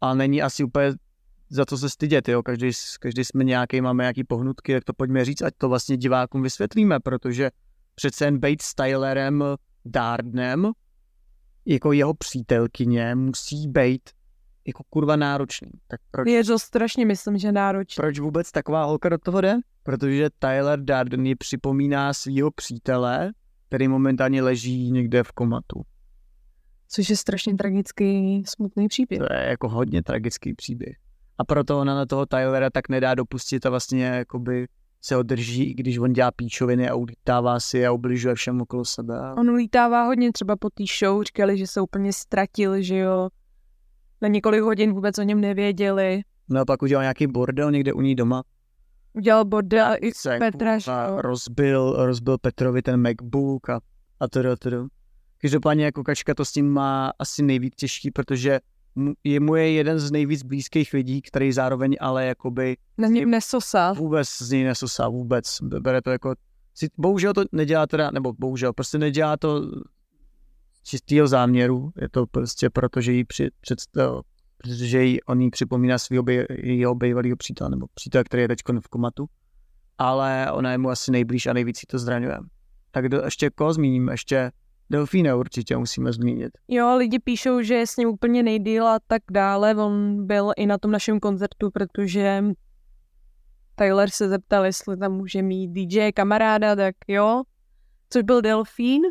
a 0.00 0.14
není 0.14 0.42
asi 0.42 0.64
úplně 0.64 0.92
za 1.50 1.64
co 1.64 1.78
se 1.78 1.90
stydět, 1.90 2.28
jo. 2.28 2.42
Každý, 2.42 2.70
každý 3.00 3.24
jsme 3.24 3.44
nějaký, 3.44 3.80
máme 3.80 4.02
nějaký 4.04 4.24
pohnutky, 4.24 4.74
tak 4.74 4.84
to 4.84 4.92
pojďme 4.92 5.24
říct, 5.24 5.42
ať 5.42 5.54
to 5.58 5.68
vlastně 5.68 5.96
divákům 5.96 6.42
vysvětlíme, 6.42 7.00
protože 7.00 7.50
přece 7.94 8.24
jen 8.24 8.38
být 8.38 8.62
s 8.62 8.74
Tylerem 8.74 9.44
Dardnem, 9.84 10.72
jako 11.66 11.92
jeho 11.92 12.14
přítelkyně, 12.14 13.14
musí 13.14 13.68
být 13.68 14.10
jako 14.66 14.82
kurva 14.90 15.16
náročný. 15.16 15.68
Tak 15.88 16.00
proč, 16.10 16.28
Je 16.28 16.44
to 16.44 16.58
strašně, 16.58 17.06
myslím, 17.06 17.38
že 17.38 17.52
náročné. 17.52 18.02
proč 18.02 18.18
vůbec 18.18 18.52
taková 18.52 18.84
holka 18.84 19.08
do 19.08 19.18
toho 19.18 19.40
jde? 19.40 19.56
Protože 19.82 20.28
Tyler 20.38 20.80
Darden 20.84 21.26
ji 21.26 21.34
připomíná 21.34 22.12
svého 22.14 22.50
přítele, 22.50 23.32
který 23.68 23.88
momentálně 23.88 24.42
leží 24.42 24.90
někde 24.90 25.22
v 25.22 25.32
komatu. 25.32 25.82
Což 26.88 27.10
je 27.10 27.16
strašně 27.16 27.54
tragický, 27.54 28.42
smutný 28.46 28.88
příběh. 28.88 29.18
To 29.20 29.34
je 29.34 29.40
jako 29.48 29.68
hodně 29.68 30.02
tragický 30.02 30.54
příběh. 30.54 30.96
a 31.38 31.44
proto 31.44 31.78
ona 31.80 31.94
na 31.94 32.06
toho 32.06 32.26
Tylera 32.26 32.70
tak 32.70 32.88
nedá 32.88 33.14
dopustit 33.14 33.66
a 33.66 33.70
vlastně 33.70 34.04
jakoby 34.04 34.66
se 35.00 35.16
održí, 35.16 35.64
i 35.70 35.74
když 35.74 35.98
on 35.98 36.12
dělá 36.12 36.30
píčoviny 36.30 36.88
a 36.88 36.94
ulítává 36.94 37.60
si 37.60 37.86
a 37.86 37.92
ubližuje 37.92 38.34
všem 38.34 38.60
okolo 38.60 38.84
sebe. 38.84 39.14
On 39.38 39.50
ulítává 39.50 40.04
hodně 40.06 40.32
třeba 40.32 40.56
po 40.56 40.70
té 40.70 40.84
show, 40.98 41.22
říkali, 41.22 41.58
že 41.58 41.66
se 41.66 41.80
úplně 41.80 42.12
ztratil, 42.12 42.82
že 42.82 42.96
jo. 42.96 43.28
Na 44.24 44.28
několik 44.28 44.60
hodin 44.62 44.92
vůbec 44.92 45.18
o 45.18 45.22
něm 45.22 45.40
nevěděli. 45.40 46.22
No 46.48 46.60
a 46.60 46.64
pak 46.64 46.82
udělal 46.82 47.02
nějaký 47.02 47.26
bordel 47.26 47.70
někde 47.70 47.92
u 47.92 48.00
ní 48.00 48.14
doma. 48.14 48.42
Udělal 49.12 49.44
bordel 49.44 49.96
i 50.00 50.12
Se 50.14 50.38
Petra, 50.38 50.78
a 50.86 51.22
rozbil, 51.22 51.94
rozbil 51.98 52.38
Petrovi 52.38 52.82
ten 52.82 53.02
MacBook 53.02 53.68
a, 53.68 53.80
a 54.20 54.28
tedy, 54.28 54.48
a 54.48 54.56
tedy. 54.56 54.76
Každopádně 55.40 55.84
jako 55.84 56.04
kačka 56.04 56.34
to 56.34 56.44
s 56.44 56.52
tím 56.52 56.70
má 56.70 57.12
asi 57.18 57.42
nejvíc 57.42 57.74
těžký, 57.76 58.10
protože 58.10 58.60
je 59.24 59.40
mu 59.40 59.54
je 59.54 59.72
jeden 59.72 59.98
z 59.98 60.10
nejvíc 60.10 60.42
blízkých 60.42 60.92
lidí, 60.92 61.22
který 61.22 61.52
zároveň 61.52 61.96
ale 62.00 62.26
jakoby 62.26 62.76
Na 62.98 63.08
něm 63.08 63.30
nesosá. 63.30 63.92
vůbec 63.92 64.28
z 64.28 64.50
něj 64.50 64.64
nesosá, 64.64 65.08
vůbec. 65.08 65.58
Bere 65.62 66.02
to 66.02 66.10
jako, 66.10 66.34
bohužel 66.96 67.32
to 67.32 67.44
nedělá 67.52 67.86
teda, 67.86 68.10
nebo 68.10 68.32
bohužel, 68.32 68.72
prostě 68.72 68.98
nedělá 68.98 69.36
to 69.36 69.62
čistého 70.84 71.28
záměru, 71.28 71.90
je 72.00 72.08
to 72.08 72.26
prostě 72.26 72.70
proto, 72.70 73.00
že 73.00 73.12
jí 73.12 73.24
při, 73.24 73.50
představ, 73.60 74.24
protože 74.56 75.02
jí, 75.02 75.22
on 75.22 75.40
jí 75.40 75.50
připomíná 75.50 75.98
svého 75.98 76.22
bej, 76.22 76.46
jeho 76.50 76.94
bývalého 76.94 77.36
přítele, 77.36 77.70
nebo 77.70 77.86
přítele, 77.94 78.24
který 78.24 78.42
je 78.42 78.48
teď 78.48 78.60
v 78.80 78.88
komatu, 78.88 79.26
ale 79.98 80.52
ona 80.52 80.72
je 80.72 80.78
mu 80.78 80.90
asi 80.90 81.10
nejblíž 81.10 81.46
a 81.46 81.52
nejvíc 81.52 81.80
to 81.88 81.98
zraňuje. 81.98 82.38
Tak 82.90 83.08
do, 83.08 83.22
ještě 83.24 83.50
koho 83.50 83.72
zmíním? 83.72 84.08
Ještě 84.08 84.50
Delfína 84.90 85.36
určitě 85.36 85.76
musíme 85.76 86.12
zmínit. 86.12 86.50
Jo, 86.68 86.96
lidi 86.96 87.18
píšou, 87.18 87.62
že 87.62 87.74
je 87.74 87.86
s 87.86 87.96
ním 87.96 88.08
úplně 88.08 88.42
nejdýl 88.42 88.86
a 88.86 88.98
tak 89.06 89.22
dále. 89.30 89.74
On 89.74 90.26
byl 90.26 90.52
i 90.56 90.66
na 90.66 90.78
tom 90.78 90.90
našem 90.90 91.20
koncertu, 91.20 91.70
protože 91.70 92.44
Tyler 93.74 94.10
se 94.10 94.28
zeptal, 94.28 94.64
jestli 94.64 94.96
tam 94.96 95.12
může 95.12 95.42
mít 95.42 95.68
DJ 95.68 96.12
kamaráda, 96.12 96.76
tak 96.76 96.94
jo. 97.08 97.42
Což 98.10 98.22
byl 98.22 98.42
Delfín, 98.42 99.02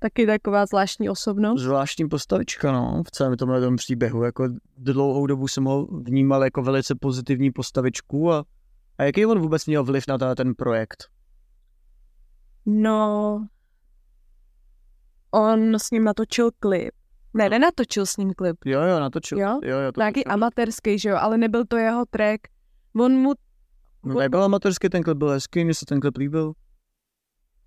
taky 0.00 0.26
taková 0.26 0.66
zvláštní 0.66 1.10
osobnost. 1.10 1.60
Zvláštní 1.60 2.08
postavička, 2.08 2.72
no, 2.72 3.02
v 3.06 3.10
celém 3.10 3.36
tomhle 3.36 3.60
tom 3.60 3.76
příběhu. 3.76 4.22
Jako 4.22 4.48
dlouhou 4.76 5.26
dobu 5.26 5.48
jsem 5.48 5.64
ho 5.64 5.86
vnímal 5.86 6.44
jako 6.44 6.62
velice 6.62 6.94
pozitivní 6.94 7.50
postavičku 7.50 8.32
a, 8.32 8.44
a 8.98 9.04
jaký 9.04 9.26
on 9.26 9.38
vůbec 9.38 9.66
měl 9.66 9.84
vliv 9.84 10.04
na 10.08 10.18
ten- 10.18 10.34
ten 10.34 10.54
projekt? 10.54 11.04
No, 12.66 13.46
on 15.30 15.74
s 15.74 15.90
ním 15.90 16.04
natočil 16.04 16.50
klip. 16.58 16.90
Ne, 17.34 17.48
nenatočil 17.48 18.06
s 18.06 18.16
ním 18.16 18.34
klip. 18.34 18.56
Jo, 18.64 18.82
jo, 18.82 19.00
natočil. 19.00 19.38
Jo? 19.38 19.60
jo, 19.62 19.78
jo 19.78 19.92
to 19.92 20.00
Nějaký 20.00 20.24
amatérský, 20.24 20.98
že 20.98 21.08
jo, 21.08 21.16
ale 21.20 21.38
nebyl 21.38 21.64
to 21.64 21.76
jeho 21.76 22.04
track. 22.10 22.40
On 23.00 23.12
mu 23.12 23.32
no, 24.04 24.14
nebyl 24.14 24.42
amatorský, 24.42 24.88
ten 24.88 25.02
klip 25.02 25.18
byl 25.18 25.28
hezký, 25.28 25.64
mně 25.64 25.74
se 25.74 25.86
ten 25.86 26.00
klip 26.00 26.16
líbil. 26.16 26.52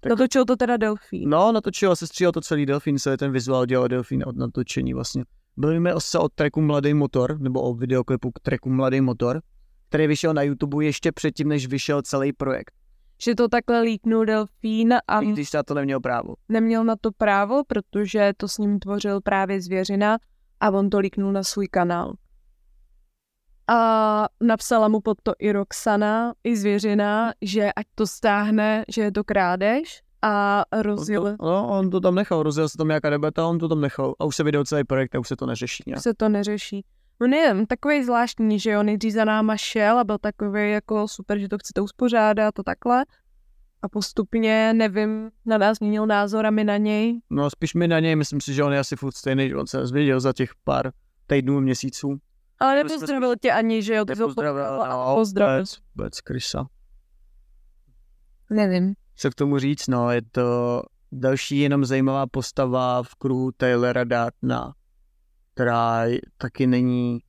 Tak- 0.03 0.09
natočil 0.09 0.45
to 0.45 0.55
teda 0.55 0.77
Delfín. 0.77 1.29
No, 1.29 1.51
natočil 1.51 1.91
a 1.91 1.95
sestříhal 1.95 2.31
to 2.31 2.41
celý 2.41 2.65
Delfín, 2.65 2.99
se 2.99 3.17
ten 3.17 3.31
vizuál 3.31 3.65
dělal 3.65 3.87
Delfín 3.87 4.23
od 4.27 4.35
natočení 4.37 4.93
vlastně. 4.93 5.23
Bavíme 5.57 5.93
se 5.97 6.19
o 6.19 6.29
tracku 6.29 6.61
Mladý 6.61 6.93
motor, 6.93 7.39
nebo 7.41 7.61
o 7.61 7.73
videoklipu 7.73 8.31
k 8.31 8.39
tracku 8.39 8.69
Mladý 8.69 9.01
motor, 9.01 9.41
který 9.89 10.07
vyšel 10.07 10.33
na 10.33 10.41
YouTube 10.41 10.85
ještě 10.85 11.11
předtím, 11.11 11.47
než 11.47 11.67
vyšel 11.67 12.01
celý 12.01 12.33
projekt. 12.33 12.71
Že 13.23 13.35
to 13.35 13.47
takhle 13.47 13.81
líknul 13.81 14.25
Delfín 14.25 14.93
a 15.07 15.19
I 15.21 15.25
když 15.31 15.51
na 15.53 15.63
to 15.63 15.73
neměl 15.73 15.99
právo. 15.99 16.33
neměl 16.49 16.83
na 16.83 16.95
to 17.01 17.11
právo, 17.11 17.63
protože 17.67 18.31
to 18.37 18.47
s 18.47 18.57
ním 18.57 18.79
tvořil 18.79 19.21
právě 19.21 19.61
zvěřina 19.61 20.17
a 20.59 20.69
on 20.71 20.89
to 20.89 20.99
líknul 20.99 21.31
na 21.31 21.43
svůj 21.43 21.67
kanál. 21.67 22.13
A 23.67 24.27
napsala 24.41 24.87
mu 24.87 24.99
pod 24.99 25.17
to 25.23 25.33
i 25.39 25.51
Roxana, 25.51 26.33
i 26.43 26.57
zvěřina, 26.57 27.33
že 27.41 27.73
ať 27.73 27.85
to 27.95 28.07
stáhne, 28.07 28.83
že 28.87 29.01
je 29.01 29.11
to 29.11 29.23
krádež 29.23 30.01
a 30.21 30.63
On 30.73 30.81
rozjel 30.81 31.23
to, 31.23 31.45
no, 31.45 31.67
on 31.67 31.89
to 31.89 31.99
tam 31.99 32.15
nechal, 32.15 32.43
rozjel 32.43 32.69
se 32.69 32.77
tam 32.77 32.87
nějaká 32.87 33.09
debata, 33.09 33.47
on 33.47 33.59
to 33.59 33.67
tam 33.67 33.81
nechal 33.81 34.15
a 34.19 34.25
už 34.25 34.35
se 34.35 34.43
vydal 34.43 34.63
celý 34.63 34.83
projekt 34.83 35.15
a 35.15 35.19
už 35.19 35.27
se 35.27 35.35
to 35.35 35.45
neřeší 35.45 35.83
nějak. 35.87 36.01
se 36.03 36.13
to 36.13 36.29
neřeší. 36.29 36.85
No 37.21 37.27
nevím, 37.27 37.65
takový 37.65 38.03
zvláštní, 38.03 38.59
že 38.59 38.77
on 38.77 38.85
nejdřív 38.85 39.13
za 39.13 39.25
náma 39.25 39.57
šel 39.57 39.99
a 39.99 40.03
byl 40.03 40.17
takový 40.17 40.71
jako 40.71 41.07
super, 41.07 41.39
že 41.39 41.49
to 41.49 41.57
chcete 41.57 41.81
uspořádat 41.81 42.59
a 42.59 42.63
takhle. 42.63 43.05
A 43.81 43.89
postupně, 43.89 44.73
nevím, 44.73 45.29
na 45.45 45.57
nás 45.57 45.79
měnil 45.79 46.05
názor 46.05 46.45
a 46.45 46.51
my 46.51 46.63
na 46.63 46.77
něj. 46.77 47.19
No 47.29 47.49
spíš 47.49 47.73
mi 47.73 47.87
na 47.87 47.99
něj, 47.99 48.15
myslím 48.15 48.41
si, 48.41 48.53
že 48.53 48.63
on 48.63 48.73
je 48.73 48.79
asi 48.79 48.95
furt 48.95 49.15
stejný, 49.15 49.49
že 49.49 49.55
on 49.55 49.67
se 49.67 49.77
nezvěděl 49.77 50.19
za 50.19 50.33
těch 50.33 50.51
pár 50.63 50.91
týdnů, 51.27 51.59
měsíců. 51.59 52.17
Ale 52.63 52.75
nepozdravil 52.75 53.35
tě 53.41 53.51
ani, 53.51 53.83
že 53.83 53.95
jo, 53.95 54.05
Nepozdravil, 54.07 54.63
no, 54.89 55.15
pozdravil. 55.15 55.55
vůbec, 55.57 55.77
vůbec 55.95 56.21
krysa. 56.21 56.67
Nevím. 58.49 58.93
Co 59.15 59.29
k 59.31 59.35
tomu 59.35 59.59
říct, 59.59 59.87
no, 59.87 60.11
je 60.11 60.21
to 60.31 60.81
další 61.11 61.57
jenom 61.59 61.85
zajímavá 61.85 62.27
postava 62.27 63.03
v 63.03 63.15
kruhu 63.15 63.51
Taylora 63.51 64.03
Dartna, 64.03 64.73
která 65.53 66.03
taky 66.37 66.67
není 66.67 67.19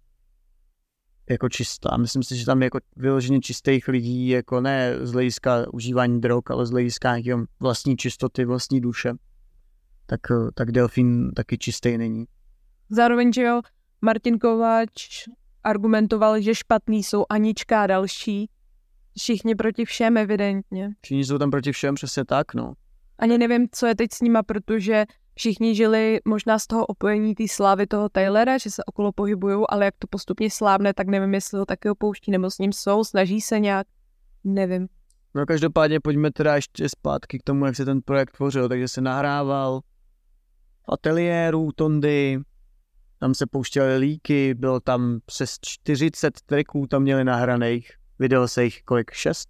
jako 1.31 1.49
čistá. 1.49 1.97
Myslím 1.97 2.23
si, 2.23 2.37
že 2.37 2.47
tam 2.47 2.62
je 2.62 2.66
jako 2.66 2.79
vyloženě 2.97 3.40
čistých 3.40 3.88
lidí, 3.88 4.29
jako 4.29 4.61
ne 4.61 5.07
z 5.07 5.12
hlediska 5.12 5.66
užívání 5.73 6.20
drog, 6.20 6.42
ale 6.51 6.66
z 6.66 6.70
hlediska 6.70 7.16
nějakého 7.16 7.44
vlastní 7.61 7.97
čistoty, 7.97 8.44
vlastní 8.44 8.81
duše. 8.81 9.12
Tak, 10.07 10.20
tak 10.55 10.73
Delfín 10.73 11.33
taky 11.33 11.59
čistý 11.59 11.99
není. 11.99 12.25
Zároveň, 12.90 13.33
že 13.33 13.42
jo, 13.42 13.61
Martin 14.05 14.38
Kováč 14.38 15.29
argumentoval, 15.64 16.40
že 16.40 16.55
špatný 16.55 17.03
jsou 17.03 17.25
Anička 17.29 17.83
a 17.83 17.87
další. 17.87 18.51
Všichni 19.19 19.55
proti 19.55 19.85
všem 19.85 20.17
evidentně. 20.17 20.90
Všichni 21.01 21.25
jsou 21.25 21.38
tam 21.38 21.51
proti 21.51 21.73
všem, 21.73 21.95
přesně 21.95 22.25
tak, 22.25 22.55
no. 22.55 22.73
Ani 23.19 23.38
nevím, 23.38 23.69
co 23.73 23.87
je 23.87 23.95
teď 23.95 24.12
s 24.12 24.21
nima, 24.21 24.43
protože 24.43 25.05
všichni 25.35 25.75
žili 25.75 26.21
možná 26.25 26.59
z 26.59 26.67
toho 26.67 26.87
opojení 26.87 27.35
té 27.35 27.49
slávy 27.49 27.87
toho 27.87 28.09
Taylora, 28.09 28.59
že 28.59 28.71
se 28.71 28.85
okolo 28.85 29.12
pohybují, 29.12 29.64
ale 29.69 29.85
jak 29.85 29.95
to 29.99 30.07
postupně 30.11 30.51
slábne, 30.51 30.95
tak 30.95 31.07
nevím, 31.07 31.35
jestli 31.35 31.59
ho 31.59 31.67
taky 31.67 31.90
opouští, 31.90 32.31
nebo 32.31 32.51
s 32.51 32.59
ním 32.59 32.73
jsou, 32.73 33.05
snaží 33.05 33.40
se 33.40 33.61
nějak, 33.61 33.87
nevím. 34.45 34.88
No 35.35 35.47
každopádně 35.47 36.01
pojďme 36.01 36.31
teda 36.31 36.57
ještě 36.57 36.88
zpátky 36.88 37.38
k 37.38 37.43
tomu, 37.43 37.67
jak 37.67 37.77
se 37.77 37.85
ten 37.85 38.01
projekt 38.01 38.37
tvořil. 38.37 38.69
Takže 38.69 38.88
se 38.88 39.01
nahrával 39.01 39.81
v 40.83 40.93
ateliéru 40.93 41.71
Tondy, 41.77 42.38
tam 43.18 43.35
se 43.35 43.46
pouštěly 43.46 43.96
líky, 43.96 44.55
bylo 44.55 44.81
tam 44.81 45.20
přes 45.27 45.59
40 45.61 46.40
tracků 46.40 46.87
tam 46.87 47.03
měli 47.03 47.24
nahraných. 47.24 47.92
Vydal 48.18 48.48
se 48.48 48.64
jich 48.64 48.83
kolik? 48.83 49.11
6? 49.11 49.48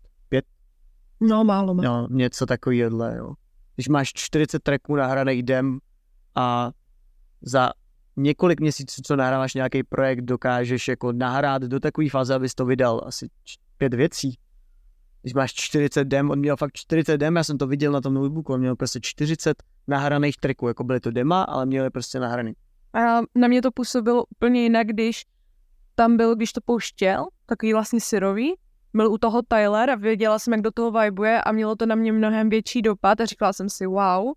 No, 1.21 1.45
málo, 1.45 1.75
málo. 1.75 1.89
No, 1.89 2.09
něco 2.11 2.47
takového, 2.47 3.05
jo. 3.17 3.35
Když 3.75 3.89
máš 3.89 4.13
40 4.13 4.63
tracků 4.63 4.97
nahraných 4.97 5.43
dem 5.43 5.79
a 6.35 6.71
za 7.43 7.71
několik 8.17 8.61
měsíců, 8.61 9.03
co 9.05 9.17
nahráváš 9.17 9.55
nějaký 9.55 9.83
projekt, 9.83 10.21
dokážeš 10.21 10.89
jako 10.89 11.13
nahrát 11.13 11.63
do 11.63 11.81
takové 11.81 12.11
fáze, 12.11 12.35
abys 12.35 12.55
to 12.55 12.67
vydal 12.67 13.01
asi 13.07 13.29
pět 13.79 13.95
věcí. 13.95 14.39
Když 15.23 15.35
máš 15.35 15.55
40 15.55 16.05
dem, 16.05 16.31
on 16.31 16.39
měl 16.39 16.57
fakt 16.57 16.73
40 16.75 17.17
dem, 17.19 17.37
já 17.37 17.45
jsem 17.45 17.59
to 17.59 17.67
viděl 17.67 17.93
na 17.93 18.01
tom 18.01 18.15
notebooku, 18.15 18.53
on 18.53 18.61
měl 18.61 18.77
prostě 18.77 19.01
40 19.03 19.63
nahraných 19.87 20.37
tracků, 20.37 20.69
jako 20.69 20.85
byly 20.85 21.01
to 21.01 21.11
dema, 21.11 21.43
ale 21.43 21.67
měli 21.67 21.91
prostě 21.91 22.21
nahraný. 22.21 22.53
A 22.95 23.21
na 23.35 23.49
mě 23.49 23.63
to 23.63 23.71
působilo 23.71 24.25
úplně 24.25 24.63
jinak, 24.63 24.87
když 24.87 25.25
tam 25.95 26.17
byl, 26.17 26.37
když 26.37 26.53
to 26.53 26.61
pouštěl, 26.65 27.27
takový 27.47 27.73
vlastně 27.73 28.01
syrový, 28.01 28.55
byl 28.95 29.13
u 29.13 29.19
toho 29.19 29.43
Tyler 29.43 29.91
a 29.91 29.95
věděla 29.95 30.39
jsem, 30.39 30.53
jak 30.53 30.63
do 30.63 30.71
toho 30.71 31.01
vibuje 31.01 31.43
a 31.43 31.53
mělo 31.53 31.77
to 31.77 31.87
na 31.87 31.95
mě 31.95 32.13
mnohem 32.13 32.49
větší 32.49 32.83
dopad 32.83 33.21
a 33.21 33.25
říkala 33.25 33.53
jsem 33.53 33.69
si 33.69 33.87
wow. 33.87 34.33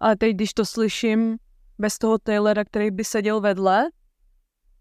Ale 0.00 0.16
teď, 0.16 0.34
když 0.34 0.54
to 0.54 0.64
slyším 0.64 1.36
bez 1.78 1.98
toho 1.98 2.18
Taylora, 2.18 2.64
který 2.64 2.90
by 2.90 3.04
seděl 3.04 3.40
vedle, 3.40 3.88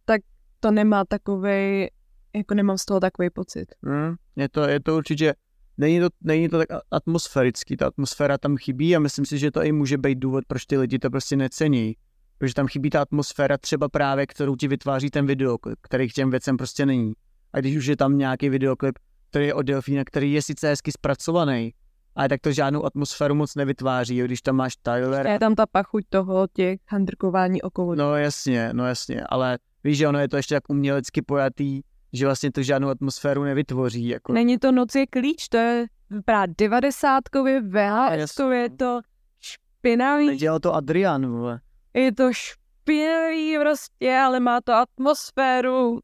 tak 0.05 0.21
to 0.59 0.71
nemá 0.71 1.05
takovej, 1.05 1.89
jako 2.35 2.53
nemám 2.53 2.77
z 2.77 2.85
toho 2.85 2.99
takový 2.99 3.29
pocit. 3.29 3.65
Hmm, 3.83 4.15
je, 4.35 4.49
to, 4.49 4.61
je 4.61 4.79
to 4.79 4.97
určitě, 4.97 5.35
není 5.77 5.99
to, 5.99 6.07
není 6.21 6.49
to 6.49 6.57
tak 6.57 6.67
atmosférický, 6.91 7.77
ta 7.77 7.87
atmosféra 7.87 8.37
tam 8.37 8.57
chybí 8.57 8.95
a 8.95 8.99
myslím 8.99 9.25
si, 9.25 9.37
že 9.37 9.51
to 9.51 9.63
i 9.63 9.71
může 9.71 9.97
být 9.97 10.15
důvod, 10.15 10.43
proč 10.47 10.65
ty 10.65 10.77
lidi 10.77 10.99
to 10.99 11.09
prostě 11.09 11.35
necení. 11.35 11.95
Protože 12.37 12.53
tam 12.53 12.67
chybí 12.67 12.89
ta 12.89 13.01
atmosféra 13.01 13.57
třeba 13.57 13.89
právě, 13.89 14.27
kterou 14.27 14.55
ti 14.55 14.67
vytváří 14.67 15.09
ten 15.09 15.25
videoklip, 15.25 15.79
který 15.81 16.09
k 16.09 16.13
těm 16.13 16.29
věcem 16.29 16.57
prostě 16.57 16.85
není. 16.85 17.13
A 17.53 17.59
když 17.59 17.77
už 17.77 17.85
je 17.85 17.97
tam 17.97 18.17
nějaký 18.17 18.49
videoklip, 18.49 18.99
který 19.29 19.47
je 19.47 19.53
od 19.53 19.61
Delfína, 19.61 20.03
který 20.05 20.33
je 20.33 20.41
sice 20.41 20.67
hezky 20.67 20.91
zpracovaný, 20.91 21.73
ale 22.15 22.29
tak 22.29 22.41
to 22.41 22.51
žádnou 22.51 22.85
atmosféru 22.85 23.35
moc 23.35 23.55
nevytváří, 23.55 24.17
jo, 24.17 24.25
když 24.25 24.41
tam 24.41 24.55
máš 24.55 24.75
Tyler. 24.75 25.27
Je 25.27 25.39
tam 25.39 25.55
ta 25.55 25.65
pachuť 25.65 26.03
toho, 26.09 26.47
těch 26.53 26.79
handrkování 26.87 27.61
okolo. 27.61 27.95
No 27.95 28.15
jasně, 28.15 28.69
no 28.73 28.87
jasně, 28.87 29.23
ale 29.29 29.57
víš, 29.83 29.97
že 29.97 30.07
ono 30.07 30.19
je 30.19 30.27
to 30.27 30.37
ještě 30.37 30.55
tak 30.55 30.69
umělecky 30.69 31.21
pojatý, 31.21 31.81
že 32.13 32.25
vlastně 32.25 32.51
to 32.51 32.63
žádnou 32.63 32.89
atmosféru 32.89 33.43
nevytvoří. 33.43 34.07
Jako... 34.07 34.33
Není 34.33 34.57
to 34.57 34.71
noc 34.71 34.95
je 34.95 35.07
klíč, 35.07 35.47
to 35.47 35.57
je 35.57 35.85
vypadá 36.09 36.45
devadesátkově, 36.57 37.61
VHS, 37.61 38.19
jasně. 38.19 38.55
je 38.55 38.69
to 38.69 39.01
špinavý, 39.39 40.27
Nedělal 40.27 40.59
to 40.59 40.75
Adrian, 40.75 41.27
vole. 41.27 41.59
Je 41.99 42.11
to 42.11 42.33
špinavý 42.33 43.57
prostě, 43.59 44.17
ale 44.25 44.39
má 44.39 44.61
to 44.61 44.73
atmosféru. 44.73 45.99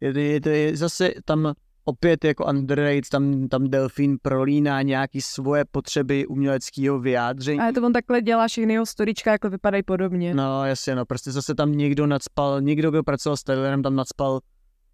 Je, 0.00 0.20
je, 0.20 0.40
to 0.40 0.48
je 0.48 0.76
zase 0.76 1.12
tam 1.24 1.54
opět 1.84 2.24
jako 2.24 2.46
underrated, 2.46 3.08
tam, 3.08 3.48
tam 3.48 3.70
Delfín 3.70 4.16
prolíná 4.22 4.82
nějaký 4.82 5.20
svoje 5.20 5.64
potřeby 5.70 6.26
uměleckého 6.26 7.00
vyjádření. 7.00 7.60
Ale 7.60 7.72
to 7.72 7.82
on 7.82 7.92
takhle 7.92 8.22
dělá 8.22 8.48
všechny 8.48 8.72
jeho 8.72 8.86
storička, 8.86 9.32
jako 9.32 9.50
vypadají 9.50 9.82
podobně. 9.82 10.34
No 10.34 10.64
jasně, 10.64 10.94
no 10.94 11.06
prostě 11.06 11.32
zase 11.32 11.54
tam 11.54 11.72
někdo 11.72 12.06
nadspal, 12.06 12.60
někdo, 12.60 12.90
kdo 12.90 13.02
pracoval 13.02 13.36
s 13.36 13.42
Taylorem, 13.42 13.82
tam 13.82 13.96
nadspal 13.96 14.40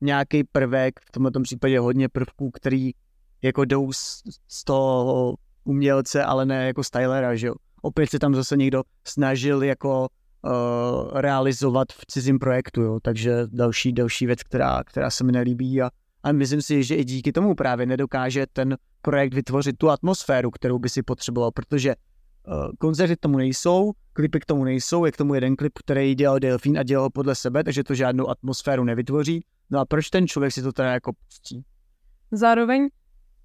nějaký 0.00 0.44
prvek, 0.44 1.00
v 1.08 1.12
tomhle 1.12 1.32
případě 1.42 1.80
hodně 1.80 2.08
prvků, 2.08 2.50
který 2.50 2.90
jako 3.42 3.64
jdou 3.64 3.92
z, 3.92 4.22
z 4.48 4.64
toho 4.64 5.34
umělce, 5.64 6.24
ale 6.24 6.46
ne 6.46 6.66
jako 6.66 6.84
z 6.84 6.90
Tylera, 6.90 7.36
že 7.36 7.46
jo. 7.46 7.54
Opět 7.82 8.10
se 8.10 8.18
tam 8.18 8.34
zase 8.34 8.56
někdo 8.56 8.82
snažil 9.06 9.62
jako 9.62 10.08
uh, 10.42 11.20
realizovat 11.20 11.92
v 11.92 12.06
cizím 12.06 12.38
projektu, 12.38 12.82
jo. 12.82 12.98
takže 13.02 13.46
další, 13.46 13.92
další 13.92 14.26
věc, 14.26 14.42
která, 14.42 14.84
která 14.84 15.10
se 15.10 15.24
mi 15.24 15.32
nelíbí 15.32 15.82
a, 15.82 15.90
a 16.22 16.32
myslím 16.32 16.62
si, 16.62 16.84
že 16.84 16.94
i 16.94 17.04
díky 17.04 17.32
tomu 17.32 17.54
právě 17.54 17.86
nedokáže 17.86 18.46
ten 18.52 18.76
projekt 19.02 19.34
vytvořit 19.34 19.78
tu 19.78 19.90
atmosféru, 19.90 20.50
kterou 20.50 20.78
by 20.78 20.88
si 20.88 21.02
potřeboval, 21.02 21.50
protože 21.50 21.94
uh, 21.94 22.54
koncerty 22.78 23.16
k 23.16 23.20
tomu 23.20 23.38
nejsou, 23.38 23.92
klipy 24.12 24.40
k 24.40 24.46
tomu 24.46 24.64
nejsou, 24.64 25.04
je 25.04 25.12
k 25.12 25.16
tomu 25.16 25.34
jeden 25.34 25.56
klip, 25.56 25.72
který 25.78 26.14
dělal 26.14 26.38
Delfín 26.38 26.78
a 26.78 26.82
dělal 26.82 27.10
podle 27.10 27.34
sebe, 27.34 27.64
takže 27.64 27.84
to 27.84 27.94
žádnou 27.94 28.28
atmosféru 28.28 28.84
nevytvoří. 28.84 29.44
No 29.70 29.80
a 29.80 29.84
proč 29.84 30.10
ten 30.10 30.28
člověk 30.28 30.52
si 30.52 30.62
to 30.62 30.72
teda 30.72 30.92
jako 30.92 31.12
pustí? 31.12 31.64
Zároveň 32.32 32.88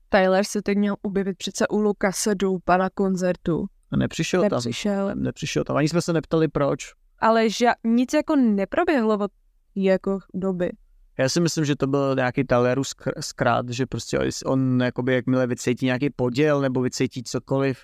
Tyler 0.09 0.43
se 0.43 0.61
teď 0.61 0.77
měl 0.77 0.95
objevit 1.01 1.37
přece 1.37 1.67
u 1.67 1.79
Lukase 1.79 2.35
Doupa 2.35 2.77
na 2.77 2.89
koncertu. 2.89 3.65
Nepřišel, 3.97 4.41
Nepřišel. 4.41 5.07
tam. 5.07 5.19
Nepřišel 5.23 5.63
tam. 5.63 5.75
Ani 5.77 5.89
jsme 5.89 6.01
se 6.01 6.13
neptali 6.13 6.47
proč. 6.47 6.93
Ale 7.19 7.49
že 7.49 7.67
nic 7.83 8.13
jako 8.13 8.35
neproběhlo 8.35 9.17
od 9.17 9.31
jako 9.75 10.19
doby. 10.33 10.71
Já 11.17 11.29
si 11.29 11.39
myslím, 11.41 11.65
že 11.65 11.75
to 11.75 11.87
byl 11.87 12.15
nějaký 12.15 12.43
skr- 12.81 13.11
zkrát, 13.19 13.69
že 13.69 13.85
prostě 13.85 14.19
on 14.45 14.81
jakoby 14.83 15.13
jakmile 15.13 15.47
vycítí 15.47 15.85
nějaký 15.85 16.09
poděl 16.09 16.61
nebo 16.61 16.81
vycítí 16.81 17.23
cokoliv 17.23 17.79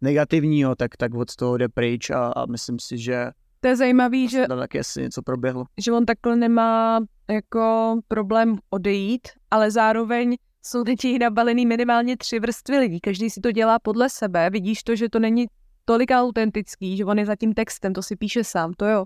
negativního, 0.00 0.74
tak, 0.74 0.96
tak 0.96 1.14
od 1.14 1.36
toho 1.36 1.56
jde 1.56 1.68
pryč 1.68 2.10
a, 2.10 2.26
a 2.28 2.46
myslím 2.46 2.78
si, 2.78 2.98
že 2.98 3.30
To 3.60 3.68
je 3.68 3.76
zajímavý, 3.76 4.28
že, 4.28 4.46
taky 4.48 4.80
asi 4.80 5.02
něco 5.02 5.22
proběhlo. 5.22 5.64
že 5.80 5.92
on 5.92 6.06
takhle 6.06 6.36
nemá 6.36 7.00
jako 7.30 7.96
problém 8.08 8.56
odejít, 8.70 9.28
ale 9.50 9.70
zároveň 9.70 10.36
jsou 10.62 10.84
teď 10.84 11.18
nabalený 11.20 11.66
minimálně 11.66 12.16
tři 12.16 12.40
vrstvy 12.40 12.78
lidí. 12.78 13.00
Každý 13.00 13.30
si 13.30 13.40
to 13.40 13.52
dělá 13.52 13.78
podle 13.78 14.10
sebe. 14.10 14.50
Vidíš 14.50 14.82
to, 14.82 14.96
že 14.96 15.08
to 15.08 15.18
není 15.18 15.46
tolik 15.84 16.10
autentický, 16.10 16.96
že 16.96 17.04
on 17.04 17.18
je 17.18 17.26
za 17.26 17.36
tím 17.36 17.54
textem, 17.54 17.92
to 17.92 18.02
si 18.02 18.16
píše 18.16 18.44
sám, 18.44 18.72
to 18.76 18.86
jo. 18.86 19.04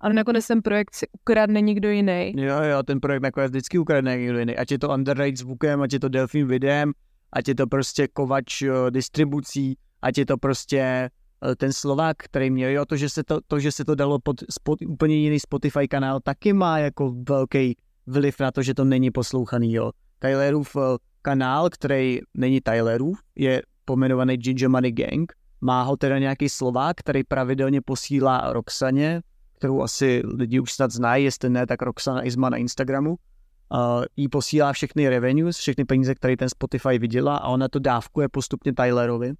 Ale 0.00 0.14
nakonec 0.14 0.46
ten 0.46 0.62
projekt 0.62 0.94
si 0.94 1.06
ukradne 1.12 1.60
někdo 1.60 1.90
jiný. 1.90 2.32
Jo, 2.36 2.62
jo, 2.62 2.82
ten 2.82 3.00
projekt 3.00 3.22
nakonec 3.22 3.50
vždycky 3.50 3.78
ukradne 3.78 4.16
někdo 4.16 4.38
jiný. 4.38 4.56
Ať 4.56 4.70
je 4.70 4.78
to 4.78 4.90
Underrated 4.90 5.38
zvukem, 5.38 5.82
ať 5.82 5.92
je 5.92 6.00
to 6.00 6.08
Delfín 6.08 6.46
videem, 6.46 6.92
ať 7.32 7.48
je 7.48 7.54
to 7.54 7.66
prostě 7.66 8.08
Kovač 8.08 8.62
uh, 8.62 8.90
distribucí, 8.90 9.76
ať 10.02 10.18
je 10.18 10.26
to 10.26 10.36
prostě 10.36 11.10
uh, 11.46 11.54
ten 11.54 11.72
Slovák, 11.72 12.16
který 12.16 12.50
měl, 12.50 12.70
jo, 12.70 12.84
to, 12.84 12.96
že 12.96 13.08
se 13.08 13.24
to, 13.24 13.38
to, 13.46 13.60
že 13.60 13.72
se 13.72 13.84
to 13.84 13.94
dalo 13.94 14.18
pod, 14.18 14.36
spot, 14.50 14.78
úplně 14.82 15.16
jiný 15.16 15.40
Spotify 15.40 15.88
kanál, 15.88 16.20
taky 16.20 16.52
má 16.52 16.78
jako 16.78 17.14
velký 17.28 17.76
vliv 18.06 18.40
na 18.40 18.50
to, 18.50 18.62
že 18.62 18.74
to 18.74 18.84
není 18.84 19.10
poslouchaný, 19.10 19.72
jo. 19.72 19.90
Tylerův 20.18 20.76
uh, 20.76 20.82
kanál, 21.22 21.70
který 21.70 22.20
není 22.34 22.60
Tylerův, 22.60 23.20
je 23.36 23.62
pomenovaný 23.84 24.36
Ginger 24.36 24.68
Money 24.68 24.92
Gang, 24.92 25.32
má 25.60 25.82
ho 25.82 25.96
teda 25.96 26.18
nějaký 26.18 26.48
Slovák, 26.48 26.96
který 26.96 27.24
pravidelně 27.24 27.80
posílá 27.80 28.52
Roxaně, 28.52 29.20
kterou 29.56 29.82
asi 29.82 30.22
lidi 30.24 30.60
už 30.60 30.72
snad 30.72 30.90
znají, 30.90 31.24
jestli 31.24 31.50
ne, 31.50 31.66
tak 31.66 31.82
Roxana 31.82 32.26
Isma 32.26 32.50
na 32.50 32.56
Instagramu. 32.56 33.10
Uh, 33.10 34.04
jí 34.16 34.28
posílá 34.28 34.72
všechny 34.72 35.08
revenues, 35.08 35.56
všechny 35.56 35.84
peníze, 35.84 36.14
které 36.14 36.36
ten 36.36 36.48
Spotify 36.48 36.98
vydělá 36.98 37.36
a 37.36 37.48
ona 37.48 37.68
to 37.68 37.78
dávkuje 37.78 38.28
postupně 38.28 38.72
Tylerovi. 38.74 39.32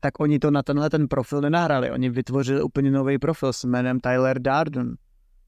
Tak 0.00 0.20
oni 0.20 0.38
to 0.38 0.50
na 0.50 0.62
tenhle 0.62 0.90
ten 0.90 1.08
profil 1.08 1.40
nenahrali, 1.40 1.90
oni 1.90 2.10
vytvořili 2.10 2.62
úplně 2.62 2.90
nový 2.90 3.18
profil 3.18 3.52
s 3.52 3.64
jménem 3.64 4.00
Tyler 4.00 4.38
Darden. 4.38 4.94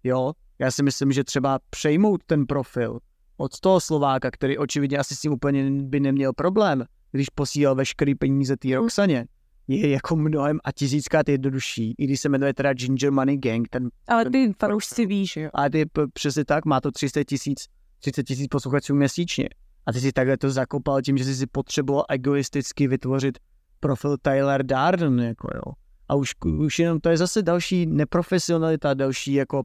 Jo, 0.04 0.32
já 0.58 0.70
si 0.70 0.82
myslím, 0.82 1.12
že 1.12 1.24
třeba 1.24 1.58
přejmout 1.70 2.20
ten 2.26 2.46
profil 2.46 2.98
od 3.36 3.60
toho 3.60 3.80
Slováka, 3.80 4.30
který 4.30 4.58
očividně 4.58 4.98
asi 4.98 5.16
s 5.16 5.20
tím 5.20 5.32
úplně 5.32 5.70
by 5.70 6.00
neměl 6.00 6.32
problém, 6.32 6.84
když 7.12 7.28
posílal 7.30 7.74
veškerý 7.74 8.14
peníze 8.14 8.56
té 8.56 8.74
Roxaně, 8.74 9.26
je 9.68 9.90
jako 9.90 10.16
mnohem 10.16 10.58
a 10.64 10.72
tisíckrát 10.72 11.28
jednodušší, 11.28 11.94
i 11.98 12.04
když 12.04 12.20
se 12.20 12.28
jmenuje 12.28 12.54
teda 12.54 12.72
Ginger 12.72 13.12
Money 13.12 13.36
Gang, 13.36 13.68
ten 13.68 13.88
Ale 14.08 14.30
ty 14.30 14.52
fanoušci 14.58 15.06
víš, 15.06 15.32
že 15.32 15.40
jo. 15.40 15.50
a 15.54 15.68
ty 15.68 15.84
přesně 16.12 16.44
tak, 16.44 16.64
má 16.64 16.80
to 16.80 16.90
300 16.90 17.24
tisíc 17.24 17.68
30 18.04 18.22
tisíc 18.22 18.48
posluchačů 18.48 18.94
měsíčně. 18.94 19.48
A 19.86 19.92
ty 19.92 20.00
si 20.00 20.12
takhle 20.12 20.36
to 20.36 20.50
zakopal 20.50 21.02
tím, 21.02 21.18
že 21.18 21.24
jsi 21.24 21.36
si 21.36 21.46
potřeboval 21.46 22.04
egoisticky 22.08 22.88
vytvořit 22.88 23.38
profil 23.80 24.16
Tyler 24.22 24.62
Darden, 24.62 25.20
jako 25.20 25.48
jo. 25.54 25.72
A 26.08 26.14
už, 26.14 26.30
už 26.58 26.78
jenom 26.78 27.00
to 27.00 27.08
je 27.08 27.16
zase 27.16 27.42
další 27.42 27.86
neprofesionalita, 27.86 28.94
další 28.94 29.32
jako 29.32 29.62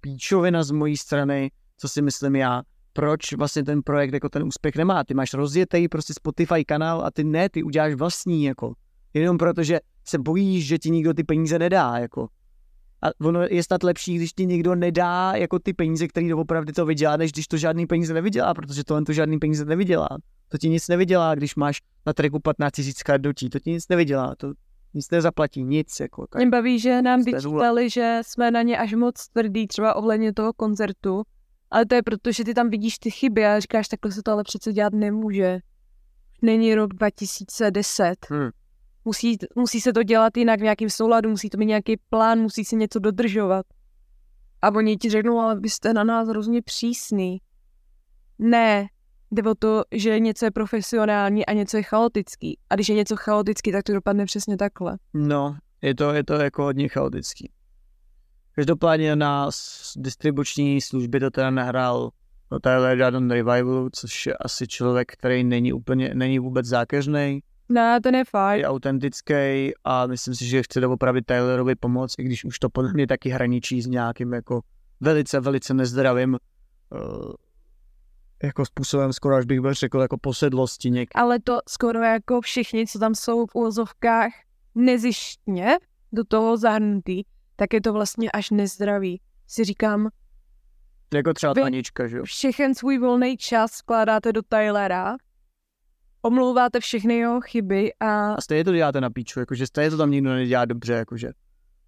píčovina 0.00 0.62
z 0.62 0.70
mojí 0.70 0.96
strany, 0.96 1.50
co 1.76 1.88
si 1.88 2.02
myslím 2.02 2.36
já. 2.36 2.62
Proč 2.96 3.32
vlastně 3.32 3.64
ten 3.64 3.82
projekt 3.82 4.14
jako 4.14 4.28
ten 4.28 4.42
úspěch 4.42 4.76
nemá? 4.76 5.04
Ty 5.04 5.14
máš 5.14 5.34
rozjetý 5.34 5.88
prostě 5.88 6.14
Spotify 6.14 6.64
kanál 6.64 7.02
a 7.04 7.10
ty 7.10 7.24
ne, 7.24 7.48
ty 7.48 7.62
uděláš 7.62 7.94
vlastní, 7.94 8.44
jako. 8.44 8.74
Jenom 9.14 9.38
protože 9.38 9.80
se 10.04 10.18
bojíš, 10.18 10.66
že 10.66 10.78
ti 10.78 10.90
nikdo 10.90 11.14
ty 11.14 11.24
peníze 11.24 11.58
nedá, 11.58 11.98
jako. 11.98 12.28
A 13.02 13.06
ono 13.26 13.42
je 13.42 13.62
snad 13.62 13.82
lepší, 13.82 14.16
když 14.16 14.32
ti 14.32 14.46
někdo 14.46 14.74
nedá 14.74 15.32
jako 15.36 15.58
ty 15.58 15.72
peníze, 15.72 16.08
které 16.08 16.34
opravdu 16.34 16.72
to 16.72 16.86
vydělá, 16.86 17.16
než 17.16 17.32
když 17.32 17.46
to 17.46 17.56
žádný 17.56 17.86
peníze 17.86 18.14
nevydělá, 18.14 18.54
protože 18.54 18.84
tohle 18.84 19.04
to 19.04 19.12
žádný 19.12 19.38
peníze 19.38 19.64
nevydělá. 19.64 20.08
To 20.48 20.58
ti 20.58 20.68
nic 20.68 20.88
nevydělá, 20.88 21.34
když 21.34 21.54
máš 21.54 21.80
na 22.06 22.12
tracku 22.12 22.40
15 22.40 22.78
000 22.78 22.90
kardotí, 23.04 23.50
to 23.50 23.58
ti 23.58 23.70
nic 23.70 23.88
nevydělá, 23.88 24.34
to 24.38 24.52
nic 24.94 25.10
nezaplatí, 25.10 25.64
nic. 25.64 26.00
Jako, 26.00 26.26
tak. 26.26 26.42
Mě 26.42 26.50
baví, 26.50 26.78
že 26.78 27.02
nám 27.02 27.22
vyčítali, 27.22 27.90
že 27.90 28.20
jsme 28.24 28.50
na 28.50 28.62
ně 28.62 28.78
až 28.78 28.94
moc 28.94 29.28
tvrdý, 29.28 29.66
třeba 29.66 29.94
ohledně 29.94 30.32
toho 30.32 30.52
koncertu, 30.52 31.22
ale 31.74 31.86
to 31.86 31.94
je 31.94 32.02
proto, 32.02 32.32
že 32.32 32.44
ty 32.44 32.54
tam 32.54 32.70
vidíš 32.70 32.98
ty 32.98 33.10
chyby 33.10 33.46
a 33.46 33.60
říkáš, 33.60 33.88
takhle 33.88 34.12
se 34.12 34.22
to 34.22 34.32
ale 34.32 34.44
přece 34.44 34.72
dělat 34.72 34.92
nemůže. 34.92 35.58
Není 36.42 36.74
rok 36.74 36.94
2010. 36.94 38.14
Hm. 38.30 38.50
Musí, 39.04 39.38
musí 39.56 39.80
se 39.80 39.92
to 39.92 40.02
dělat 40.02 40.36
jinak 40.36 40.60
v 40.60 40.62
nějakým 40.62 40.90
souladu, 40.90 41.30
musí 41.30 41.50
to 41.50 41.58
mít 41.58 41.66
nějaký 41.66 41.96
plán, 42.08 42.38
musí 42.38 42.64
se 42.64 42.76
něco 42.76 42.98
dodržovat. 42.98 43.66
A 44.62 44.74
oni 44.74 44.96
ti 44.96 45.10
řeknou, 45.10 45.38
ale 45.38 45.60
vy 45.60 45.70
jste 45.70 45.92
na 45.92 46.04
nás 46.04 46.28
hrozně 46.28 46.62
přísný. 46.62 47.38
Ne, 48.38 48.86
jde 49.30 49.50
o 49.50 49.54
to, 49.54 49.82
že 49.92 50.20
něco 50.20 50.44
je 50.44 50.50
profesionální 50.50 51.46
a 51.46 51.52
něco 51.52 51.76
je 51.76 51.82
chaotický. 51.82 52.58
A 52.70 52.74
když 52.74 52.88
je 52.88 52.94
něco 52.94 53.16
chaotický, 53.16 53.72
tak 53.72 53.82
to 53.82 53.92
dopadne 53.92 54.24
přesně 54.24 54.56
takhle. 54.56 54.98
No, 55.14 55.56
je 55.82 55.94
to, 55.94 56.12
je 56.12 56.24
to 56.24 56.34
jako 56.34 56.62
hodně 56.62 56.88
chaotický. 56.88 57.52
Každopádně 58.54 59.16
na 59.16 59.50
distribuční 59.96 60.80
služby 60.80 61.20
to 61.20 61.30
teda 61.30 61.50
nahrál 61.50 62.10
no, 62.50 62.60
Tyler 62.60 62.98
Darden 62.98 63.30
Revival, 63.30 63.88
což 63.92 64.26
je 64.26 64.34
asi 64.34 64.66
člověk, 64.66 65.12
který 65.12 65.44
není 65.44 65.72
úplně, 65.72 66.14
není 66.14 66.38
vůbec 66.38 66.66
zákeřný, 66.66 67.40
Ne, 67.68 68.00
ten 68.00 68.14
je 68.14 68.24
fajn. 68.24 68.60
je 68.60 68.66
autentický 68.66 69.72
a 69.84 70.06
myslím 70.06 70.34
si, 70.34 70.46
že 70.46 70.62
chce 70.62 70.80
doopravdy 70.80 71.22
Tylerovi 71.22 71.74
pomoct, 71.74 72.14
i 72.18 72.22
když 72.22 72.44
už 72.44 72.58
to 72.58 72.70
podle 72.70 72.92
mě 72.92 73.06
taky 73.06 73.28
hraničí 73.28 73.82
s 73.82 73.86
nějakým 73.86 74.32
jako 74.32 74.60
velice, 75.00 75.40
velice 75.40 75.74
nezdravým 75.74 76.32
uh, 76.34 77.32
jako 78.42 78.66
způsobem, 78.66 79.12
skoro 79.12 79.36
až 79.36 79.44
bych 79.44 79.60
byl 79.60 79.74
řekl, 79.74 80.00
jako 80.00 80.18
posedlosti 80.18 80.90
něk. 80.90 81.08
ale 81.14 81.40
to 81.40 81.58
skoro 81.68 82.02
jako 82.02 82.40
všichni, 82.40 82.86
co 82.86 82.98
tam 82.98 83.14
jsou 83.14 83.46
v 83.46 83.54
úvozovkách 83.54 84.32
nezištně 84.74 85.78
do 86.12 86.24
toho 86.24 86.56
zahrnutý, 86.56 87.22
tak 87.56 87.72
je 87.74 87.80
to 87.80 87.92
vlastně 87.92 88.30
až 88.30 88.50
nezdravý. 88.50 89.20
Si 89.46 89.64
říkám, 89.64 90.08
Jako 91.14 91.32
třeba 91.32 91.54
Tanička, 91.54 92.08
že 92.08 92.16
jo. 92.16 92.24
všechen 92.24 92.74
svůj 92.74 92.98
volný 92.98 93.36
čas 93.36 93.72
skládáte 93.72 94.32
do 94.32 94.42
Tylera, 94.42 95.16
omlouváte 96.22 96.80
všechny 96.80 97.14
jeho 97.14 97.40
chyby 97.40 97.92
a 98.00 98.34
A 98.34 98.40
stejně 98.40 98.64
to 98.64 98.72
děláte 98.72 99.00
na 99.00 99.10
píču, 99.10 99.40
jakože 99.40 99.66
stejně 99.66 99.90
to 99.90 99.96
tam 99.96 100.10
nikdo 100.10 100.30
nedělá 100.30 100.64
dobře, 100.64 100.92
jakože. 100.92 101.30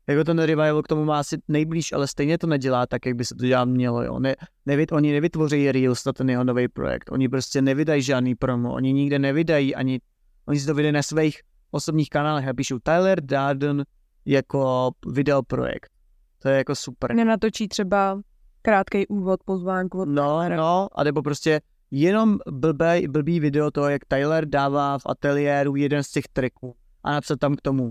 Jako 0.09 0.25
ten 0.25 0.39
revival 0.39 0.83
k 0.83 0.89
tomu 0.89 1.05
má 1.05 1.19
asi 1.19 1.37
nejblíž, 1.49 1.93
ale 1.93 2.07
stejně 2.07 2.39
to 2.39 2.47
nedělá 2.47 2.87
tak, 2.87 3.07
jak 3.07 3.17
by 3.17 3.25
se 3.25 3.35
to 3.35 3.47
dělat 3.47 3.65
mělo, 3.65 4.03
jo. 4.03 4.19
Ne, 4.19 4.37
nevyt, 4.67 4.93
oni 4.93 5.13
nevytvoří 5.13 5.73
Reels 5.73 6.05
na 6.05 6.13
ten 6.13 6.31
jeho 6.31 6.45
nový 6.45 6.69
projekt, 6.69 7.13
oni 7.13 7.29
prostě 7.29 7.63
nevydají 7.63 8.03
žádný 8.03 8.35
promo, 8.35 8.73
oni 8.73 8.93
nikde 8.93 9.19
nevydají 9.19 9.75
ani, 9.75 10.01
oni 10.47 10.61
si 10.61 10.67
to 10.67 10.75
vydají 10.75 10.93
na 10.93 11.03
svých 11.03 11.41
osobních 11.71 12.09
kanálech 12.09 12.49
a 12.49 12.55
píšou 12.55 12.79
Tyler 12.79 13.21
Darden 13.21 13.85
jako 14.27 14.91
video 15.07 15.43
projekt. 15.43 15.91
To 16.43 16.49
je 16.49 16.57
jako 16.57 16.75
super. 16.75 17.15
nenatočí 17.15 17.69
třeba 17.69 18.21
krátký 18.63 19.07
úvod, 19.07 19.41
pozvánku 19.45 20.01
od 20.01 20.09
No, 20.09 20.23
Tylera. 20.23 20.57
no, 20.57 20.89
a 20.93 21.05
nebo 21.05 21.23
prostě 21.23 21.61
jenom 21.91 22.39
blbý, 22.51 23.09
blbý 23.09 23.41
video 23.41 23.71
toho, 23.71 23.89
jak 23.89 24.05
Tyler 24.05 24.47
dává 24.49 24.99
v 24.99 25.03
ateliéru 25.07 25.77
jeden 25.77 26.03
z 26.03 26.11
těch 26.11 26.25
tracků 26.33 26.75
a 27.05 27.13
napsat 27.13 27.39
tam 27.39 27.55
k 27.57 27.61
tomu. 27.61 27.91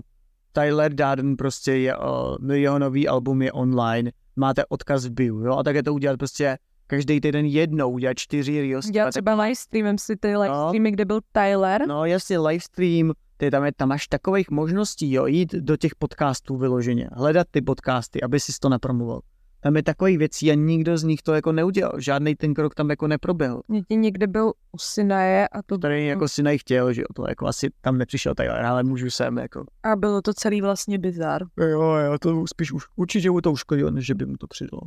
Tyler 0.52 0.94
Darden 0.94 1.36
prostě 1.36 1.72
je, 1.72 1.96
uh, 1.96 2.52
jeho 2.52 2.78
nový 2.78 3.08
album 3.08 3.42
je 3.42 3.52
online, 3.52 4.10
máte 4.36 4.66
odkaz 4.68 5.06
v 5.06 5.10
bio, 5.10 5.38
jo, 5.38 5.56
a 5.56 5.62
také 5.62 5.82
to 5.82 5.94
udělat 5.94 6.18
prostě 6.18 6.58
každý 6.86 7.20
týden 7.20 7.46
jednou 7.46 7.90
udělat 7.90 8.14
čtyři 8.16 8.60
reels. 8.60 8.86
Dělal 8.86 9.10
třeba 9.10 9.34
livestreamem 9.34 9.98
si 9.98 10.16
ty 10.16 10.36
livestreamy, 10.36 10.90
kde 10.90 11.04
byl 11.04 11.20
Tyler. 11.32 11.88
No 11.88 12.04
jasně, 12.04 12.38
livestream, 12.38 13.12
ty 13.36 13.50
tam, 13.50 13.64
je, 13.64 13.72
tam 13.76 13.88
máš 13.88 14.08
takových 14.08 14.50
možností, 14.50 15.12
jo, 15.12 15.26
jít 15.26 15.52
do 15.54 15.76
těch 15.76 15.94
podcastů 15.94 16.56
vyloženě, 16.56 17.08
hledat 17.12 17.46
ty 17.50 17.62
podcasty, 17.62 18.22
aby 18.22 18.40
si 18.40 18.52
to 18.60 18.68
napromoval. 18.68 19.20
Tam 19.60 19.76
je 19.76 19.82
takových 19.82 20.18
věcí 20.18 20.50
a 20.50 20.54
nikdo 20.54 20.98
z 20.98 21.04
nich 21.04 21.22
to 21.22 21.34
jako 21.34 21.52
neudělal. 21.52 22.00
Žádný 22.00 22.34
ten 22.34 22.54
krok 22.54 22.74
tam 22.74 22.90
jako 22.90 23.06
neproběhl. 23.06 23.62
Někdy 23.68 23.96
někde 23.96 24.26
byl 24.26 24.52
u 24.72 24.78
Sinaje 24.78 25.48
a 25.48 25.62
to 25.62 25.78
Tady 25.78 26.06
jako 26.06 26.28
si 26.28 26.42
nechtěl, 26.42 26.92
že 26.92 27.00
jo, 27.00 27.06
to 27.14 27.24
jako 27.28 27.46
asi 27.46 27.70
tam 27.80 27.98
nepřišel 27.98 28.34
Tyler, 28.34 28.64
ale 28.64 28.82
můžu 28.82 29.10
sem, 29.10 29.38
jako. 29.38 29.64
a 29.82 29.96
bylo 29.96 30.22
to 30.22 30.34
celý 30.34 30.60
vlastně 30.60 30.98
bizar. 30.98 31.42
Jo, 31.60 31.82
jo, 31.82 32.18
to 32.18 32.44
spíš 32.46 32.72
už, 32.72 32.84
určitě 32.96 33.30
mu 33.30 33.40
to 33.40 33.52
uškodilo, 33.52 33.90
než 33.90 34.06
že 34.06 34.14
by 34.14 34.26
mu 34.26 34.36
to 34.36 34.46
přidalo. 34.46 34.80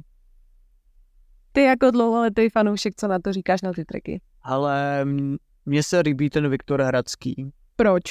Ty 1.51 1.63
jako 1.63 1.91
dlouholetý 1.91 2.49
fanoušek, 2.49 2.93
co 2.95 3.07
na 3.07 3.19
to 3.19 3.33
říkáš 3.33 3.61
na 3.61 3.73
ty 3.73 3.85
triky? 3.85 4.21
Ale 4.41 5.05
mně 5.65 5.83
se 5.83 5.99
líbí 5.99 6.29
ten 6.29 6.49
Viktor 6.49 6.81
Hradský. 6.81 7.51
Proč? 7.75 8.01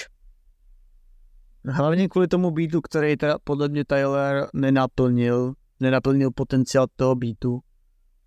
Hlavně 1.70 2.08
kvůli 2.08 2.28
tomu 2.28 2.50
beatu, 2.50 2.80
který 2.80 3.16
teda 3.16 3.38
podle 3.44 3.68
mě 3.68 3.84
Tyler 3.84 4.48
nenaplnil, 4.54 5.54
nenaplnil 5.80 6.30
potenciál 6.30 6.86
toho 6.96 7.14
beatu, 7.14 7.60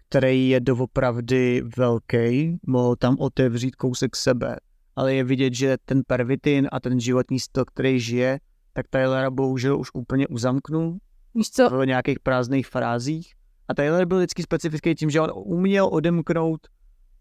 který 0.10 0.50
je 0.50 0.60
doopravdy 0.60 1.64
velký, 1.78 2.60
mohl 2.68 2.96
tam 2.96 3.16
otevřít 3.20 3.76
kousek 3.76 4.16
sebe, 4.16 4.56
ale 4.96 5.14
je 5.14 5.24
vidět, 5.24 5.54
že 5.54 5.78
ten 5.86 6.02
pervitin 6.08 6.68
a 6.72 6.80
ten 6.80 7.00
životní 7.00 7.40
styl, 7.40 7.66
který 7.66 8.00
žije, 8.00 8.40
tak 8.74 8.88
Tylera 8.88 9.32
bohužel 9.32 9.80
už 9.80 9.90
úplně 9.94 10.28
uzamknul 10.28 11.00
Víš 11.36 11.50
co, 11.50 11.70
v 11.70 11.86
nějakých 11.86 12.20
prázdných 12.20 12.68
frázích. 12.68 13.34
A 13.68 13.74
Tyler 13.74 14.06
byl 14.06 14.18
vždycky 14.18 14.44
specifický 14.44 14.96
tím, 14.96 15.10
že 15.10 15.22
on 15.22 15.32
uměl 15.36 15.90
odemknout 15.92 16.68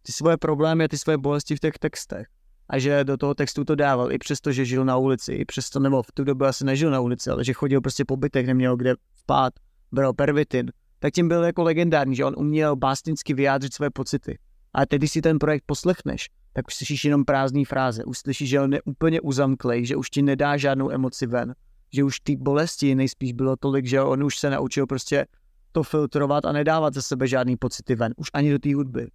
ty 0.02 0.12
svoje 0.12 0.36
problémy 0.36 0.84
a 0.84 0.88
ty 0.88 0.98
svoje 0.98 1.18
bolesti 1.18 1.56
v 1.56 1.60
těch 1.60 1.78
textech. 1.78 2.26
A 2.70 2.78
že 2.78 3.04
do 3.04 3.16
toho 3.16 3.34
textu 3.34 3.64
to 3.64 3.74
dával, 3.74 4.12
i 4.12 4.18
přesto, 4.18 4.52
že 4.52 4.64
žil 4.64 4.84
na 4.84 4.96
ulici, 4.96 5.32
i 5.32 5.44
přesto, 5.44 5.80
nebo 5.80 6.02
v 6.02 6.12
tu 6.14 6.24
dobu 6.24 6.44
asi 6.44 6.64
nežil 6.64 6.90
na 6.90 7.00
ulici, 7.00 7.30
ale 7.30 7.44
že 7.44 7.52
chodil 7.52 7.80
prostě 7.80 8.04
po 8.04 8.16
bytech, 8.16 8.46
neměl 8.46 8.76
kde 8.76 8.94
spát, 9.14 9.52
bral 9.92 10.12
pervitin, 10.12 10.70
tak 10.98 11.12
tím 11.12 11.28
byl 11.28 11.42
jako 11.42 11.62
legendární, 11.62 12.16
že 12.16 12.24
on 12.24 12.34
uměl 12.36 12.76
básnicky 12.76 13.34
vyjádřit 13.34 13.74
své 13.74 13.90
pocity. 13.90 14.38
A 14.74 14.86
teď, 14.86 14.98
když 14.98 15.10
si 15.10 15.22
ten 15.22 15.38
projekt 15.38 15.64
poslechneš, 15.66 16.28
tak 16.52 16.66
už 16.66 16.74
slyšíš 16.74 17.04
jenom 17.04 17.24
prázdný 17.24 17.64
fráze. 17.64 18.04
Už 18.04 18.18
slyšíš, 18.18 18.48
že 18.48 18.60
on 18.60 18.72
je 18.72 18.82
úplně 18.82 19.20
uzamklej, 19.20 19.86
že 19.86 19.96
už 19.96 20.10
ti 20.10 20.22
nedá 20.22 20.56
žádnou 20.56 20.90
emoci 20.90 21.26
ven. 21.26 21.54
Že 21.92 22.04
už 22.04 22.20
ty 22.20 22.36
bolesti 22.36 22.94
nejspíš 22.94 23.32
bylo 23.32 23.56
tolik, 23.56 23.86
že 23.86 24.02
on 24.02 24.24
už 24.24 24.38
se 24.38 24.50
naučil 24.50 24.86
prostě 24.86 25.26
to 25.72 25.82
filtrovat 25.82 26.44
a 26.44 26.52
nedávat 26.52 26.94
ze 26.94 27.02
sebe 27.02 27.26
žádný 27.26 27.56
pocity 27.56 27.94
ven. 27.94 28.14
Už 28.16 28.30
ani 28.32 28.50
do 28.50 28.58
té 28.58 28.74
hudby. 28.74 29.10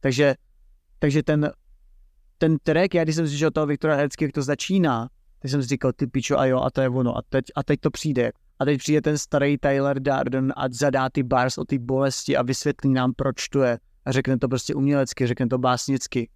Takže, 0.00 0.34
takže 0.98 1.22
ten, 1.22 1.50
ten 2.38 2.56
track, 2.62 2.94
já 2.94 3.04
když 3.04 3.16
jsem 3.16 3.28
slyšel 3.28 3.50
toho 3.50 3.66
Viktora 3.66 3.94
Herecky, 3.94 4.24
jak 4.24 4.32
to 4.32 4.42
začíná, 4.42 5.08
tak 5.38 5.50
jsem 5.50 5.62
si 5.62 5.68
říkal, 5.68 5.92
ty 5.92 6.06
pičo, 6.06 6.38
a 6.38 6.46
jo, 6.46 6.60
a 6.60 6.70
to 6.70 6.80
je 6.80 6.88
ono, 6.88 7.16
a 7.16 7.22
teď, 7.28 7.44
a 7.56 7.62
teď 7.62 7.80
to 7.80 7.90
přijde. 7.90 8.32
A 8.58 8.64
teď 8.64 8.78
přijde 8.78 9.02
ten 9.02 9.18
starý 9.18 9.58
Tyler 9.58 10.00
Darden 10.00 10.52
a 10.56 10.64
zadá 10.70 11.10
ty 11.10 11.22
bars 11.22 11.58
o 11.58 11.64
ty 11.64 11.78
bolesti 11.78 12.36
a 12.36 12.42
vysvětlí 12.42 12.90
nám, 12.90 13.12
proč 13.16 13.48
to 13.48 13.62
je. 13.62 13.78
A 14.04 14.12
řekne 14.12 14.38
to 14.38 14.48
prostě 14.48 14.74
umělecky, 14.74 15.26
řekne 15.26 15.46
to 15.46 15.58
básnicky. 15.58 16.30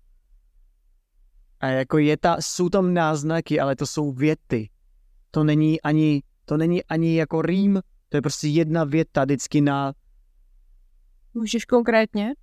A 1.61 1.67
jako 1.67 1.99
je 1.99 2.17
ta, 2.17 2.37
jsou 2.41 2.69
tam 2.69 2.95
náznaky, 2.95 3.61
ale 3.61 3.77
to 3.77 3.87
jsou 3.87 4.13
věty. 4.13 4.71
To 5.31 5.45
není 5.45 5.81
ani, 5.81 6.23
to 6.45 6.57
není 6.57 6.85
ani 6.85 7.17
jako 7.17 7.43
rým, 7.43 7.81
to 8.09 8.17
je 8.17 8.23
prostě 8.23 8.49
jedna 8.49 8.85
věta 8.85 9.25
vždycky 9.25 9.61
na, 9.61 9.93
můžeš 11.35 11.65
konkrétně? 11.65 12.35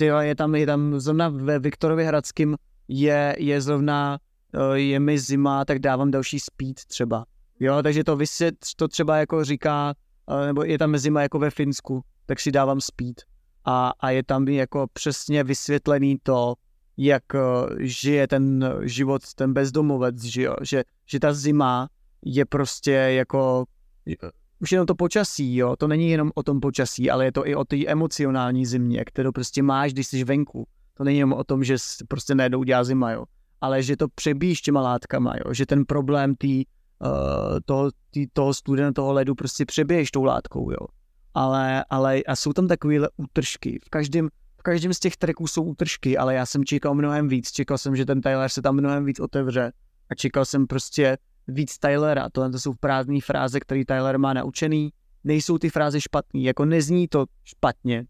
Ty 0.00 0.06
je 0.20 0.34
tam, 0.34 0.54
je 0.54 0.66
tam 0.66 1.00
zrovna 1.00 1.28
ve 1.28 1.58
Viktorově 1.58 2.06
Hradským 2.06 2.56
je, 2.88 3.36
je 3.38 3.60
zrovna, 3.60 4.18
eh, 4.54 4.78
je 4.78 5.00
mi 5.00 5.18
zima, 5.18 5.64
tak 5.64 5.78
dávám 5.78 6.10
další 6.10 6.40
speed 6.40 6.84
třeba. 6.86 7.24
Jo, 7.60 7.82
takže 7.82 8.04
to 8.04 8.16
vysvět, 8.16 8.54
to 8.76 8.88
třeba 8.88 9.16
jako 9.16 9.44
říká, 9.44 9.94
eh, 10.30 10.46
nebo 10.46 10.64
je 10.64 10.78
tam 10.78 10.96
zima 10.96 11.22
jako 11.22 11.38
ve 11.38 11.50
Finsku, 11.50 12.00
tak 12.26 12.40
si 12.40 12.52
dávám 12.52 12.80
speed. 12.80 13.16
A, 13.64 13.92
a 14.00 14.10
je 14.10 14.22
tam 14.22 14.48
jako 14.48 14.86
přesně 14.92 15.44
vysvětlený 15.44 16.16
to, 16.22 16.54
jak 16.96 17.34
eh, 17.34 17.38
žije 17.78 18.28
ten 18.28 18.74
život, 18.82 19.34
ten 19.34 19.52
bezdomovec, 19.52 20.24
že 20.24 20.42
jo, 20.42 20.54
že, 20.62 20.84
že 21.06 21.20
ta 21.20 21.32
zima 21.32 21.88
je 22.24 22.44
prostě 22.44 22.92
jako 22.92 23.64
už 24.60 24.72
jenom 24.72 24.86
to 24.86 24.94
počasí, 24.94 25.56
jo, 25.56 25.76
to 25.76 25.88
není 25.88 26.10
jenom 26.10 26.30
o 26.34 26.42
tom 26.42 26.60
počasí, 26.60 27.10
ale 27.10 27.24
je 27.24 27.32
to 27.32 27.46
i 27.46 27.54
o 27.54 27.64
té 27.64 27.86
emocionální 27.86 28.66
zimě, 28.66 29.04
kterou 29.04 29.32
prostě 29.32 29.62
máš, 29.62 29.92
když 29.92 30.06
jsi 30.06 30.24
venku. 30.24 30.66
To 30.94 31.04
není 31.04 31.18
jenom 31.18 31.32
o 31.32 31.44
tom, 31.44 31.64
že 31.64 31.76
prostě 32.08 32.34
najednou 32.34 32.58
udělá 32.58 32.84
zima, 32.84 33.12
jo, 33.12 33.24
ale 33.60 33.82
že 33.82 33.96
to 33.96 34.08
přebíš 34.08 34.60
těma 34.60 34.80
látkama, 34.80 35.34
jo, 35.44 35.54
že 35.54 35.66
ten 35.66 35.84
problém 35.84 36.34
tý, 36.34 36.64
uh, 36.98 37.58
toho, 37.64 37.90
tý, 38.10 38.26
toho 38.32 38.54
studena, 38.54 38.92
toho 38.92 39.12
ledu 39.12 39.34
prostě 39.34 39.66
přebiješ 39.66 40.10
tou 40.10 40.24
látkou, 40.24 40.70
jo. 40.70 40.86
Ale, 41.34 41.84
ale 41.90 42.22
a 42.22 42.36
jsou 42.36 42.52
tam 42.52 42.68
takovéhle 42.68 43.08
útržky. 43.16 43.78
V 43.86 43.90
každém, 43.90 44.28
v 44.58 44.62
každém 44.62 44.94
z 44.94 44.98
těch 44.98 45.16
tracků 45.16 45.46
jsou 45.46 45.62
útržky, 45.62 46.18
ale 46.18 46.34
já 46.34 46.46
jsem 46.46 46.64
čekal 46.64 46.94
mnohem 46.94 47.28
víc. 47.28 47.50
Čekal 47.50 47.78
jsem, 47.78 47.96
že 47.96 48.06
ten 48.06 48.20
Tyler 48.20 48.48
se 48.48 48.62
tam 48.62 48.74
mnohem 48.74 49.04
víc 49.04 49.20
otevře 49.20 49.72
a 50.10 50.14
čekal 50.14 50.44
jsem 50.44 50.66
prostě 50.66 51.18
víc 51.48 51.78
Tylera. 51.78 52.28
Tohle 52.32 52.50
to 52.50 52.58
jsou 52.58 52.74
prázdné 52.74 53.20
fráze, 53.20 53.60
které 53.60 53.84
Tyler 53.84 54.18
má 54.18 54.32
naučený. 54.32 54.90
Nejsou 55.24 55.58
ty 55.58 55.70
fráze 55.70 56.00
špatný, 56.00 56.44
jako 56.44 56.64
nezní 56.64 57.08
to 57.08 57.26
špatně, 57.44 58.06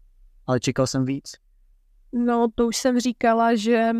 ale 0.47 0.59
čekal 0.59 0.87
jsem 0.87 1.05
víc. 1.05 1.31
No, 2.11 2.47
to 2.55 2.67
už 2.67 2.77
jsem 2.77 2.99
říkala, 2.99 3.55
že 3.55 3.91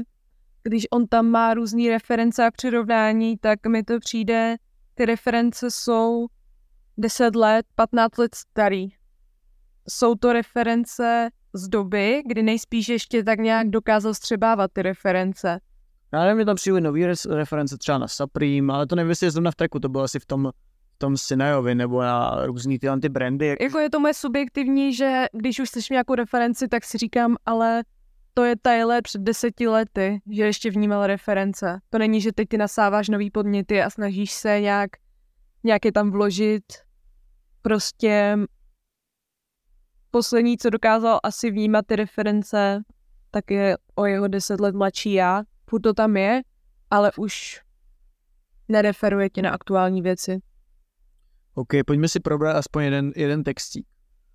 když 0.63 0.88
on 0.91 1.08
tam 1.08 1.26
má 1.28 1.54
různé 1.54 1.89
reference 1.89 2.46
a 2.46 2.52
přirovnání, 2.52 3.38
tak 3.38 3.65
mi 3.65 3.84
to 3.84 4.00
přijde, 4.00 4.56
ty 4.96 5.06
reference 5.06 5.72
jsou 5.72 6.28
10 6.98 7.36
let, 7.36 7.65
15 7.76 8.17
let 8.17 8.36
starý. 8.36 8.88
Jsou 9.89 10.15
to 10.15 10.34
reference 10.34 11.30
z 11.54 11.67
doby, 11.67 12.24
kdy 12.28 12.44
nejspíš 12.44 12.89
ještě 12.89 13.24
tak 13.24 13.39
nějak 13.39 13.70
dokázal 13.70 14.13
střebávat 14.13 14.72
ty 14.74 14.82
reference. 14.82 15.60
Já 16.13 16.24
nevím, 16.24 16.41
že 16.41 16.45
tam 16.45 16.56
přijeli 16.56 16.82
nový 16.82 17.06
reference 17.30 17.78
třeba 17.78 17.97
na 17.97 18.08
Supreme, 18.08 18.74
ale 18.74 18.88
to 18.88 18.95
nevím, 18.95 19.10
jestli 19.10 19.28
je 19.28 19.32
zrovna 19.32 19.52
v 19.52 19.56
tracku, 19.56 19.80
to 19.80 19.89
bylo 19.89 20.04
asi 20.04 20.19
v 20.19 20.26
tom, 20.26 20.52
v 20.95 20.97
tom 20.97 21.17
Sinajovi 21.17 21.76
nebo 21.76 22.02
na 22.02 22.45
různý 22.45 22.80
ty 22.80 23.10
brandy. 23.10 23.47
Jak... 23.47 23.62
Jako 23.62 23.80
je 23.80 23.89
to 23.89 24.00
moje 24.00 24.13
subjektivní, 24.13 24.93
že 24.93 25.26
když 25.34 25.60
už 25.60 25.69
slyším 25.69 25.93
nějakou 25.93 26.15
referenci, 26.15 26.67
tak 26.67 26.86
si 26.86 26.97
říkám, 26.97 27.36
ale 27.45 27.84
to 28.34 28.43
je 28.43 28.56
Tyler 28.62 29.04
před 29.04 29.21
deseti 29.21 29.67
lety, 29.67 30.21
že 30.32 30.43
ještě 30.43 30.71
vnímal 30.71 31.08
reference. 31.08 31.80
To 31.89 31.97
není, 31.97 32.21
že 32.21 32.32
teď 32.32 32.50
ty 32.50 32.58
nasáváš 32.58 33.10
nový 33.10 33.32
podněty 33.32 33.82
a 33.82 33.89
snažíš 33.89 34.32
se 34.32 34.62
nějak, 34.62 34.89
nějak 35.63 35.86
je 35.86 35.91
tam 35.91 36.12
vložit. 36.12 36.63
Prostě 37.62 38.38
poslední, 40.12 40.58
co 40.58 40.69
dokázal 40.69 41.19
asi 41.24 41.52
vnímat 41.52 41.86
ty 41.86 41.95
reference, 41.95 42.82
tak 43.32 43.52
je 43.52 43.78
o 43.95 44.06
jeho 44.06 44.28
deset 44.28 44.60
let 44.60 44.76
mladší 44.76 45.13
já. 45.13 45.43
Furt 45.72 45.82
to 45.82 45.94
tam 45.94 46.18
je, 46.18 46.42
ale 46.90 47.12
už 47.18 47.62
nereferuje 48.68 49.30
ti 49.30 49.42
na 49.42 49.52
aktuální 49.52 50.02
věci. 50.02 50.40
OK, 51.54 51.68
pojďme 51.88 52.08
si 52.08 52.20
probrat 52.20 52.56
aspoň 52.56 52.84
jeden, 52.84 53.12
jeden 53.16 53.44
textík. 53.44 53.88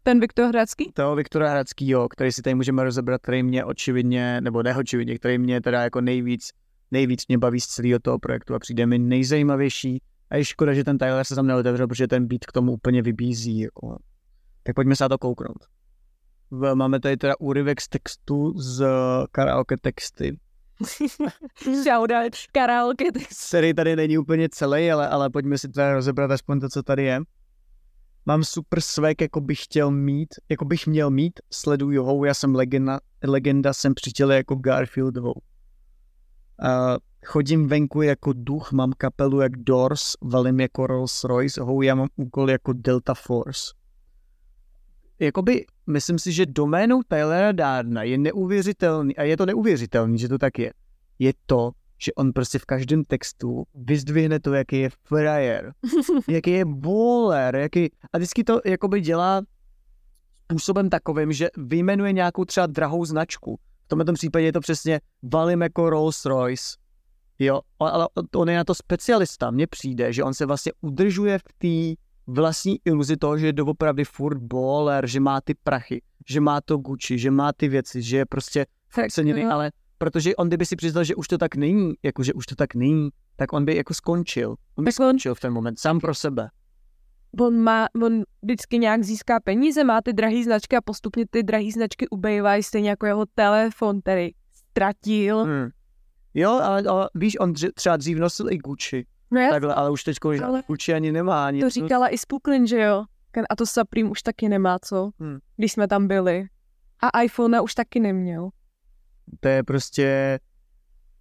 Ten 0.02 0.20
Viktor 0.20 0.48
Hradský? 0.48 0.92
Toho 0.92 1.16
Viktora 1.16 1.50
Hradskýho, 1.50 2.08
který 2.08 2.32
si 2.32 2.42
tady 2.42 2.54
můžeme 2.54 2.84
rozebrat, 2.84 3.22
který 3.22 3.42
mě 3.42 3.64
očividně, 3.64 4.40
nebo 4.40 4.62
neočividně, 4.62 5.18
který 5.18 5.38
mě 5.38 5.60
teda 5.60 5.82
jako 5.82 6.00
nejvíc, 6.00 6.50
nejvíc 6.90 7.28
mě 7.28 7.38
baví 7.38 7.60
z 7.60 7.66
celého 7.66 7.98
toho 7.98 8.18
projektu 8.18 8.54
a 8.54 8.58
přijde 8.58 8.86
mi 8.86 8.98
nejzajímavější. 8.98 10.02
A 10.30 10.36
je 10.36 10.44
škoda, 10.44 10.74
že 10.74 10.84
ten 10.84 10.98
Tyler 10.98 11.24
se 11.24 11.34
tam 11.34 11.46
neotevřel, 11.46 11.88
protože 11.88 12.08
ten 12.08 12.26
beat 12.26 12.44
k 12.44 12.52
tomu 12.52 12.72
úplně 12.72 13.02
vybízí. 13.02 13.60
Jako. 13.60 13.98
Tak 14.62 14.74
pojďme 14.74 14.96
se 14.96 15.04
na 15.04 15.08
to 15.08 15.18
kouknout. 15.18 15.58
Máme 16.74 17.00
tady 17.00 17.16
teda 17.16 17.34
úryvek 17.40 17.80
z 17.80 17.88
textu 17.88 18.52
z 18.58 18.86
karaoke 19.32 19.76
texty. 19.76 20.38
Shoutout, 21.84 22.36
karaoke, 22.52 23.04
Který 23.48 23.74
tady 23.74 23.96
není 23.96 24.18
úplně 24.18 24.48
celý, 24.48 24.90
ale, 24.90 25.08
ale 25.08 25.30
pojďme 25.30 25.58
si 25.58 25.68
teda 25.68 25.92
rozebrat 25.92 26.30
aspoň 26.30 26.60
to, 26.60 26.68
co 26.68 26.82
tady 26.82 27.04
je. 27.04 27.20
Mám 28.26 28.44
super 28.44 28.80
svek, 28.80 29.20
jako 29.20 29.40
bych 29.40 29.64
chtěl 29.64 29.90
mít, 29.90 30.28
jako 30.48 30.64
bych 30.64 30.86
měl 30.86 31.10
mít, 31.10 31.40
sleduju 31.52 32.02
ho, 32.02 32.24
já 32.24 32.34
jsem 32.34 32.54
legenda, 32.54 33.00
legenda 33.24 33.72
jsem 33.72 33.94
přítel 33.94 34.32
jako 34.32 34.54
Garfieldovou. 34.54 35.34
Uh, 35.34 36.96
chodím 37.24 37.68
venku 37.68 38.02
jako 38.02 38.32
duch, 38.32 38.72
mám 38.72 38.92
kapelu 38.98 39.40
jak 39.40 39.56
Doors, 39.56 40.12
valím 40.22 40.60
jako 40.60 40.86
Rolls 40.86 41.24
Royce, 41.24 41.60
hou, 41.60 41.82
já 41.82 41.94
mám 41.94 42.08
úkol 42.16 42.50
jako 42.50 42.72
Delta 42.72 43.14
Force. 43.14 43.74
Jakoby, 45.18 45.64
myslím 45.86 46.18
si, 46.18 46.32
že 46.32 46.46
doménou 46.46 47.02
Tylera 47.08 47.52
Dardna 47.52 48.02
je 48.02 48.18
neuvěřitelný, 48.18 49.16
a 49.16 49.22
je 49.22 49.36
to 49.36 49.46
neuvěřitelný, 49.46 50.18
že 50.18 50.28
to 50.28 50.38
tak 50.38 50.58
je, 50.58 50.72
je 51.18 51.32
to, 51.46 51.70
že 51.98 52.12
on 52.12 52.32
prostě 52.32 52.58
v 52.58 52.64
každém 52.64 53.04
textu 53.04 53.64
vyzdvihne 53.74 54.40
to, 54.40 54.54
jaký 54.54 54.80
je 54.80 54.90
frajer, 55.04 55.72
jaký 56.28 56.50
je 56.50 56.64
bowler, 56.64 57.56
jaký, 57.56 57.90
a 58.12 58.18
vždycky 58.18 58.44
to 58.44 58.60
jakoby 58.64 59.00
dělá 59.00 59.42
způsobem 60.44 60.90
takovým, 60.90 61.32
že 61.32 61.48
vyjmenuje 61.56 62.12
nějakou 62.12 62.44
třeba 62.44 62.66
drahou 62.66 63.04
značku. 63.04 63.58
V 63.84 63.88
tomto 63.88 64.12
případě 64.12 64.44
je 64.44 64.52
to 64.52 64.60
přesně 64.60 65.00
Valim 65.22 65.62
jako 65.62 65.90
Rolls 65.90 66.24
Royce. 66.24 66.76
Jo, 67.38 67.60
ale 67.80 68.08
on 68.36 68.48
je 68.48 68.56
na 68.56 68.64
to 68.64 68.74
specialista. 68.74 69.50
Mně 69.50 69.66
přijde, 69.66 70.12
že 70.12 70.24
on 70.24 70.34
se 70.34 70.46
vlastně 70.46 70.72
udržuje 70.80 71.38
v 71.38 71.42
té 71.58 72.02
vlastní 72.26 72.78
iluzi 72.84 73.16
toho, 73.16 73.38
že 73.38 73.46
je 73.46 73.52
doopravdy 73.52 74.04
furt 74.04 74.38
baller, 74.38 75.06
že 75.06 75.20
má 75.20 75.40
ty 75.40 75.54
prachy, 75.54 76.02
že 76.28 76.40
má 76.40 76.60
to 76.60 76.76
Gucci, 76.76 77.18
že 77.18 77.30
má 77.30 77.52
ty 77.52 77.68
věci, 77.68 78.02
že 78.02 78.16
je 78.16 78.26
prostě 78.26 78.66
ceněný, 79.10 79.44
ale 79.44 79.70
protože 79.98 80.36
on 80.36 80.48
kdyby 80.48 80.66
si 80.66 80.76
přiznal, 80.76 81.04
že 81.04 81.14
už 81.14 81.28
to 81.28 81.38
tak 81.38 81.54
není, 81.56 81.94
jako 82.02 82.22
že 82.22 82.32
už 82.32 82.46
to 82.46 82.54
tak 82.54 82.74
není, 82.74 83.08
tak 83.36 83.52
on 83.52 83.64
by 83.64 83.76
jako 83.76 83.94
skončil. 83.94 84.56
On 84.76 84.84
by 84.84 84.92
skončil 84.92 85.34
v 85.34 85.40
ten 85.40 85.52
moment, 85.52 85.78
sám 85.78 86.00
pro 86.00 86.14
sebe. 86.14 86.48
On, 87.40 87.60
má, 87.60 87.86
on 88.04 88.22
vždycky 88.42 88.78
nějak 88.78 89.04
získá 89.04 89.40
peníze, 89.40 89.84
má 89.84 90.02
ty 90.02 90.12
drahé 90.12 90.44
značky 90.44 90.76
a 90.76 90.80
postupně 90.80 91.24
ty 91.30 91.42
drahé 91.42 91.72
značky 91.72 92.08
ubejvají, 92.08 92.62
stejně 92.62 92.90
jako 92.90 93.06
jeho 93.06 93.26
telefon, 93.34 94.00
který 94.00 94.30
ztratil. 94.52 95.44
Hmm. 95.44 95.68
Jo, 96.34 96.50
ale, 96.50 96.82
ale 96.82 97.08
víš, 97.14 97.36
on 97.40 97.52
dři, 97.52 97.72
třeba 97.72 97.96
dřív 97.96 98.18
nosil 98.18 98.52
i 98.52 98.58
Gucci, 98.58 99.06
No 99.30 99.40
já 99.40 99.50
takhle, 99.50 99.74
ale 99.74 99.90
už 99.90 100.04
teď 100.04 100.16
Ale- 100.44 100.62
ani 100.94 101.12
nemá. 101.12 101.46
Ani 101.46 101.60
to 101.60 101.70
říkala 101.70 102.08
i 102.08 102.18
Spuklin, 102.18 102.66
že 102.66 102.80
jo? 102.80 103.04
A 103.50 103.56
to 103.56 103.66
Supreme 103.66 104.10
už 104.10 104.22
taky 104.22 104.48
nemá, 104.48 104.78
co? 104.78 105.10
Hmm. 105.20 105.38
Když 105.56 105.72
jsme 105.72 105.88
tam 105.88 106.08
byli. 106.08 106.46
A 107.02 107.22
iPhone 107.22 107.60
už 107.60 107.74
taky 107.74 108.00
neměl. 108.00 108.50
To 109.40 109.48
je 109.48 109.62
prostě, 109.62 110.38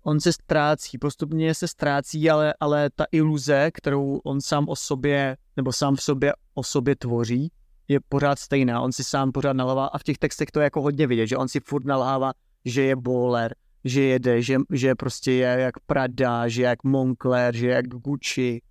on 0.03 0.19
se 0.19 0.33
ztrácí, 0.33 0.97
postupně 0.97 1.53
se 1.53 1.67
ztrácí, 1.67 2.29
ale, 2.29 2.53
ale 2.59 2.89
ta 2.95 3.05
iluze, 3.11 3.71
kterou 3.73 4.21
on 4.23 4.41
sám 4.41 4.69
o 4.69 4.75
sobě, 4.75 5.37
nebo 5.57 5.73
sám 5.73 5.95
v 5.95 6.01
sobě 6.01 6.33
o 6.53 6.63
sobě 6.63 6.95
tvoří, 6.95 7.51
je 7.87 7.99
pořád 8.09 8.39
stejná. 8.39 8.81
On 8.81 8.91
si 8.91 9.03
sám 9.03 9.31
pořád 9.31 9.53
nalává 9.53 9.85
a 9.85 9.97
v 9.97 10.03
těch 10.03 10.17
textech 10.17 10.51
to 10.51 10.59
je 10.59 10.63
jako 10.63 10.81
hodně 10.81 11.07
vidět, 11.07 11.27
že 11.27 11.37
on 11.37 11.47
si 11.47 11.59
furt 11.59 11.85
nalhává, 11.85 12.31
že 12.65 12.83
je 12.83 12.95
bowler, 12.95 13.55
že 13.85 14.01
jede, 14.01 14.41
že, 14.41 14.57
že 14.71 14.95
prostě 14.95 15.31
je 15.31 15.57
jak 15.59 15.79
Prada, 15.79 16.47
že 16.47 16.61
je 16.61 16.65
jak 16.65 16.83
Moncler, 16.83 17.55
že 17.55 17.67
je 17.67 17.73
jak 17.73 17.87
Gucci. 17.87 18.61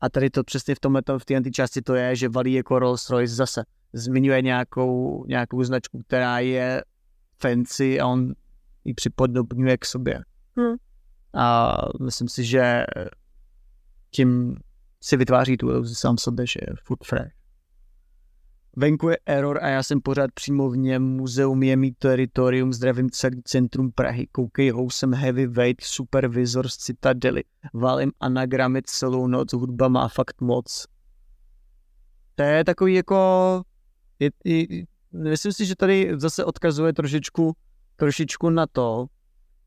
A 0.00 0.08
tady 0.08 0.30
to 0.30 0.44
přesně 0.44 0.74
v 0.74 0.80
tomhle, 0.80 1.02
v 1.18 1.24
té 1.24 1.50
části 1.50 1.82
to 1.82 1.94
je, 1.94 2.16
že 2.16 2.28
valí 2.28 2.52
jako 2.52 2.78
Rolls 2.78 3.10
Royce 3.10 3.34
zase. 3.34 3.62
Zmiňuje 3.92 4.42
nějakou, 4.42 5.24
nějakou 5.28 5.62
značku, 5.62 6.02
která 6.02 6.38
je 6.38 6.82
fancy 7.40 8.00
a 8.00 8.06
on 8.06 8.32
ji 8.84 8.94
připodobňuje 8.94 9.78
k 9.78 9.84
sobě. 9.84 10.20
Hmm. 10.56 10.76
A 11.34 11.76
myslím 12.00 12.28
si, 12.28 12.44
že 12.44 12.84
tím 14.10 14.56
si 15.00 15.16
vytváří 15.16 15.56
tu 15.56 15.70
iluzi 15.70 15.94
sám 15.94 16.18
sobě, 16.18 16.46
že 16.46 16.60
je 16.62 16.74
food 16.84 16.98
fresh. 17.04 17.37
Venku 18.78 19.08
je 19.08 19.18
error 19.26 19.58
a 19.62 19.68
já 19.68 19.82
jsem 19.82 20.00
pořád 20.00 20.32
přímo 20.34 20.70
v 20.70 20.76
něm. 20.76 21.02
Muzeum 21.02 21.62
je 21.62 21.76
mít 21.76 21.94
teritorium, 21.98 22.72
zdravím 22.72 23.10
celý 23.10 23.42
centrum 23.44 23.90
Prahy. 23.92 24.26
Koukej, 24.32 24.70
housem 24.70 25.14
heavyweight, 25.14 25.84
supervizor 25.84 26.68
z 26.68 26.76
Citadely. 26.76 27.44
Valím 27.74 28.12
anagramy 28.20 28.82
celou 28.84 29.26
noc, 29.26 29.52
hudba 29.52 29.88
má 29.88 30.08
fakt 30.08 30.40
moc. 30.40 30.86
To 32.34 32.42
je 32.42 32.64
takový 32.64 32.94
jako... 32.94 33.16
Je, 34.18 34.30
je, 34.44 34.84
myslím 35.12 35.52
si, 35.52 35.66
že 35.66 35.76
tady 35.76 36.10
zase 36.16 36.44
odkazuje 36.44 36.92
trošičku, 36.92 37.52
trošičku 37.96 38.50
na 38.50 38.66
to, 38.66 39.06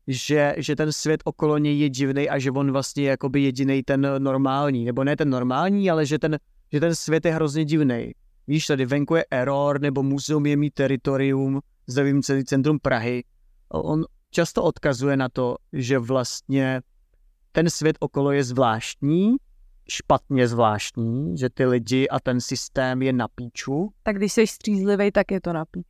že, 0.06 0.54
že 0.58 0.76
ten 0.76 0.92
svět 0.92 1.20
okolo 1.24 1.58
něj 1.58 1.78
je 1.78 1.88
divný 1.88 2.28
a 2.28 2.38
že 2.38 2.50
on 2.50 2.72
vlastně 2.72 3.02
je 3.02 3.10
jakoby 3.10 3.42
jediný 3.42 3.82
ten 3.82 4.08
normální, 4.18 4.84
nebo 4.84 5.04
ne 5.04 5.16
ten 5.16 5.30
normální, 5.30 5.90
ale 5.90 6.06
že 6.06 6.18
ten, 6.18 6.38
že 6.72 6.80
ten 6.80 6.94
svět 6.94 7.24
je 7.24 7.34
hrozně 7.34 7.64
divný. 7.64 8.12
Víš, 8.46 8.66
tady 8.66 8.86
venku 8.86 9.14
je 9.14 9.24
Error, 9.30 9.80
nebo 9.80 10.02
Muzeum 10.02 10.46
je 10.46 10.56
mít 10.56 10.74
teritorium, 10.74 11.60
zdravím 11.86 12.22
celý 12.22 12.44
centrum 12.44 12.78
Prahy. 12.78 13.24
On 13.68 14.04
často 14.30 14.62
odkazuje 14.62 15.16
na 15.16 15.28
to, 15.28 15.56
že 15.72 15.98
vlastně 15.98 16.82
ten 17.52 17.70
svět 17.70 17.96
okolo 18.00 18.32
je 18.32 18.44
zvláštní, 18.44 19.36
špatně 19.88 20.48
zvláštní, 20.48 21.38
že 21.38 21.50
ty 21.50 21.66
lidi 21.66 22.08
a 22.08 22.20
ten 22.20 22.40
systém 22.40 23.02
je 23.02 23.12
na 23.12 23.28
píču. 23.28 23.92
Tak 24.02 24.16
když 24.16 24.32
jsi 24.32 24.46
střízlivý, 24.46 25.12
tak 25.12 25.30
je 25.30 25.40
to 25.40 25.52
napít. 25.52 25.86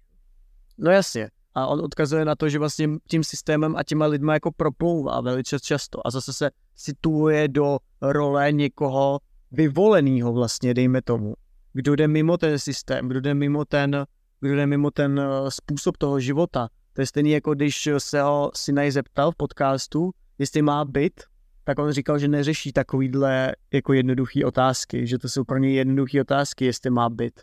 No 0.78 0.90
jasně. 0.90 1.30
A 1.54 1.66
on 1.66 1.80
odkazuje 1.80 2.24
na 2.24 2.34
to, 2.34 2.48
že 2.48 2.58
vlastně 2.58 2.88
tím 3.08 3.24
systémem 3.24 3.76
a 3.76 3.82
těma 3.82 4.06
lidma 4.06 4.34
jako 4.34 4.52
proplouvá 4.52 5.20
velice 5.20 5.60
často 5.60 6.06
a 6.06 6.10
zase 6.10 6.32
se 6.32 6.50
situuje 6.74 7.48
do 7.48 7.78
role 8.00 8.52
někoho 8.52 9.20
vyvoleného 9.52 10.32
vlastně, 10.32 10.74
dejme 10.74 11.02
tomu. 11.02 11.34
Kdo 11.72 11.96
jde 11.96 12.08
mimo 12.08 12.38
ten 12.38 12.58
systém, 12.58 13.08
kdo 13.08 13.20
jde 13.20 13.34
mimo 13.34 13.64
ten, 13.64 14.06
kdo 14.40 14.56
jde 14.56 14.66
mimo 14.66 14.90
ten 14.90 15.20
eh, 15.20 15.50
způsob 15.50 15.96
toho 15.96 16.20
života. 16.20 16.68
To 16.92 17.00
je 17.00 17.06
stejný 17.06 17.30
jako 17.30 17.54
když 17.54 17.88
se 17.98 18.22
ho 18.22 18.50
Sinaj 18.54 18.90
zeptal 18.90 19.32
v 19.32 19.36
podcastu, 19.36 20.10
jestli 20.38 20.62
má 20.62 20.84
byt, 20.84 21.24
tak 21.64 21.78
on 21.78 21.92
říkal, 21.92 22.18
že 22.18 22.28
neřeší 22.28 22.72
takovýhle 22.72 23.52
jako 23.72 23.92
jednoduché 23.92 24.44
otázky, 24.44 25.06
že 25.06 25.18
to 25.18 25.28
jsou 25.28 25.44
pro 25.44 25.58
něj 25.58 25.74
jednoduché 25.74 26.20
otázky, 26.20 26.64
jestli 26.64 26.90
má 26.90 27.08
byt. 27.08 27.40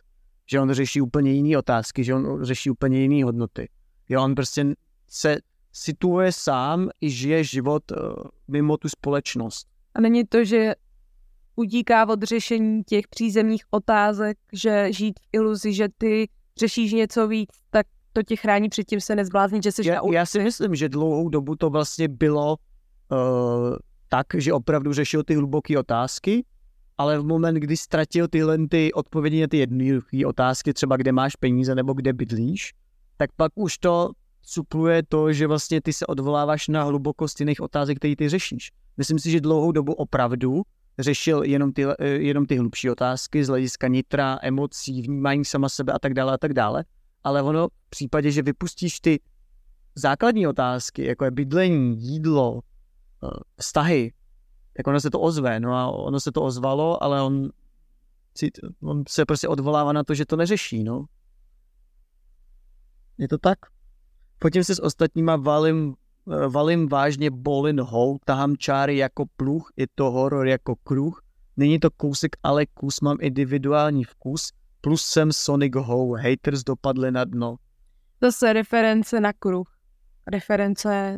Že 0.51 0.59
on 0.59 0.73
řeší 0.73 1.01
úplně 1.01 1.31
jiné 1.31 1.57
otázky, 1.57 2.03
že 2.03 2.15
on 2.15 2.43
řeší 2.43 2.69
úplně 2.69 3.01
jiné 3.01 3.23
hodnoty. 3.23 3.69
Jo, 4.09 4.23
on 4.23 4.35
prostě 4.35 4.65
se 5.07 5.37
situuje 5.71 6.31
sám 6.31 6.89
i 7.01 7.09
žije 7.09 7.43
život 7.43 7.91
uh, 7.91 7.97
mimo 8.47 8.77
tu 8.77 8.89
společnost. 8.89 9.67
A 9.95 10.01
není 10.01 10.25
to, 10.25 10.45
že 10.45 10.75
utíká 11.59 12.09
od 12.09 12.23
řešení 12.23 12.83
těch 12.83 13.07
přízemních 13.07 13.63
otázek, 13.71 14.37
že 14.53 14.93
žít 14.93 15.19
v 15.19 15.27
iluzi, 15.31 15.73
že 15.73 15.87
ty 15.97 16.29
řešíš 16.59 16.93
něco 16.93 17.27
víc, 17.27 17.49
tak 17.69 17.85
to 18.13 18.23
tě 18.23 18.35
chrání 18.35 18.69
před 18.69 18.83
tím 18.83 19.01
se 19.01 19.15
nezbláznit, 19.15 19.63
že 19.63 19.71
jsi 19.71 19.87
na 19.87 19.93
Já, 19.93 20.01
ulici. 20.01 20.15
já 20.15 20.25
si 20.25 20.39
myslím, 20.39 20.75
že 20.75 20.89
dlouhou 20.89 21.29
dobu 21.29 21.55
to 21.55 21.69
vlastně 21.69 22.07
bylo 22.07 22.57
uh, 23.11 23.75
tak, 24.09 24.27
že 24.37 24.53
opravdu 24.53 24.93
řešil 24.93 25.23
ty 25.23 25.35
hluboké 25.35 25.79
otázky, 25.79 26.45
ale 26.97 27.19
v 27.19 27.23
moment, 27.23 27.55
kdy 27.55 27.77
ztratil 27.77 28.27
tyhle 28.27 28.57
ty 28.67 28.93
odpovědi 28.93 29.41
na 29.41 29.47
ty 29.47 29.57
jednoduché 29.57 30.25
otázky, 30.25 30.73
třeba 30.73 30.97
kde 30.97 31.11
máš 31.11 31.35
peníze 31.35 31.75
nebo 31.75 31.93
kde 31.93 32.13
bydlíš, 32.13 32.73
tak 33.17 33.29
pak 33.35 33.51
už 33.55 33.77
to 33.77 34.11
supluje 34.41 35.03
to, 35.09 35.33
že 35.33 35.47
vlastně 35.47 35.81
ty 35.81 35.93
se 35.93 36.05
odvoláváš 36.05 36.67
na 36.67 36.83
hlubokost 36.83 37.39
jiných 37.39 37.61
otázek, 37.61 37.97
které 37.97 38.15
ty 38.15 38.29
řešíš. 38.29 38.71
Myslím 38.97 39.19
si, 39.19 39.31
že 39.31 39.41
dlouhou 39.41 39.71
dobu 39.71 39.93
opravdu 39.93 40.63
řešil 40.99 41.43
jenom 41.43 41.73
ty, 41.73 41.85
eh, 41.85 42.07
jenom 42.07 42.45
ty 42.45 42.57
hlubší 42.57 42.89
otázky 42.89 43.45
z 43.45 43.47
hlediska 43.47 43.87
nitra, 43.87 44.39
emocí, 44.41 45.01
vnímání 45.01 45.45
sama 45.45 45.69
sebe 45.69 45.93
a 45.93 45.99
tak 45.99 46.13
dále 46.13 46.33
a 46.33 46.37
tak 46.37 46.53
dále. 46.53 46.85
Ale 47.23 47.41
ono 47.41 47.67
v 47.67 47.89
případě, 47.89 48.31
že 48.31 48.41
vypustíš 48.41 48.99
ty 48.99 49.19
základní 49.95 50.47
otázky, 50.47 51.05
jako 51.05 51.25
je 51.25 51.31
bydlení, 51.31 52.01
jídlo, 52.01 52.61
eh, 53.23 53.27
vztahy, 53.57 54.13
tak 54.73 54.87
ono 54.87 54.99
se 54.99 55.09
to 55.09 55.19
ozve. 55.19 55.59
No 55.59 55.73
a 55.73 55.87
ono 55.87 56.19
se 56.19 56.31
to 56.31 56.43
ozvalo, 56.43 57.03
ale 57.03 57.21
on, 57.21 57.49
si, 58.37 58.49
on 58.83 59.03
se 59.07 59.25
prostě 59.25 59.47
odvolává 59.47 59.93
na 59.93 60.03
to, 60.03 60.13
že 60.13 60.25
to 60.25 60.35
neřeší, 60.35 60.83
no. 60.83 61.05
Je 63.17 63.27
to 63.27 63.37
tak? 63.37 63.59
Fotím 64.41 64.63
se 64.63 64.75
s 64.75 64.83
ostatníma, 64.83 65.35
valím, 65.35 65.95
valím 66.49 66.87
vážně 66.89 67.31
bolin 67.31 67.81
hou, 67.81 68.19
tahám 68.25 68.57
čáry 68.57 68.97
jako 68.97 69.25
pluh, 69.35 69.71
je 69.75 69.87
to 69.95 70.11
horor 70.11 70.47
jako 70.47 70.75
kruh. 70.75 71.21
Není 71.57 71.79
to 71.79 71.91
kousek, 71.91 72.35
ale 72.43 72.65
kus, 72.65 73.01
mám 73.01 73.17
individuální 73.21 74.03
vkus, 74.03 74.49
plus 74.81 75.01
jsem 75.05 75.31
Sonic 75.33 75.75
Ho, 75.75 76.13
haters 76.13 76.63
dopadli 76.63 77.11
na 77.11 77.23
dno. 77.23 77.55
Zase 78.21 78.53
reference 78.53 79.19
na 79.19 79.33
kruh. 79.33 79.67
Reference 80.27 81.17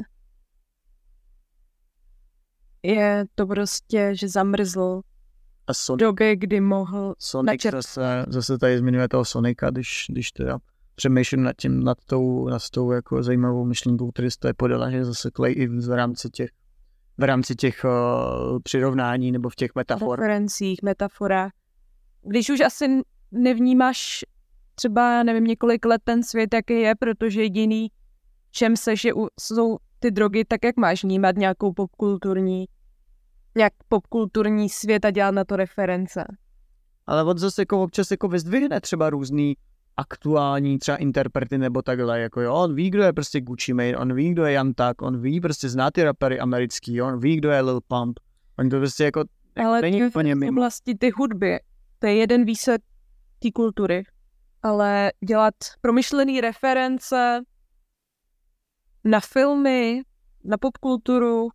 je 2.84 3.26
to 3.36 3.48
prostě, 3.48 4.12
že 4.16 4.30
zamrzl 4.30 5.02
A 5.68 5.74
v 5.74 5.78
Sonic, 5.78 6.00
době, 6.00 6.36
kdy 6.36 6.62
mohl 6.62 7.16
Sonic 7.20 7.48
načert- 7.48 7.76
zase, 7.76 8.26
zase 8.28 8.58
tady 8.58 8.78
zmiňuje 8.78 9.08
toho 9.08 9.26
Sonika, 9.26 9.70
když, 9.70 10.06
když 10.10 10.32
teda 10.32 10.60
přemýšlím 11.02 11.44
nad 11.44 11.54
tím, 11.58 11.84
nad 11.84 11.98
tou, 12.06 12.48
nad 12.48 12.70
tou 12.70 12.92
jako 12.92 13.24
zajímavou 13.24 13.66
myšlenkou, 13.66 14.12
který 14.12 14.32
jste 14.32 14.54
podala, 14.54 14.92
že 14.92 15.06
zase 15.06 15.32
klej 15.32 15.54
i 15.58 15.68
v 15.68 15.90
rámci 15.90 16.30
těch 16.30 16.50
v 17.18 17.24
rámci 17.24 17.56
těch 17.56 17.86
uh, 17.86 18.60
přirovnání 18.64 19.32
nebo 19.32 19.50
v 19.50 19.56
těch 19.56 19.76
metafor. 19.76 20.20
referencích, 20.20 20.80
metaforách. 20.84 21.52
Když 22.22 22.50
už 22.50 22.60
asi 22.60 23.02
nevnímáš 23.32 24.26
třeba, 24.76 25.24
nevím, 25.24 25.44
několik 25.44 25.86
let 25.86 26.02
ten 26.04 26.24
svět, 26.24 26.54
jaký 26.54 26.74
je, 26.74 26.96
protože 26.96 27.42
jediný, 27.42 27.92
čem 28.52 28.78
se, 28.78 28.96
že 28.96 29.14
u- 29.14 29.28
jsou 29.40 29.78
ty 30.00 30.12
drogy, 30.12 30.46
tak 30.46 30.64
jak 30.64 30.78
máš 30.78 31.04
vnímat 31.04 31.36
nějakou 31.36 31.74
popkulturní, 31.74 32.66
nějak 33.58 33.74
popkulturní 33.88 34.70
svět 34.70 35.06
a 35.06 35.12
dělat 35.12 35.32
na 35.32 35.46
to 35.46 35.56
reference. 35.56 36.26
Ale 37.08 37.24
on 37.24 37.38
zase 37.38 37.62
jako 37.62 37.84
občas 37.84 38.12
jako 38.12 38.28
vyzdvihne 38.28 38.82
třeba 38.82 39.10
různý 39.10 39.56
aktuální 40.02 40.80
třeba 40.80 40.98
interprety 40.98 41.58
nebo 41.58 41.82
takhle, 41.82 42.20
jako 42.20 42.42
jo, 42.42 42.54
on 42.54 42.76
ví, 42.76 42.90
kdo 42.90 43.04
je 43.04 43.14
prostě 43.14 43.42
Gucci 43.42 43.74
Mane, 43.74 43.98
on 43.98 44.14
ví, 44.14 44.32
kdo 44.32 44.46
je 44.46 44.52
Jan 44.54 44.74
Tak, 44.74 45.02
on 45.02 45.22
ví, 45.22 45.42
prostě 45.42 45.70
zná 45.70 45.92
ty 45.92 46.04
rapery 46.04 46.40
americký, 46.40 47.02
on 47.02 47.20
ví, 47.20 47.36
kdo 47.38 47.50
je 47.50 47.62
Lil 47.62 47.82
Pump, 47.88 48.20
on 48.60 48.70
to 48.70 48.78
prostě 48.78 49.04
jako 49.04 49.24
Ale 49.66 49.82
není 49.82 50.04
úplně 50.06 50.36
v 50.36 50.38
mimo. 50.38 50.52
oblasti 50.52 50.96
ty 50.96 51.10
hudby, 51.10 51.60
to 52.00 52.08
je 52.08 52.16
jeden 52.16 52.46
výsledek 52.46 52.82
té 53.40 53.52
kultury. 53.52 54.04
ale 54.64 55.12
dělat 55.28 55.54
promyšlený 55.82 56.42
reference 56.42 57.42
na 59.04 59.20
filmy, 59.20 60.02
na 60.44 60.58
popkulturu, 60.58 61.50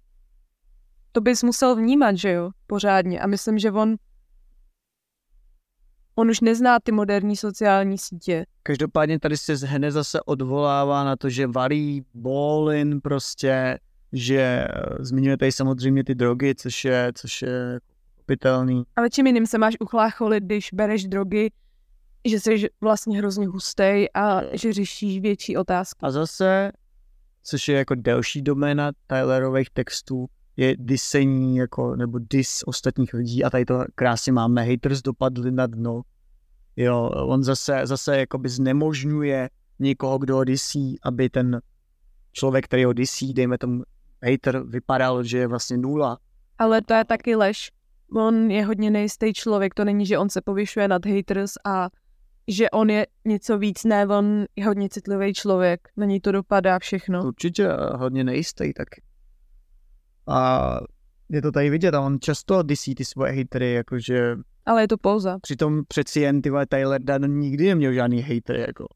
to 1.12 1.20
bys 1.20 1.42
musel 1.42 1.76
vnímat, 1.76 2.16
že 2.16 2.32
jo, 2.32 2.50
pořádně. 2.66 3.20
A 3.20 3.26
myslím, 3.26 3.58
že 3.58 3.70
on 3.70 3.96
on 6.16 6.30
už 6.30 6.40
nezná 6.40 6.80
ty 6.80 6.92
moderní 6.92 7.36
sociální 7.36 7.98
sítě. 7.98 8.46
Každopádně 8.62 9.18
tady 9.18 9.36
se 9.36 9.66
hned 9.66 9.90
zase 9.90 10.20
odvolává 10.22 11.04
na 11.04 11.16
to, 11.16 11.28
že 11.30 11.46
varí 11.46 12.04
Bolin 12.14 13.00
prostě, 13.00 13.78
že 14.12 14.40
eh, 14.40 14.68
zmiňuje 15.00 15.36
tady 15.36 15.52
samozřejmě 15.52 16.04
ty 16.04 16.14
drogy, 16.14 16.54
což 16.54 16.84
je, 16.84 17.12
což 17.14 17.42
je 17.42 17.80
kopitelný. 18.16 18.84
Ale 18.96 19.10
čím 19.10 19.26
jiným 19.26 19.46
se 19.46 19.58
máš 19.58 19.74
uchlácholit, 19.80 20.44
když 20.44 20.70
bereš 20.72 21.06
drogy, 21.06 21.50
že 22.24 22.40
jsi 22.40 22.68
vlastně 22.80 23.18
hrozně 23.18 23.46
hustej 23.46 24.08
a 24.14 24.40
že 24.52 24.72
řešíš 24.72 25.20
větší 25.20 25.56
otázky. 25.56 25.98
A 26.02 26.10
zase, 26.10 26.72
což 27.42 27.68
je 27.68 27.78
jako 27.78 27.94
delší 27.94 28.42
doména 28.42 28.92
Tylerových 29.06 29.70
textů, 29.70 30.26
je 30.56 30.76
disení 30.78 31.56
jako, 31.56 31.96
nebo 31.96 32.18
dis 32.18 32.62
ostatních 32.66 33.14
lidí 33.14 33.44
a 33.44 33.50
tady 33.50 33.64
to 33.64 33.84
krásně 33.94 34.32
máme, 34.32 34.64
haters 34.64 35.02
dopadli 35.02 35.52
na 35.52 35.66
dno. 35.66 36.02
Jo, 36.76 37.10
on 37.14 37.42
zase, 37.42 37.80
zase 37.84 38.18
jakoby 38.18 38.48
znemožňuje 38.48 39.50
někoho, 39.78 40.18
kdo 40.18 40.36
ho 40.36 40.44
disí, 40.44 40.98
aby 41.02 41.30
ten 41.30 41.60
člověk, 42.32 42.64
který 42.64 42.84
ho 42.84 42.92
disí, 42.92 43.34
dejme 43.34 43.58
tomu 43.58 43.82
hater, 44.22 44.62
vypadal, 44.66 45.22
že 45.22 45.38
je 45.38 45.46
vlastně 45.46 45.76
nula. 45.76 46.18
Ale 46.58 46.82
to 46.82 46.94
je 46.94 47.04
taky 47.04 47.36
lež. 47.36 47.70
On 48.16 48.50
je 48.50 48.64
hodně 48.64 48.90
nejistý 48.90 49.32
člověk, 49.32 49.74
to 49.74 49.84
není, 49.84 50.06
že 50.06 50.18
on 50.18 50.28
se 50.28 50.40
povyšuje 50.40 50.88
nad 50.88 51.06
haters 51.06 51.52
a 51.64 51.88
že 52.48 52.70
on 52.70 52.90
je 52.90 53.06
něco 53.24 53.58
víc, 53.58 53.84
ne, 53.84 54.06
on 54.06 54.44
je 54.56 54.66
hodně 54.66 54.88
citlivý 54.88 55.34
člověk, 55.34 55.88
na 55.96 56.06
něj 56.06 56.20
to 56.20 56.32
dopadá 56.32 56.78
všechno. 56.78 57.24
Určitě 57.24 57.68
hodně 57.94 58.24
nejistý 58.24 58.72
taky. 58.72 59.02
A 60.28 60.70
je 61.28 61.42
to 61.42 61.52
tady 61.52 61.70
vidět 61.70 61.94
a 61.94 62.00
on 62.00 62.18
často 62.20 62.62
disí 62.62 62.94
ty 62.94 63.04
svoje 63.04 63.32
hatery, 63.32 63.72
jakože 63.72 64.36
Ale 64.66 64.82
je 64.82 64.88
to 64.88 64.96
pouza. 64.98 65.38
přitom 65.42 65.82
přeci 65.88 66.20
jen 66.20 66.42
ty 66.42 66.50
vole 66.50 66.66
Tyler 66.66 67.02
Dunn 67.02 67.38
nikdy 67.38 67.68
neměl 67.68 67.92
žádný 67.92 68.22
hater, 68.22 68.56
jako. 68.56 68.86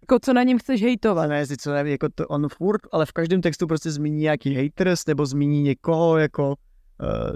Jako 0.00 0.18
co 0.22 0.32
na 0.32 0.42
něm 0.42 0.58
chceš 0.58 0.82
hejtovat? 0.82 1.28
Ne, 1.28 1.46
co 1.46 1.72
nevím, 1.72 1.92
jako 1.92 2.08
to 2.14 2.28
on 2.28 2.48
furt, 2.48 2.80
ale 2.92 3.06
v 3.06 3.12
každém 3.12 3.40
textu 3.40 3.66
prostě 3.66 3.90
zmíní 3.90 4.16
nějaký 4.16 4.54
haters, 4.54 5.06
nebo 5.06 5.26
zmíní 5.26 5.62
někoho, 5.62 6.18
jako, 6.18 6.48
uh, 6.48 6.56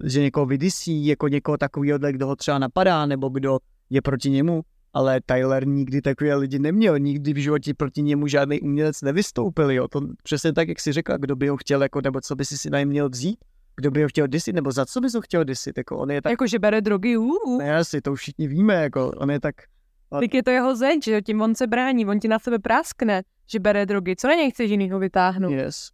že 0.05 0.21
někoho 0.21 0.47
vydisí, 0.47 1.07
jako 1.07 1.29
někoho 1.29 1.57
takového, 1.57 1.99
kdo 1.99 2.27
ho 2.27 2.37
třeba 2.37 2.59
napadá, 2.59 3.07
nebo 3.07 3.29
kdo 3.29 3.59
je 3.91 4.03
proti 4.03 4.31
němu. 4.31 4.63
Ale 4.93 5.21
Tyler 5.27 5.67
nikdy 5.67 6.03
takové 6.03 6.35
lidi 6.35 6.59
neměl, 6.59 6.99
nikdy 6.99 7.33
v 7.33 7.37
životě 7.37 7.75
proti 7.75 8.03
němu 8.03 8.27
žádný 8.27 8.61
umělec 8.61 9.03
nevystoupil, 9.03 9.71
jo. 9.71 9.89
To 9.89 10.01
přesně 10.23 10.53
tak, 10.53 10.69
jak 10.69 10.81
si 10.81 10.93
řekla, 10.93 11.17
kdo 11.17 11.37
by 11.37 11.49
ho 11.49 11.57
chtěl, 11.57 11.83
jako, 11.83 12.01
nebo 12.01 12.21
co 12.21 12.37
by 12.37 12.45
si 12.45 12.59
si 12.59 12.71
na 12.71 12.85
měl 12.85 13.09
vzít, 13.09 13.39
kdo 13.77 13.91
by 13.91 14.03
ho 14.03 14.09
chtěl 14.09 14.27
disit, 14.27 14.53
nebo 14.53 14.73
za 14.73 14.87
co 14.87 15.01
bys 15.01 15.15
ho 15.15 15.21
chtěl 15.21 15.45
disit, 15.45 15.79
jako 15.79 15.99
on 15.99 16.11
je 16.11 16.23
tak, 16.23 16.31
Jako, 16.31 16.47
že 16.47 16.59
bere 16.59 16.81
drogy, 16.81 17.17
uh, 17.17 17.59
ne, 17.59 17.77
asi 17.77 18.01
to 18.01 18.13
už 18.13 18.21
všichni 18.21 18.49
víme, 18.49 18.75
jako 18.75 19.11
on 19.17 19.31
je 19.31 19.41
tak, 19.41 19.55
Tak 20.11 20.35
je 20.35 20.43
to 20.43 20.51
jeho 20.51 20.77
zeď, 20.77 21.05
že 21.05 21.23
tím 21.23 21.43
on 21.43 21.55
se 21.55 21.67
brání, 21.67 22.07
on 22.07 22.21
ti 22.21 22.29
na 22.29 22.39
sebe 22.39 22.59
práskne, 22.59 23.23
že 23.47 23.59
bere 23.59 23.87
drogy. 23.87 24.17
Co 24.17 24.29
na 24.29 24.35
něj 24.35 24.51
chceš 24.51 24.71
jinýho 24.71 24.99
vytáhnout? 24.99 25.53
Yes. 25.53 25.91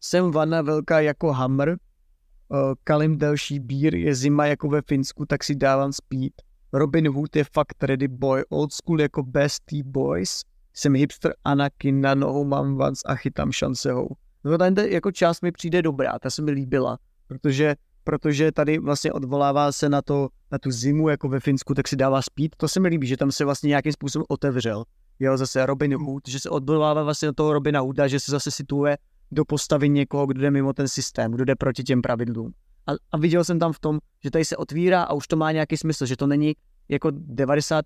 Jsem 0.00 0.30
vana 0.30 0.62
velká 0.62 1.00
jako 1.00 1.32
hammer, 1.32 1.68
uh, 1.68 2.58
kalim 2.84 3.18
delší 3.18 3.60
bír, 3.60 3.94
je 3.94 4.14
zima 4.14 4.46
jako 4.46 4.68
ve 4.68 4.82
Finsku, 4.82 5.26
tak 5.26 5.44
si 5.44 5.54
dávám 5.54 5.92
speed. 5.92 6.32
Robin 6.74 7.08
Hood 7.08 7.36
je 7.36 7.44
fakt 7.44 7.82
ready 7.82 8.08
boy, 8.08 8.44
old 8.48 8.72
school 8.72 9.00
jako 9.00 9.22
bestie 9.22 9.84
boys. 9.84 10.42
Jsem 10.72 10.94
hipster 10.94 11.34
Anakin, 11.44 12.00
na 12.00 12.14
nohou 12.14 12.44
mám 12.44 12.76
vans 12.76 13.00
a 13.06 13.14
chytám 13.14 13.52
šancehou. 13.52 14.08
No 14.44 14.58
tady 14.58 14.92
jako 14.92 15.12
část 15.12 15.40
mi 15.42 15.52
přijde 15.52 15.82
dobrá, 15.82 16.18
ta 16.18 16.30
se 16.30 16.42
mi 16.42 16.50
líbila, 16.50 16.98
protože, 17.26 17.74
protože 18.04 18.52
tady 18.52 18.78
vlastně 18.78 19.12
odvolává 19.12 19.72
se 19.72 19.88
na 19.88 20.02
to, 20.02 20.28
na 20.52 20.58
tu 20.58 20.70
zimu 20.70 21.08
jako 21.08 21.28
ve 21.28 21.40
Finsku, 21.40 21.74
tak 21.74 21.88
si 21.88 21.96
dává 21.96 22.22
speed. 22.22 22.56
To 22.56 22.68
se 22.68 22.80
mi 22.80 22.88
líbí, 22.88 23.06
že 23.06 23.16
tam 23.16 23.32
se 23.32 23.44
vlastně 23.44 23.68
nějakým 23.68 23.92
způsobem 23.92 24.26
otevřel. 24.28 24.84
Jo, 25.20 25.36
zase 25.36 25.66
Robin 25.66 25.94
Hood, 25.96 26.28
že 26.28 26.40
se 26.40 26.50
odvolává 26.50 27.02
vlastně 27.02 27.26
na 27.26 27.32
toho 27.32 27.52
Robina 27.52 27.80
Hooda, 27.80 28.08
že 28.08 28.20
se 28.20 28.30
zase 28.30 28.50
situuje 28.50 28.98
do 29.30 29.44
postavy 29.44 29.88
někoho, 29.88 30.26
kdo 30.26 30.40
jde 30.40 30.50
mimo 30.50 30.72
ten 30.72 30.88
systém, 30.88 31.32
kdo 31.32 31.44
jde 31.44 31.54
proti 31.56 31.82
těm 31.82 32.02
pravidlům. 32.02 32.52
A, 32.86 32.92
a 33.12 33.18
viděl 33.18 33.44
jsem 33.44 33.58
tam 33.58 33.72
v 33.72 33.78
tom, 33.78 33.98
že 34.24 34.30
tady 34.30 34.44
se 34.44 34.56
otvírá 34.56 35.02
a 35.02 35.12
už 35.12 35.26
to 35.26 35.36
má 35.36 35.52
nějaký 35.52 35.76
smysl, 35.76 36.06
že 36.06 36.16
to 36.16 36.26
není 36.26 36.54
jako 36.88 37.08
90% 37.08 37.82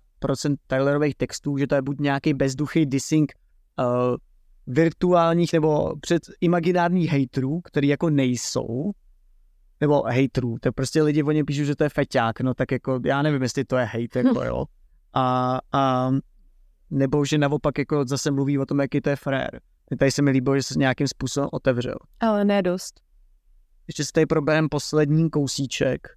Tylerových 0.67 1.15
textů, 1.15 1.57
že 1.57 1.67
to 1.67 1.75
je 1.75 1.81
buď 1.81 1.99
nějaký 1.99 2.33
bezduchý 2.33 2.85
dissing 2.85 3.33
uh, 3.79 3.85
virtuálních 4.67 5.53
nebo 5.53 5.95
před 6.01 6.21
imaginárních 6.41 7.09
hejtrů, 7.09 7.61
který 7.61 7.87
jako 7.87 8.09
nejsou, 8.09 8.91
nebo 9.81 10.03
hejtrů, 10.03 10.57
to 10.61 10.67
je 10.67 10.71
prostě 10.71 11.03
lidi 11.03 11.23
o 11.23 11.31
něm 11.31 11.45
píšou, 11.45 11.63
že 11.63 11.75
to 11.75 11.83
je 11.83 11.89
feťák, 11.89 12.41
no 12.41 12.53
tak 12.53 12.71
jako 12.71 12.99
já 13.05 13.21
nevím, 13.21 13.41
jestli 13.41 13.65
to 13.65 13.77
je 13.77 13.85
hejt, 13.85 14.15
jako 14.15 14.43
jo. 14.43 14.65
A, 15.13 15.59
a 15.71 16.11
nebo 16.89 17.25
že 17.25 17.37
naopak 17.37 17.77
jako 17.77 18.05
zase 18.05 18.31
mluví 18.31 18.59
o 18.59 18.65
tom, 18.65 18.79
jaký 18.79 19.01
to 19.01 19.09
je 19.09 19.15
frér. 19.15 19.61
Tady 19.99 20.11
se 20.11 20.21
mi 20.21 20.31
líbilo, 20.31 20.55
že 20.55 20.63
se 20.63 20.73
nějakým 20.79 21.07
způsobem 21.07 21.49
otevřel. 21.51 21.95
Ale 22.19 22.45
ne 22.45 22.61
dost. 22.61 23.01
Ještě 23.89 24.05
si 24.05 24.11
tady 24.11 24.25
probereme 24.25 24.67
poslední 24.71 25.29
kousíček. 25.29 26.07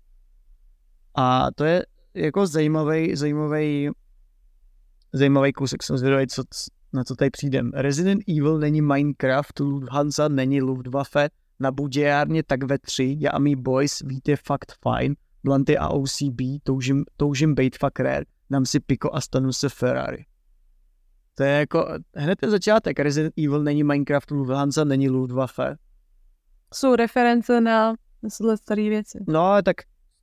A 1.15 1.47
to 1.55 1.65
je 1.65 1.87
jako 2.15 2.47
zajímavý, 2.47 3.17
zajímavý, 3.17 3.91
zajímavý 5.13 5.53
kousek. 5.53 5.83
Jsem 5.83 5.99
zvědavý, 5.99 6.27
co, 6.27 6.43
na 6.93 7.05
co 7.05 7.17
tady 7.17 7.31
přijdem. 7.31 7.71
Resident 7.75 8.23
Evil 8.29 8.59
není 8.59 8.83
Minecraft, 8.83 9.61
Lufthansa 9.61 10.29
není 10.29 10.63
Luftwaffe, 10.63 11.29
na 11.61 11.71
budějárně 11.71 12.43
tak 12.43 12.65
ve 12.65 12.79
tři, 12.79 13.17
já 13.21 13.31
a 13.31 13.39
mý 13.39 13.57
boys, 13.57 13.99
víte 14.05 14.37
fakt 14.37 14.73
fajn, 14.83 15.15
Blanty 15.45 15.79
a 15.79 15.89
OCB, 15.89 16.41
toužím, 16.63 17.05
toužím 17.17 17.55
bejt 17.55 17.79
fakt 17.79 18.01
rare, 18.01 18.25
dám 18.51 18.67
si 18.67 18.81
piko 18.81 19.11
a 19.15 19.21
stanu 19.21 19.53
se 19.53 19.69
Ferrari. 19.69 20.25
To 21.35 21.43
je 21.43 21.51
jako 21.51 21.89
hned 22.15 22.37
ten 22.37 22.51
začátek. 22.51 22.99
Resident 22.99 23.35
Evil 23.39 23.63
není 23.63 23.85
Minecraft, 23.85 24.31
Lufthansa 24.31 24.85
není 24.85 25.09
Luftwaffe. 25.09 25.77
Jsou 26.73 26.95
reference 26.95 27.61
na 27.61 27.95
na 28.41 28.57
staré 28.57 28.83
věci. 28.83 29.19
No, 29.29 29.63
tak 29.63 29.77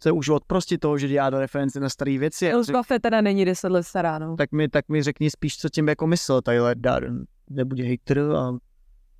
se 0.03 0.11
už 0.11 0.29
odprosti 0.29 0.77
toho, 0.77 0.97
že 0.97 1.07
dělá 1.07 1.29
do 1.29 1.39
reference 1.39 1.79
na 1.79 1.89
staré 1.89 2.17
věci. 2.17 2.53
Luftwaffe 2.53 2.99
teda 2.99 3.21
není 3.21 3.45
10 3.45 3.69
let 3.69 3.83
stará, 3.83 4.19
no. 4.19 4.35
Tak 4.35 4.51
mi, 4.51 4.69
tak 4.69 4.89
mi 4.89 5.03
řekni 5.03 5.29
spíš, 5.29 5.57
co 5.57 5.69
tím 5.69 5.87
jako 5.87 6.07
myslel 6.07 6.41
Tyler 6.41 6.77
Darren. 6.77 7.25
Nebuď 7.49 7.81
hater 7.81 8.19
a 8.19 8.57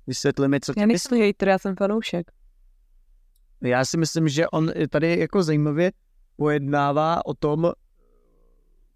vysvětli 0.06 0.48
mi, 0.48 0.60
co 0.60 0.72
Já 0.72 0.82
tím 0.82 0.88
nejsem 0.88 1.26
hater, 1.26 1.48
já 1.48 1.58
jsem 1.58 1.76
fanoušek. 1.76 2.30
Já 3.60 3.84
si 3.84 3.96
myslím, 3.96 4.28
že 4.28 4.48
on 4.48 4.72
tady 4.90 5.18
jako 5.18 5.42
zajímavě 5.42 5.92
pojednává 6.36 7.26
o 7.26 7.34
tom 7.34 7.72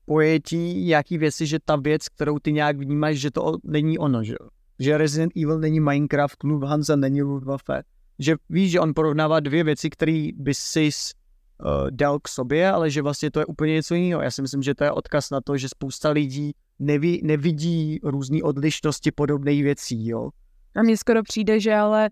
pojetí 0.07 0.85
nějaký 0.85 1.19
věci, 1.19 1.47
že 1.47 1.59
ta 1.65 1.77
věc, 1.77 2.09
kterou 2.09 2.39
ty 2.39 2.53
nějak 2.53 2.79
vnímáš, 2.79 3.17
že 3.17 3.31
to 3.31 3.57
není 3.65 3.99
ono, 3.99 4.25
že. 4.25 4.35
Že 4.79 4.99
Resident 4.99 5.33
Evil 5.37 5.59
není 5.59 5.81
Minecraft, 5.81 6.43
Lufthansa 6.43 6.97
není 6.97 7.23
Luftwaffe. 7.23 7.83
Že 8.19 8.37
víš, 8.51 8.71
že 8.71 8.81
on 8.81 8.95
porovnává 8.95 9.41
dvě 9.41 9.65
věci, 9.65 9.91
které 9.91 10.29
by 10.37 10.55
si 10.55 10.91
uh, 10.91 11.91
dal 11.91 12.19
k 12.21 12.29
sobě, 12.29 12.71
ale 12.71 12.91
že 12.91 13.03
vlastně 13.03 13.31
to 13.31 13.41
je 13.41 13.47
úplně 13.47 13.73
něco 13.73 13.95
jiného. 13.95 14.23
Já 14.23 14.31
si 14.31 14.43
myslím, 14.43 14.63
že 14.63 14.75
to 14.75 14.85
je 14.85 14.93
odkaz 14.93 15.31
na 15.31 15.41
to, 15.41 15.57
že 15.57 15.69
spousta 15.69 16.11
lidí 16.11 16.53
neví, 16.79 17.21
nevidí 17.25 18.01
různé 18.03 18.43
odlišnosti 18.43 19.13
podobných 19.13 19.63
věcí, 19.63 20.09
jo. 20.09 20.31
A 20.77 20.83
mně 20.83 20.97
skoro 20.97 21.23
přijde, 21.23 21.61
že 21.61 21.75
ale 21.75 22.11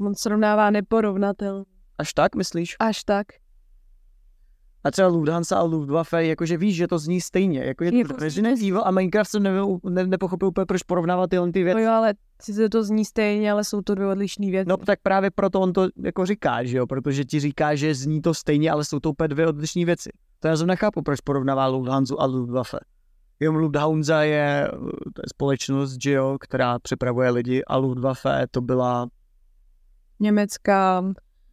on 0.00 0.14
srovnává 0.14 0.70
neporovnatel. 0.70 1.64
Až 1.98 2.14
tak, 2.14 2.34
myslíš? 2.34 2.76
Až 2.80 3.04
tak. 3.04 3.26
A 4.84 4.90
třeba 4.90 5.08
Lufthansa 5.08 5.56
a 5.56 5.62
Luftwaffe, 5.62 6.24
jakože 6.26 6.56
víš, 6.56 6.76
že 6.76 6.86
to 6.88 6.98
zní 6.98 7.20
stejně. 7.20 7.64
Jako 7.64 7.84
je 7.84 7.98
Jako 7.98 8.14
to 8.14 8.20
Resident 8.20 8.58
Evil 8.62 8.82
a 8.84 8.90
Minecraft 8.90 9.30
jsem 9.30 9.42
ne, 9.42 9.50
ne, 9.84 10.06
nepochopil 10.06 10.48
úplně, 10.48 10.66
proč 10.66 10.82
porovnávat 10.82 11.30
tyhle 11.30 11.52
ty 11.52 11.58
No 11.60 11.64
věci. 11.64 11.80
jo, 11.82 11.90
ale 11.90 12.14
sice 12.42 12.68
to 12.68 12.84
zní 12.84 13.04
stejně, 13.04 13.52
ale 13.52 13.64
jsou 13.64 13.82
to 13.82 13.94
dvě 13.94 14.06
odlišné 14.06 14.50
věci. 14.50 14.68
No 14.68 14.76
tak 14.76 14.98
právě 15.02 15.30
proto 15.30 15.60
on 15.60 15.72
to 15.72 15.88
jako 16.04 16.26
říká, 16.26 16.64
že 16.64 16.76
jo, 16.76 16.86
protože 16.86 17.24
ti 17.24 17.40
říká, 17.40 17.74
že 17.74 17.94
zní 17.94 18.20
to 18.22 18.34
stejně, 18.34 18.70
ale 18.70 18.84
jsou 18.84 19.00
to 19.00 19.10
úplně 19.10 19.28
dvě 19.28 19.46
odlišné 19.46 19.84
věci. 19.84 20.10
To 20.40 20.48
já 20.48 20.56
jsem 20.56 20.66
nechápu, 20.66 21.02
proč 21.02 21.20
porovnává 21.20 21.66
Lufthansa 21.66 22.14
a 22.18 22.24
Luftwaffe. 22.26 22.78
Jo, 23.40 23.52
Lufthansa 23.52 24.22
je, 24.22 24.68
to 25.14 25.20
je 25.22 25.28
společnost, 25.28 25.96
že 26.02 26.12
jo, 26.12 26.36
která 26.40 26.78
přepravuje 26.78 27.30
lidi 27.30 27.64
a 27.66 27.76
Luftwaffe 27.76 28.46
to 28.50 28.60
byla 28.60 29.08
Německá. 30.20 31.04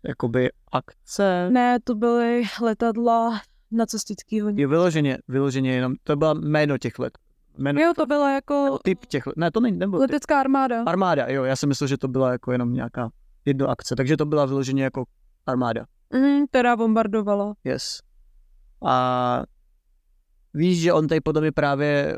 jakoby 0.08 0.50
akce. 0.72 1.50
Ne, 1.50 1.80
to 1.84 1.96
byly 1.96 2.44
letadla 2.62 3.42
nacistického. 3.72 4.50
Je 4.50 4.68
vyloženě, 4.68 5.18
vyloženě 5.28 5.74
jenom, 5.74 5.94
to 6.04 6.16
byla 6.16 6.34
jméno 6.34 6.78
těch 6.78 7.00
let. 7.00 7.18
Jméno, 7.58 7.82
Jo, 7.82 7.94
to 7.96 8.06
byla 8.06 8.32
jako 8.34 8.80
typ 8.84 9.06
těch 9.06 9.28
let. 9.28 9.38
Ne, 9.38 9.52
to 9.52 9.60
není, 9.60 9.78
nebyl 9.78 10.00
typ. 10.00 10.10
letecká 10.10 10.40
armáda. 10.40 10.84
Armáda, 10.84 11.28
jo, 11.28 11.44
já 11.44 11.56
jsem 11.56 11.70
myslel, 11.70 11.88
že 11.88 11.98
to 11.98 12.08
byla 12.08 12.32
jako 12.32 12.52
jenom 12.52 12.74
nějaká 12.74 13.10
jedno 13.46 13.68
akce, 13.68 13.96
takže 13.96 14.18
to 14.18 14.26
byla 14.26 14.46
vyloženě 14.46 14.84
jako 14.84 15.04
armáda. 15.46 15.86
Mm, 16.14 16.48
která 16.48 16.76
bombardovala. 16.76 17.54
Yes. 17.64 18.00
A 18.86 19.44
víš, 20.54 20.82
že 20.82 20.94
on 20.94 21.08
tady 21.08 21.22
je 21.44 21.52
právě 21.52 22.16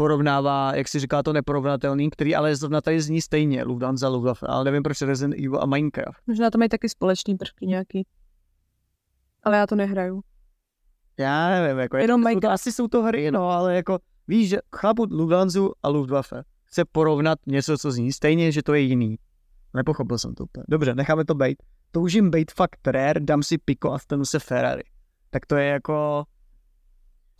porovnává, 0.00 0.72
jak 0.74 0.88
si 0.88 0.98
říká 0.98 1.22
to 1.22 1.32
neporovnatelný, 1.32 2.10
který 2.10 2.34
ale 2.34 2.56
zrovna 2.56 2.80
tady 2.80 3.00
zní 3.00 3.20
stejně, 3.20 3.64
Lufthansa, 3.64 4.08
Luftwaffe, 4.08 4.46
ale 4.46 4.64
nevím 4.64 4.82
proč 4.82 5.02
Resident 5.02 5.34
Evil 5.34 5.62
a 5.62 5.66
Minecraft. 5.66 6.20
Možná 6.26 6.50
to 6.50 6.58
mají 6.58 6.68
taky 6.68 6.88
společný 6.88 7.36
prvky 7.36 7.66
nějaký. 7.66 8.06
Ale 9.42 9.56
já 9.56 9.66
to 9.66 9.76
nehraju. 9.76 10.22
Já 11.18 11.48
nevím, 11.50 11.78
jako 11.78 11.96
je, 11.96 12.02
Jenom 12.02 12.24
jsou 12.24 12.40
to, 12.40 12.50
asi 12.50 12.72
jsou 12.72 12.88
to 12.88 13.02
hry, 13.02 13.30
no, 13.30 13.50
ale 13.50 13.74
jako 13.74 13.98
víš, 14.28 14.48
že 14.48 14.58
chápu 14.76 15.06
Lufthansa 15.10 15.60
a 15.82 15.88
Luftwaffe. 15.88 16.42
Chce 16.64 16.84
porovnat 16.84 17.38
něco, 17.46 17.78
co 17.78 17.92
zní 17.92 18.12
stejně, 18.12 18.52
že 18.52 18.62
to 18.62 18.74
je 18.74 18.80
jiný. 18.80 19.16
Nepochopil 19.74 20.18
jsem 20.18 20.34
to 20.34 20.44
úplně. 20.44 20.64
Dobře, 20.68 20.94
necháme 20.94 21.24
to 21.24 21.34
být. 21.34 21.62
Toužím 21.90 22.30
být 22.30 22.52
fakt 22.52 22.86
rare, 22.86 23.20
dám 23.20 23.42
si 23.42 23.58
Pico 23.58 23.92
a 23.92 23.98
stanu 23.98 24.24
se 24.24 24.38
Ferrari. 24.38 24.84
Tak 25.30 25.46
to 25.46 25.56
je 25.56 25.68
jako... 25.68 26.24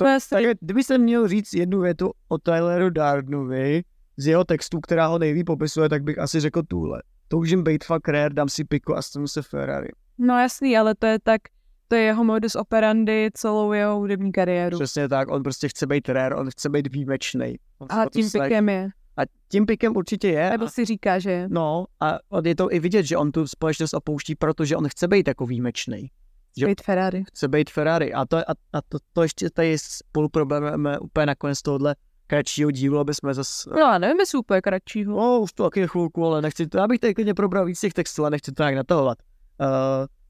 To, 0.04 0.18
tak, 0.30 0.44
kdyby 0.60 0.84
jsem 0.84 1.02
měl 1.02 1.28
říct 1.28 1.52
jednu 1.52 1.80
větu 1.80 2.10
o 2.28 2.38
Tyleru 2.38 2.90
Dardnovi 2.90 3.82
z 4.16 4.26
jeho 4.26 4.44
textu, 4.44 4.80
která 4.80 5.06
ho 5.06 5.18
nejlíp 5.18 5.46
popisuje, 5.46 5.88
tak 5.88 6.02
bych 6.02 6.18
asi 6.18 6.40
řekl 6.40 6.62
tuhle. 6.62 7.02
Toužím 7.28 7.64
být 7.64 7.84
fakt 7.84 8.08
rare, 8.08 8.34
dám 8.34 8.48
si 8.48 8.64
Pico 8.64 8.96
a 8.96 9.02
stanu 9.02 9.28
se 9.28 9.42
Ferrari. 9.42 9.88
No 10.18 10.38
jasný, 10.38 10.78
ale 10.78 10.94
to 10.94 11.06
je 11.06 11.18
tak, 11.22 11.40
to 11.88 11.94
je 11.94 12.02
jeho 12.02 12.24
modus 12.24 12.54
operandi 12.54 13.30
celou 13.34 13.72
jeho 13.72 13.96
hudební 13.96 14.32
kariéru. 14.32 14.78
Přesně 14.78 15.08
tak, 15.08 15.30
on 15.30 15.42
prostě 15.42 15.68
chce 15.68 15.86
být 15.86 16.08
rare, 16.08 16.34
on 16.36 16.50
chce 16.50 16.68
být 16.68 16.92
výjimečný. 16.92 17.56
A 17.88 18.06
tím 18.12 18.30
pikem 18.30 18.68
je. 18.68 18.88
A 19.16 19.22
tím 19.48 19.66
pikem 19.66 19.96
určitě 19.96 20.28
je. 20.28 20.50
Nebo 20.50 20.64
A, 20.64 20.68
si 20.68 20.84
říká, 20.84 21.18
že 21.18 21.30
je. 21.30 21.48
no, 21.48 21.84
a 22.00 22.18
je 22.44 22.54
to 22.54 22.72
i 22.72 22.80
vidět, 22.80 23.02
že 23.02 23.16
on 23.16 23.32
tu 23.32 23.46
společnost 23.46 23.94
opouští, 23.94 24.34
protože 24.34 24.76
on 24.76 24.88
chce 24.88 25.08
být 25.08 25.28
jako 25.28 25.46
výjimečný. 25.46 26.10
Že- 26.58 26.66
Být 26.66 26.80
Ferrari. 26.82 27.24
Chce 27.28 27.48
být 27.48 27.70
Ferrari. 27.70 28.12
A 28.12 28.26
to, 28.26 28.36
a, 28.36 28.52
a 28.72 28.82
to, 28.88 28.98
to 29.12 29.22
ještě 29.22 29.50
tady 29.50 29.78
spolu 29.78 30.28
problémeme 30.28 30.98
úplně 30.98 31.26
nakonec 31.26 31.62
tohohle 31.62 31.96
kratšího 32.26 32.70
dílu, 32.70 32.98
aby 32.98 33.14
jsme 33.14 33.34
zase 33.34 33.70
No 33.70 33.84
a 33.86 33.98
nevím, 33.98 34.20
jestli 34.20 34.38
úplně 34.38 34.60
kratšího. 34.60 35.16
No, 35.16 35.40
už 35.40 35.52
to 35.52 35.64
taky 35.64 35.88
chvilku, 35.88 36.26
ale 36.26 36.42
nechci 36.42 36.66
to, 36.66 36.78
já 36.78 36.86
bych 36.88 37.00
tady 37.00 37.14
klidně 37.14 37.34
probral 37.34 37.64
víc 37.66 37.80
těch 37.80 37.92
textů 37.92 38.24
a 38.24 38.30
nechci 38.30 38.52
to 38.52 38.62
nějak 38.62 38.74
natahovat. 38.74 39.18
Uh, 39.60 39.66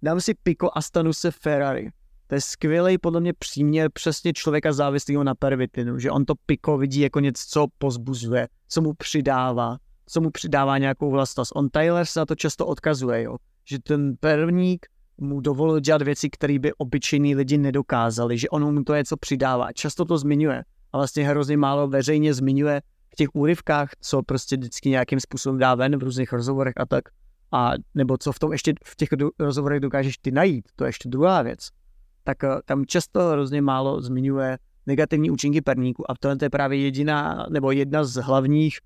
dám 0.03 0.21
si 0.21 0.35
Pico 0.43 0.79
a 0.79 0.83
stanu 0.83 1.12
se 1.12 1.31
Ferrari. 1.31 1.91
To 2.27 2.35
je 2.35 2.41
skvělý 2.41 2.99
podle 2.99 3.21
mě 3.21 3.33
příměr 3.33 3.91
přesně 3.93 4.33
člověka 4.33 4.73
závislého 4.73 5.25
na 5.25 5.35
pervitinu, 5.35 5.99
že 5.99 6.11
on 6.11 6.25
to 6.25 6.35
Pico 6.47 6.77
vidí 6.79 7.01
jako 7.01 7.21
něco, 7.21 7.45
co 7.49 7.66
pozbuzuje, 7.79 8.49
co 8.68 8.81
mu 8.83 8.95
přidává, 8.95 9.77
co 10.07 10.21
mu 10.21 10.31
přidává 10.31 10.79
nějakou 10.79 11.11
vlastnost. 11.11 11.53
On 11.55 11.68
Tyler 11.68 12.07
se 12.07 12.21
na 12.21 12.27
to 12.27 12.35
často 12.35 12.66
odkazuje, 12.66 13.23
jo, 13.23 13.37
že 13.64 13.79
ten 13.79 14.16
pervník 14.21 14.87
mu 15.21 15.41
dovolil 15.41 15.81
dělat 15.81 16.03
věci, 16.03 16.31
které 16.31 16.59
by 16.59 16.73
obyčejní 16.75 17.35
lidi 17.35 17.59
nedokázali, 17.59 18.39
že 18.39 18.49
on 18.49 18.75
mu 18.75 18.85
to 18.85 18.95
něco 18.95 19.16
přidává. 19.16 19.73
Často 19.73 20.05
to 20.05 20.18
zmiňuje 20.18 20.64
a 20.93 20.99
vlastně 20.99 21.29
hrozně 21.29 21.57
málo 21.57 21.89
veřejně 21.89 22.35
zmiňuje 22.35 22.83
v 23.12 23.16
těch 23.16 23.29
úryvkách, 23.35 23.91
co 24.01 24.23
prostě 24.23 24.57
vždycky 24.57 24.89
nějakým 24.89 25.21
způsobem 25.21 25.59
dá 25.59 25.75
ven 25.75 25.97
v 25.97 26.03
různých 26.03 26.33
rozhovorech 26.33 26.75
a 26.77 26.87
tak. 26.87 27.05
A 27.53 27.73
nebo 27.95 28.18
co 28.18 28.33
v 28.33 28.39
tom 28.39 28.53
ještě 28.53 28.75
v 28.85 28.97
těch 28.97 29.09
rozhovorech 29.39 29.81
dokážeš 29.81 30.18
ty 30.18 30.31
najít, 30.31 30.68
to 30.77 30.85
je 30.85 30.89
ještě 30.89 31.09
druhá 31.09 31.43
věc. 31.43 31.68
Tak 32.25 32.45
eh, 32.45 32.49
tam 32.64 32.87
často 32.87 33.29
hrozně 33.29 33.62
málo 33.62 34.01
zmiňuje 34.01 34.59
negativní 34.87 35.31
účinky 35.31 35.61
perníku 35.61 36.11
a 36.11 36.14
tohle 36.21 36.37
to 36.37 36.45
je 36.45 36.51
právě 36.51 36.79
jediná 36.79 37.47
nebo 37.51 37.71
jedna 37.71 38.05
z 38.05 38.14
hlavních 38.14 38.79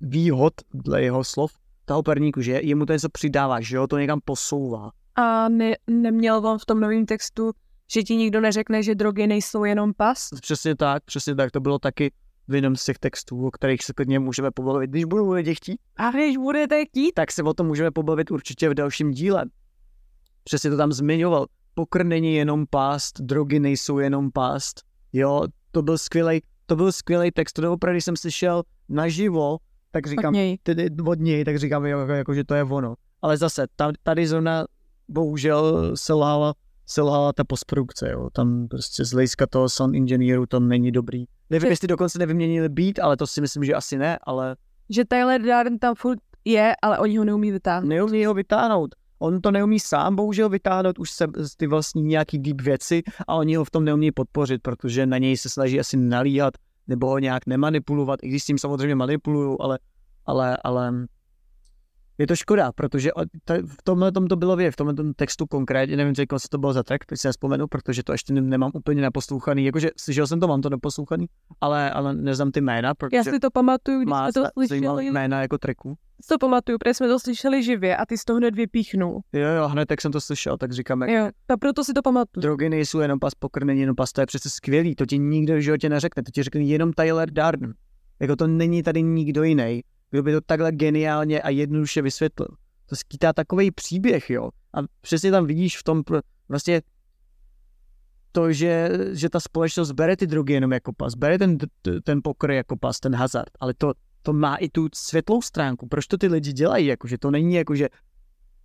výhod, 0.00 0.54
dle 0.74 1.02
jeho 1.02 1.24
slov, 1.24 1.52
toho 1.90 2.02
perníku, 2.02 2.40
že 2.40 2.60
jemu 2.62 2.86
to 2.86 2.92
něco 2.92 3.08
přidává, 3.08 3.60
že 3.60 3.78
ho 3.78 3.86
to 3.86 3.98
někam 3.98 4.20
posouvá. 4.24 4.90
A 5.16 5.48
ne, 5.48 5.74
neměl 5.86 6.46
on 6.46 6.58
v 6.58 6.66
tom 6.66 6.80
novém 6.80 7.06
textu, 7.06 7.52
že 7.92 8.02
ti 8.02 8.16
nikdo 8.16 8.40
neřekne, 8.40 8.82
že 8.82 8.94
drogy 8.94 9.26
nejsou 9.26 9.64
jenom 9.64 9.92
pas? 9.96 10.28
Přesně 10.42 10.76
tak, 10.76 11.04
přesně 11.04 11.34
tak, 11.34 11.50
to 11.50 11.60
bylo 11.60 11.78
taky 11.78 12.12
v 12.48 12.54
jednom 12.54 12.76
z 12.76 12.84
těch 12.84 12.98
textů, 12.98 13.46
o 13.46 13.50
kterých 13.50 13.84
se 13.84 13.92
klidně 13.92 14.18
můžeme 14.18 14.50
pobavit. 14.50 14.90
Když 14.90 15.04
budou 15.04 15.30
lidi 15.30 15.54
chtít, 15.54 15.80
A 15.96 16.10
když 16.10 16.36
budete 16.36 16.84
chtít, 16.84 17.12
tak 17.12 17.32
se 17.32 17.42
o 17.42 17.54
tom 17.54 17.66
můžeme 17.66 17.90
pobavit 17.90 18.30
určitě 18.30 18.68
v 18.68 18.74
dalším 18.74 19.10
díle. 19.10 19.44
Přesně 20.44 20.70
to 20.70 20.76
tam 20.76 20.92
zmiňoval. 20.92 21.46
Pokr 21.74 22.04
není 22.04 22.34
jenom 22.34 22.66
pást, 22.70 23.20
drogy 23.20 23.60
nejsou 23.60 23.98
jenom 23.98 24.30
pást. 24.30 24.80
Jo, 25.12 25.42
to 25.70 25.82
byl 25.82 25.98
skvělý, 25.98 26.42
to 26.66 26.76
byl 26.76 26.92
skvělý 26.92 27.30
text. 27.30 27.52
To 27.52 27.72
opravdu, 27.72 28.00
jsem 28.00 28.16
slyšel 28.16 28.62
naživo, 28.88 29.58
tak 29.90 30.06
od 30.06 30.10
říkám, 30.10 30.32
něj. 30.34 30.58
tedy 30.62 30.88
od 31.06 31.18
něj, 31.20 31.44
tak 31.44 31.58
říkám, 31.58 31.86
jo, 31.86 31.98
jako, 31.98 32.12
jako, 32.12 32.34
že 32.34 32.44
to 32.44 32.54
je 32.54 32.64
ono. 32.64 32.94
Ale 33.22 33.36
zase, 33.36 33.66
tam, 33.76 33.92
tady 34.02 34.26
zrovna 34.26 34.64
bohužel 35.08 35.92
selhala, 35.96 36.54
selhala 36.86 37.32
ta 37.32 37.44
postprodukce, 37.44 38.10
jo. 38.10 38.28
Tam 38.32 38.68
prostě 38.68 39.04
z 39.04 39.12
hlediska 39.12 39.46
toho 39.46 39.68
sound 39.68 39.94
engineeru 39.94 40.46
to 40.46 40.60
není 40.60 40.92
dobrý. 40.92 41.24
Nevím, 41.50 41.66
Že- 41.66 41.72
jestli 41.72 41.88
dokonce 41.88 42.18
nevyměnili 42.18 42.68
beat, 42.68 42.98
ale 42.98 43.16
to 43.16 43.26
si 43.26 43.40
myslím, 43.40 43.64
že 43.64 43.74
asi 43.74 43.98
ne, 43.98 44.18
ale 44.22 44.56
Že 44.90 45.04
Tyler 45.04 45.42
Darden 45.42 45.78
tam 45.78 45.94
furt 45.94 46.18
je, 46.44 46.74
ale 46.82 46.98
oni 46.98 47.16
ho 47.18 47.24
neumí 47.24 47.50
vytáhnout. 47.50 47.88
neumí 47.88 48.26
ho 48.26 48.34
vytáhnout. 48.34 48.94
On 49.18 49.40
to 49.40 49.50
neumí 49.50 49.80
sám, 49.80 50.16
bohužel 50.16 50.48
vytáhnout 50.48 50.98
už 50.98 51.10
se 51.10 51.26
ty 51.56 51.66
vlastní 51.66 52.02
nějaký 52.02 52.38
deep 52.38 52.60
věci 52.60 53.02
a 53.28 53.34
oni 53.34 53.54
ho 53.56 53.64
v 53.64 53.70
tom 53.70 53.84
neumí 53.84 54.12
podpořit, 54.12 54.62
protože 54.62 55.06
na 55.06 55.18
něj 55.18 55.36
se 55.36 55.48
snaží 55.48 55.80
asi 55.80 55.96
nalíhat 55.96 56.54
nebo 56.90 57.06
ho 57.06 57.18
nějak 57.18 57.46
nemanipulovat, 57.46 58.20
i 58.22 58.28
když 58.28 58.42
s 58.42 58.46
tím 58.46 58.58
samozřejmě 58.58 58.94
manipulují, 58.94 59.56
ale, 59.60 59.78
ale, 60.26 60.56
ale 60.64 60.92
je 62.20 62.26
to 62.26 62.36
škoda, 62.36 62.72
protože 62.72 63.10
v 63.66 63.82
tomhle 63.84 64.12
tom 64.12 64.26
to 64.26 64.36
bylo 64.36 64.56
věc, 64.56 64.72
v 64.74 64.76
tomhle 64.76 64.94
tom 64.94 65.12
textu 65.14 65.46
konkrétně, 65.46 65.96
nevím, 65.96 66.14
co 66.14 66.48
to 66.50 66.58
bylo 66.58 66.72
za 66.72 66.82
track, 66.82 67.04
teď 67.06 67.18
si 67.20 67.28
nespomenu, 67.28 67.66
protože 67.66 68.02
to 68.02 68.12
ještě 68.12 68.32
ne- 68.32 68.40
nemám 68.40 68.70
úplně 68.74 69.02
naposlouchaný, 69.02 69.64
jakože 69.64 69.90
slyšel 69.96 70.26
jsem 70.26 70.40
to, 70.40 70.48
mám 70.48 70.60
to 70.60 70.70
naposlouchaný, 70.70 71.26
ale, 71.60 71.90
ale 71.90 72.14
neznám 72.14 72.50
ty 72.50 72.60
jména, 72.60 72.94
protože 72.94 73.16
Já 73.16 73.24
si 73.24 73.40
to 73.40 73.50
pamatuju, 73.50 73.98
když 74.00 74.14
jsme 74.14 74.32
to 74.32 74.44
slyšeli. 74.66 75.06
jména 75.06 75.42
jako 75.42 75.58
tracku. 75.58 75.94
To 76.28 76.38
pamatuju, 76.38 76.78
protože 76.78 76.94
jsme 76.94 77.08
to 77.08 77.18
slyšeli 77.20 77.62
živě 77.62 77.96
a 77.96 78.06
ty 78.06 78.18
jsi 78.18 78.24
to 78.24 78.34
hned 78.34 78.54
vypíchnul. 78.54 79.20
Jo, 79.32 79.48
jo, 79.48 79.68
hned 79.68 79.86
tak 79.86 80.00
jsem 80.00 80.12
to 80.12 80.20
slyšel, 80.20 80.58
tak 80.58 80.72
říkám, 80.72 81.02
jak 81.02 81.10
Jo, 81.10 81.30
a 81.48 81.56
proto 81.56 81.84
si 81.84 81.92
to 81.92 82.02
pamatuju. 82.02 82.42
drogy 82.42 82.68
nejsou 82.68 82.98
jenom 83.00 83.18
pas, 83.18 83.34
pokr 83.34 83.64
není 83.64 83.80
jenom 83.80 83.96
pas, 83.96 84.12
to 84.12 84.20
je 84.20 84.26
přece 84.26 84.50
skvělý, 84.50 84.94
to 84.94 85.06
ti 85.06 85.18
nikdo 85.18 85.54
v 85.56 85.60
životě 85.60 85.88
neřekne, 85.88 86.22
to 86.22 86.30
ti 86.34 86.42
řekne 86.42 86.60
jenom 86.62 86.92
Tyler 86.92 87.30
Darden. 87.30 87.74
Jako 88.20 88.36
to 88.36 88.46
není 88.46 88.82
tady 88.82 89.02
nikdo 89.02 89.42
jiný, 89.42 89.82
kdo 90.10 90.22
by 90.22 90.32
to 90.32 90.40
takhle 90.40 90.72
geniálně 90.72 91.42
a 91.42 91.50
jednoduše 91.50 92.02
vysvětlil. 92.02 92.48
To 92.86 92.96
skýtá 92.96 93.32
takový 93.32 93.70
příběh, 93.70 94.30
jo. 94.30 94.50
A 94.74 94.78
přesně 95.00 95.30
tam 95.30 95.46
vidíš 95.46 95.78
v 95.78 95.82
tom 95.82 96.02
vlastně 96.48 96.82
to, 98.32 98.52
že, 98.52 98.88
že 99.12 99.28
ta 99.30 99.40
společnost 99.40 99.92
bere 99.92 100.16
ty 100.16 100.26
drogy 100.26 100.52
jenom 100.52 100.72
jako 100.72 100.92
pas, 100.92 101.14
bere 101.14 101.38
ten, 101.38 101.58
ten 102.04 102.20
pokr 102.24 102.50
jako 102.50 102.76
pas, 102.76 103.00
ten 103.00 103.14
hazard, 103.14 103.50
ale 103.60 103.74
to, 103.74 103.92
to 104.22 104.32
má 104.32 104.56
i 104.56 104.68
tu 104.68 104.88
světlou 104.94 105.42
stránku. 105.42 105.86
Proč 105.88 106.06
to 106.06 106.18
ty 106.18 106.26
lidi 106.26 106.52
dělají? 106.52 106.86
Jako, 106.86 107.08
že 107.08 107.18
to 107.18 107.30
není 107.30 107.54
jako, 107.54 107.74
že 107.74 107.88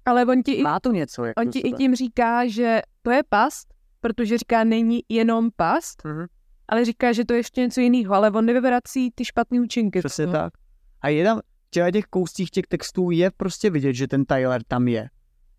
Ale 0.05 0.25
on 0.25 0.43
ti, 0.43 0.51
i, 0.51 0.61
má 0.63 0.79
to 0.79 0.91
něco. 0.91 1.25
Jako 1.25 1.41
on 1.41 1.49
ti 1.51 1.59
i 1.59 1.71
tím 1.71 1.95
říká, 1.95 2.47
že 2.47 2.81
to 3.01 3.11
je 3.11 3.21
past, 3.29 3.73
protože 4.01 4.37
říká, 4.37 4.63
není 4.63 4.99
jenom 5.09 5.49
past, 5.55 6.05
Mhm. 6.05 6.25
ale 6.67 6.85
říká, 6.85 7.11
že 7.13 7.25
to 7.25 7.33
je 7.33 7.39
ještě 7.39 7.61
něco 7.61 7.81
jiného, 7.81 8.13
ale 8.15 8.31
on 8.31 8.45
nevyvrací 8.45 9.11
ty 9.15 9.25
špatné 9.25 9.61
účinky. 9.61 9.99
Přesně 9.99 10.25
toho. 10.25 10.33
tak. 10.37 10.53
A 11.01 11.09
je 11.09 11.23
tam, 11.23 11.39
v 11.75 11.91
těch 11.91 12.05
kouscích 12.05 12.51
těch 12.51 12.67
textů 12.67 13.11
je 13.11 13.31
prostě 13.31 13.69
vidět, 13.69 13.93
že 13.93 14.07
ten 14.07 14.25
Tyler 14.25 14.63
tam 14.67 14.87
je. 14.87 15.09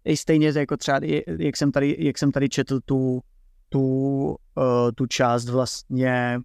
I 0.04 0.16
stejně 0.16 0.52
jako 0.56 0.76
třeba, 0.76 1.00
jak 1.38 1.56
jsem 1.56 1.72
tady, 1.72 1.96
jak 1.98 2.18
jsem 2.18 2.32
tady 2.32 2.48
četl 2.48 2.80
tu, 2.84 3.20
tu, 3.68 3.82
uh, 4.28 4.90
tu 4.94 5.06
část 5.06 5.48
vlastně, 5.48 6.38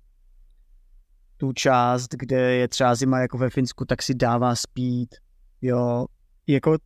tu 1.37 1.53
část, 1.53 2.07
kde 2.11 2.55
je 2.55 2.67
třeba 2.67 2.95
zima 2.95 3.19
jako 3.19 3.37
ve 3.37 3.49
Finsku, 3.49 3.85
tak 3.85 4.01
si 4.01 4.13
dává 4.13 4.55
spít, 4.55 5.15
jo, 5.61 6.05
jako 6.47 6.77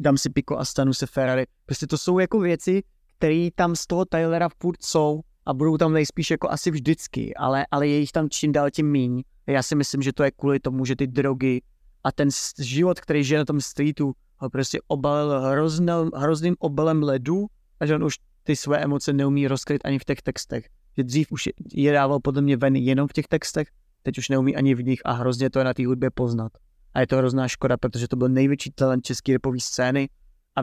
dám 0.00 0.18
si 0.18 0.30
piko 0.30 0.58
a 0.58 0.64
stanu 0.64 0.94
se 0.94 1.06
Ferrari. 1.06 1.46
Prostě 1.66 1.86
to 1.86 1.98
jsou 1.98 2.18
jako 2.18 2.40
věci, 2.40 2.82
které 3.18 3.48
tam 3.54 3.76
z 3.76 3.86
toho 3.86 4.04
Tylera 4.04 4.48
furt 4.62 4.82
jsou 4.82 5.20
a 5.46 5.54
budou 5.54 5.76
tam 5.76 5.92
nejspíš 5.92 6.30
jako 6.30 6.50
asi 6.50 6.70
vždycky, 6.70 7.34
ale, 7.34 7.66
ale 7.70 7.88
je 7.88 7.98
jich 7.98 8.12
tam 8.12 8.28
čím 8.30 8.52
dál 8.52 8.70
tím 8.70 8.90
míň. 8.90 9.22
Já 9.48 9.62
si 9.62 9.74
myslím, 9.74 10.02
že 10.02 10.12
to 10.12 10.22
je 10.22 10.30
kvůli 10.30 10.60
tomu, 10.60 10.84
že 10.84 10.96
ty 10.96 11.06
drogy 11.06 11.62
a 12.04 12.12
ten 12.12 12.28
život, 12.58 13.00
který 13.00 13.24
žije 13.24 13.38
na 13.38 13.44
tom 13.44 13.60
streetu, 13.60 14.14
ho 14.36 14.50
prostě 14.50 14.80
obalil 14.88 15.40
hrozným, 15.40 16.10
hrozným 16.14 16.56
obalem 16.58 17.02
ledu 17.02 17.46
a 17.80 17.86
že 17.86 17.94
on 17.94 18.04
už 18.04 18.14
ty 18.42 18.56
své 18.56 18.78
emoce 18.78 19.12
neumí 19.12 19.48
rozkryt 19.48 19.82
ani 19.84 19.98
v 19.98 20.04
těch 20.04 20.22
textech. 20.22 20.68
Že 20.96 21.04
dřív 21.04 21.32
už 21.32 21.48
je, 21.74 21.92
dával 21.92 22.20
podle 22.20 22.42
mě 22.42 22.56
ven 22.56 22.76
jenom 22.76 23.08
v 23.08 23.12
těch 23.12 23.26
textech, 23.28 23.68
teď 24.02 24.18
už 24.18 24.28
neumí 24.28 24.56
ani 24.56 24.74
v 24.74 24.84
nich 24.84 25.00
a 25.04 25.12
hrozně 25.12 25.50
to 25.50 25.58
je 25.58 25.64
na 25.64 25.74
té 25.74 25.86
hudbě 25.86 26.10
poznat. 26.10 26.52
A 26.94 27.00
je 27.00 27.06
to 27.06 27.16
hrozná 27.16 27.48
škoda, 27.48 27.76
protože 27.76 28.08
to 28.08 28.16
byl 28.16 28.28
největší 28.28 28.70
talent 28.70 29.04
české 29.04 29.32
repové 29.32 29.60
scény 29.60 30.08
a, 30.56 30.60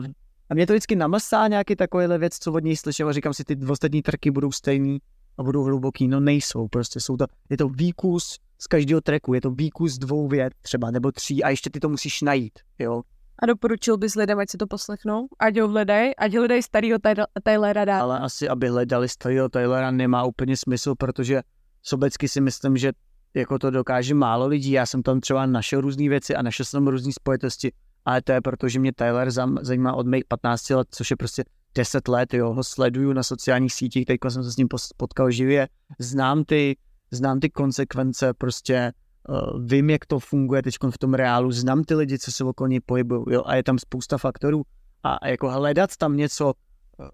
a 0.50 0.54
mě 0.54 0.66
to 0.66 0.72
vždycky 0.72 0.96
namlsá 0.96 1.48
nějaký 1.48 1.76
takovýhle 1.76 2.18
věc, 2.18 2.38
co 2.38 2.52
od 2.52 2.64
něj 2.64 2.76
slyším 2.76 3.06
a 3.06 3.12
říkám 3.12 3.34
si, 3.34 3.44
ty 3.44 3.56
ostatní 3.68 4.02
trky 4.02 4.30
budou 4.30 4.52
stejný 4.52 4.98
a 5.38 5.42
budou 5.42 5.62
hluboký, 5.62 6.08
no 6.08 6.20
nejsou, 6.20 6.68
prostě 6.68 7.00
jsou 7.00 7.16
to, 7.16 7.26
je 7.50 7.56
to 7.56 7.68
výkus 7.68 8.38
z 8.58 8.66
každého 8.66 9.00
treku, 9.00 9.34
je 9.34 9.40
to 9.40 9.50
výkus 9.50 9.98
dvou 9.98 10.28
vět 10.28 10.54
třeba, 10.62 10.90
nebo 10.90 11.12
tří 11.12 11.44
a 11.44 11.48
ještě 11.48 11.70
ty 11.70 11.80
to 11.80 11.88
musíš 11.88 12.22
najít, 12.22 12.58
jo. 12.78 13.02
A 13.42 13.46
doporučil 13.46 13.96
bys 13.96 14.14
lidem, 14.14 14.38
ať 14.38 14.50
si 14.50 14.56
to 14.56 14.66
poslechnou, 14.66 15.26
ať 15.38 15.60
ho 15.60 15.68
hledají, 15.68 16.16
ať 16.16 16.34
hledají 16.34 16.62
starého 16.62 16.98
Tyler- 16.98 17.26
Tylera 17.42 17.84
dá. 17.84 18.00
Ale 18.00 18.18
asi, 18.18 18.48
aby 18.48 18.68
hledali 18.68 19.08
starého 19.08 19.48
Tylera, 19.48 19.90
nemá 19.90 20.24
úplně 20.24 20.56
smysl, 20.56 20.94
protože 20.98 21.42
sobecky 21.82 22.28
si 22.28 22.40
myslím, 22.40 22.76
že 22.76 22.92
jako 23.34 23.58
to 23.58 23.70
dokáže 23.70 24.14
málo 24.14 24.46
lidí. 24.46 24.70
Já 24.70 24.86
jsem 24.86 25.02
tam 25.02 25.20
třeba 25.20 25.46
našel 25.46 25.80
různé 25.80 26.08
věci 26.08 26.34
a 26.34 26.42
našel 26.42 26.66
jsem 26.66 26.88
různé 26.88 27.12
spojitosti, 27.12 27.72
ale 28.04 28.22
to 28.22 28.32
je 28.32 28.40
proto, 28.40 28.68
že 28.68 28.80
mě 28.80 28.92
Tyler 28.92 29.30
zajímá 29.60 29.92
od 29.92 30.06
mých 30.06 30.24
15 30.24 30.70
let, 30.70 30.88
což 30.90 31.10
je 31.10 31.16
prostě 31.16 31.44
10 31.74 32.08
let, 32.08 32.34
jo, 32.34 32.52
ho 32.52 32.64
sleduju 32.64 33.12
na 33.12 33.22
sociálních 33.22 33.72
sítích, 33.72 34.06
teď 34.06 34.20
jsem 34.28 34.44
se 34.44 34.50
s 34.50 34.56
ním 34.56 34.68
potkal 34.96 35.30
živě, 35.30 35.68
znám 35.98 36.44
ty, 36.44 36.76
znám 37.16 37.40
ty 37.40 37.50
konsekvence, 37.50 38.34
prostě 38.34 38.92
uh, 39.28 39.64
vím, 39.64 39.90
jak 39.90 40.06
to 40.06 40.18
funguje 40.18 40.62
teď 40.62 40.74
v 40.90 40.98
tom 40.98 41.14
reálu, 41.14 41.52
znám 41.52 41.84
ty 41.84 41.94
lidi, 41.94 42.18
co 42.18 42.32
se 42.32 42.44
okolo 42.44 42.68
něj 42.68 42.80
pohybují, 42.80 43.24
jo, 43.28 43.42
a 43.46 43.54
je 43.54 43.62
tam 43.62 43.78
spousta 43.78 44.18
faktorů. 44.18 44.62
A, 45.02 45.14
a 45.14 45.28
jako 45.28 45.50
hledat 45.50 45.96
tam 45.96 46.16
něco, 46.16 46.46
uh, 46.46 47.08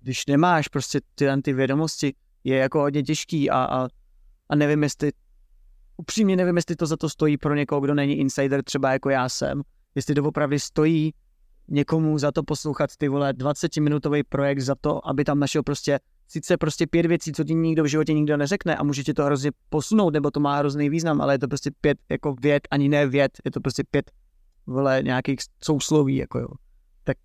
když 0.00 0.26
nemáš 0.26 0.68
prostě 0.68 1.00
tyhle 1.14 1.42
ty 1.42 1.52
vědomosti, 1.52 2.14
je 2.44 2.56
jako 2.56 2.80
hodně 2.80 3.02
těžký 3.02 3.50
a, 3.50 3.64
a, 3.64 3.88
a 4.48 4.54
nevím, 4.54 4.82
jestli 4.82 5.12
upřímně 5.96 6.36
nevím, 6.36 6.56
jestli 6.56 6.76
to 6.76 6.86
za 6.86 6.96
to 6.96 7.08
stojí 7.08 7.36
pro 7.38 7.54
někoho, 7.54 7.80
kdo 7.80 7.94
není 7.94 8.18
insider, 8.18 8.62
třeba 8.62 8.92
jako 8.92 9.10
já 9.10 9.28
jsem, 9.28 9.62
jestli 9.94 10.14
to 10.14 10.22
opravdu 10.22 10.58
stojí 10.58 11.14
někomu 11.68 12.18
za 12.18 12.32
to 12.32 12.42
poslouchat 12.42 12.90
ty 12.98 13.08
vole 13.08 13.32
20-minutový 13.32 14.22
projekt 14.28 14.60
za 14.60 14.74
to, 14.80 15.08
aby 15.08 15.24
tam 15.24 15.38
našel 15.38 15.62
prostě 15.62 16.00
sice 16.28 16.56
prostě 16.56 16.86
pět 16.86 17.06
věcí, 17.06 17.32
co 17.32 17.44
ti 17.44 17.54
nikdo 17.54 17.82
v 17.82 17.86
životě 17.86 18.12
nikdo 18.12 18.36
neřekne 18.36 18.76
a 18.76 18.82
může 18.82 19.02
ti 19.02 19.14
to 19.14 19.24
hrozně 19.24 19.50
posunout, 19.68 20.12
nebo 20.12 20.30
to 20.30 20.40
má 20.40 20.58
hrozný 20.58 20.90
význam, 20.90 21.20
ale 21.20 21.34
je 21.34 21.38
to 21.38 21.48
prostě 21.48 21.70
pět 21.80 21.98
jako 22.08 22.34
věd, 22.40 22.62
ani 22.70 22.88
ne 22.88 23.06
věd, 23.06 23.32
je 23.44 23.50
to 23.50 23.60
prostě 23.60 23.84
pět 23.90 24.10
vole 24.66 25.00
nějakých 25.02 25.38
sousloví, 25.64 26.16
jako 26.16 26.38
jo. 26.38 26.48
Tak 27.04 27.16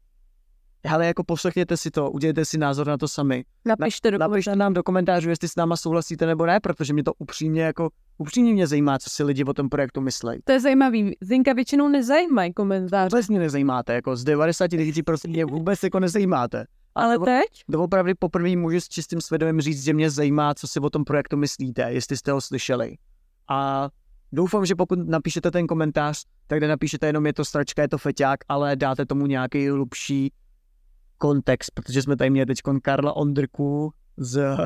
ale 0.89 1.07
jako 1.07 1.23
poslechněte 1.23 1.77
si 1.77 1.91
to, 1.91 2.11
udělejte 2.11 2.45
si 2.45 2.57
názor 2.57 2.87
na 2.87 2.97
to 2.97 3.07
sami. 3.07 3.45
Napište 3.65 4.11
do 4.11 4.17
Napište 4.17 4.55
nám 4.55 4.73
do 4.73 4.83
komentářů, 4.83 5.29
jestli 5.29 5.47
s 5.47 5.55
náma 5.55 5.77
souhlasíte 5.77 6.25
nebo 6.25 6.45
ne, 6.45 6.59
protože 6.59 6.93
mě 6.93 7.03
to 7.03 7.13
upřímně 7.13 7.61
jako 7.61 7.89
upřímně 8.17 8.53
mě 8.53 8.67
zajímá, 8.67 8.99
co 8.99 9.09
si 9.09 9.23
lidi 9.23 9.43
o 9.43 9.53
tom 9.53 9.69
projektu 9.69 10.01
myslí. 10.01 10.39
To 10.43 10.51
je 10.51 10.59
zajímavý. 10.59 11.17
Zinka 11.21 11.53
většinou 11.53 11.87
nezajímají 11.87 12.53
komentáře. 12.53 13.15
Vůbec 13.15 13.27
mě 13.27 13.39
nezajímáte, 13.39 13.93
jako 13.93 14.15
z 14.15 14.25
99% 14.25 15.03
prostě 15.03 15.27
mě 15.27 15.45
vůbec 15.45 15.83
jako 15.83 15.99
nezajímáte. 15.99 16.65
Ale 16.95 17.19
to- 17.19 17.25
teď? 17.25 17.63
Doopravdy 17.69 18.13
poprvé 18.15 18.55
můžu 18.55 18.81
s 18.81 18.87
čistým 18.87 19.21
svědomím 19.21 19.61
říct, 19.61 19.83
že 19.83 19.93
mě 19.93 20.09
zajímá, 20.09 20.53
co 20.53 20.67
si 20.67 20.79
o 20.79 20.89
tom 20.89 21.03
projektu 21.03 21.37
myslíte, 21.37 21.81
jestli 21.81 22.17
jste 22.17 22.31
ho 22.31 22.41
slyšeli. 22.41 22.97
A 23.47 23.89
doufám, 24.31 24.65
že 24.65 24.75
pokud 24.75 24.99
napíšete 25.07 25.51
ten 25.51 25.67
komentář, 25.67 26.25
tak 26.47 26.59
nenapíšete 26.59 27.07
jenom 27.07 27.25
je 27.25 27.33
to 27.33 27.45
stračka, 27.45 27.81
je 27.81 27.87
to 27.87 27.97
feťák, 27.97 28.39
ale 28.49 28.75
dáte 28.75 29.05
tomu 29.05 29.25
nějaký 29.25 29.69
hlubší 29.69 30.33
kontext, 31.17 31.71
protože 31.73 32.01
jsme 32.01 32.17
tady 32.17 32.29
měli 32.29 32.45
teď 32.45 32.57
Karla 32.81 33.15
Ondrku 33.15 33.93
z 34.17 34.57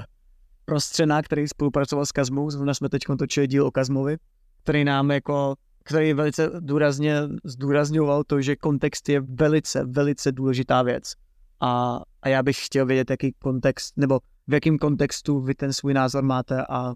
Prostřena, 0.66 1.22
který 1.22 1.48
spolupracoval 1.48 2.06
s 2.06 2.12
Kazmou, 2.12 2.50
zrovna 2.50 2.74
jsme 2.74 2.90
teď 2.90 3.02
točili 3.20 3.48
díl 3.48 3.66
o 3.66 3.72
Kazmovi, 3.72 4.18
který 4.64 4.84
nám 4.84 5.12
jako 5.12 5.56
který 5.84 6.14
velice 6.14 6.52
důrazně 6.60 7.22
zdůrazňoval 7.44 8.24
to, 8.24 8.42
že 8.42 8.56
kontext 8.56 9.10
je 9.10 9.22
velice, 9.22 9.86
velice 9.86 10.32
důležitá 10.32 10.82
věc. 10.82 11.14
A, 11.60 12.02
a 12.22 12.30
já 12.30 12.44
bych 12.44 12.66
chtěl 12.66 12.86
vědět, 12.86 13.10
jaký 13.10 13.34
kontext, 13.40 13.98
nebo 13.98 14.20
v 14.48 14.54
jakém 14.54 14.78
kontextu 14.78 15.40
vy 15.40 15.56
ten 15.56 15.74
svůj 15.74 15.94
názor 15.94 16.24
máte 16.24 16.66
a 16.70 16.94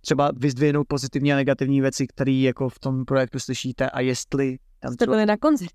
třeba 0.00 0.30
vyzdvihnout 0.36 0.86
pozitivní 0.88 1.32
a 1.32 1.36
negativní 1.36 1.80
věci, 1.80 2.06
které 2.06 2.32
jako 2.32 2.68
v 2.68 2.78
tom 2.78 3.04
projektu 3.04 3.38
slyšíte 3.38 3.90
a 3.90 4.00
jestli 4.00 4.58
tam 4.80 4.92
Jste 4.92 5.06
byli 5.06 5.26
na 5.26 5.36
koncertě. 5.36 5.74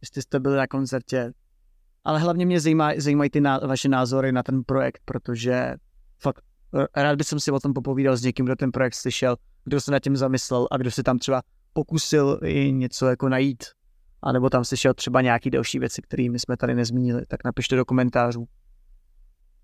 jestli 0.00 0.22
jste 0.22 0.40
byli 0.40 0.56
na 0.56 0.66
koncertě. 0.66 1.32
Ale 2.04 2.18
hlavně 2.18 2.46
mě 2.46 2.60
zajímá, 2.60 2.90
zajímají 2.96 3.30
ty 3.30 3.40
ná, 3.40 3.58
vaše 3.58 3.88
názory 3.88 4.32
na 4.32 4.42
ten 4.42 4.64
projekt, 4.64 5.02
protože 5.04 5.74
fakt 6.18 6.42
rád 6.96 7.16
bych 7.16 7.26
si 7.26 7.50
o 7.50 7.60
tom 7.60 7.72
popovídal 7.72 8.16
s 8.16 8.22
někým, 8.22 8.46
kdo 8.46 8.56
ten 8.56 8.72
projekt 8.72 8.94
slyšel, 8.94 9.36
kdo 9.64 9.80
se 9.80 9.90
nad 9.90 9.98
tím 9.98 10.16
zamyslel 10.16 10.68
a 10.70 10.76
kdo 10.76 10.90
se 10.90 11.02
tam 11.02 11.18
třeba 11.18 11.42
pokusil 11.72 12.40
i 12.44 12.72
něco 12.72 13.06
jako 13.06 13.28
najít. 13.28 13.64
A 14.22 14.32
nebo 14.32 14.50
tam 14.50 14.64
slyšel 14.64 14.94
třeba 14.94 15.20
nějaký 15.20 15.50
další 15.50 15.78
věci, 15.78 16.02
které 16.02 16.30
my 16.30 16.38
jsme 16.38 16.56
tady 16.56 16.74
nezmínili, 16.74 17.26
tak 17.28 17.44
napište 17.44 17.76
do 17.76 17.84
komentářů. 17.84 18.48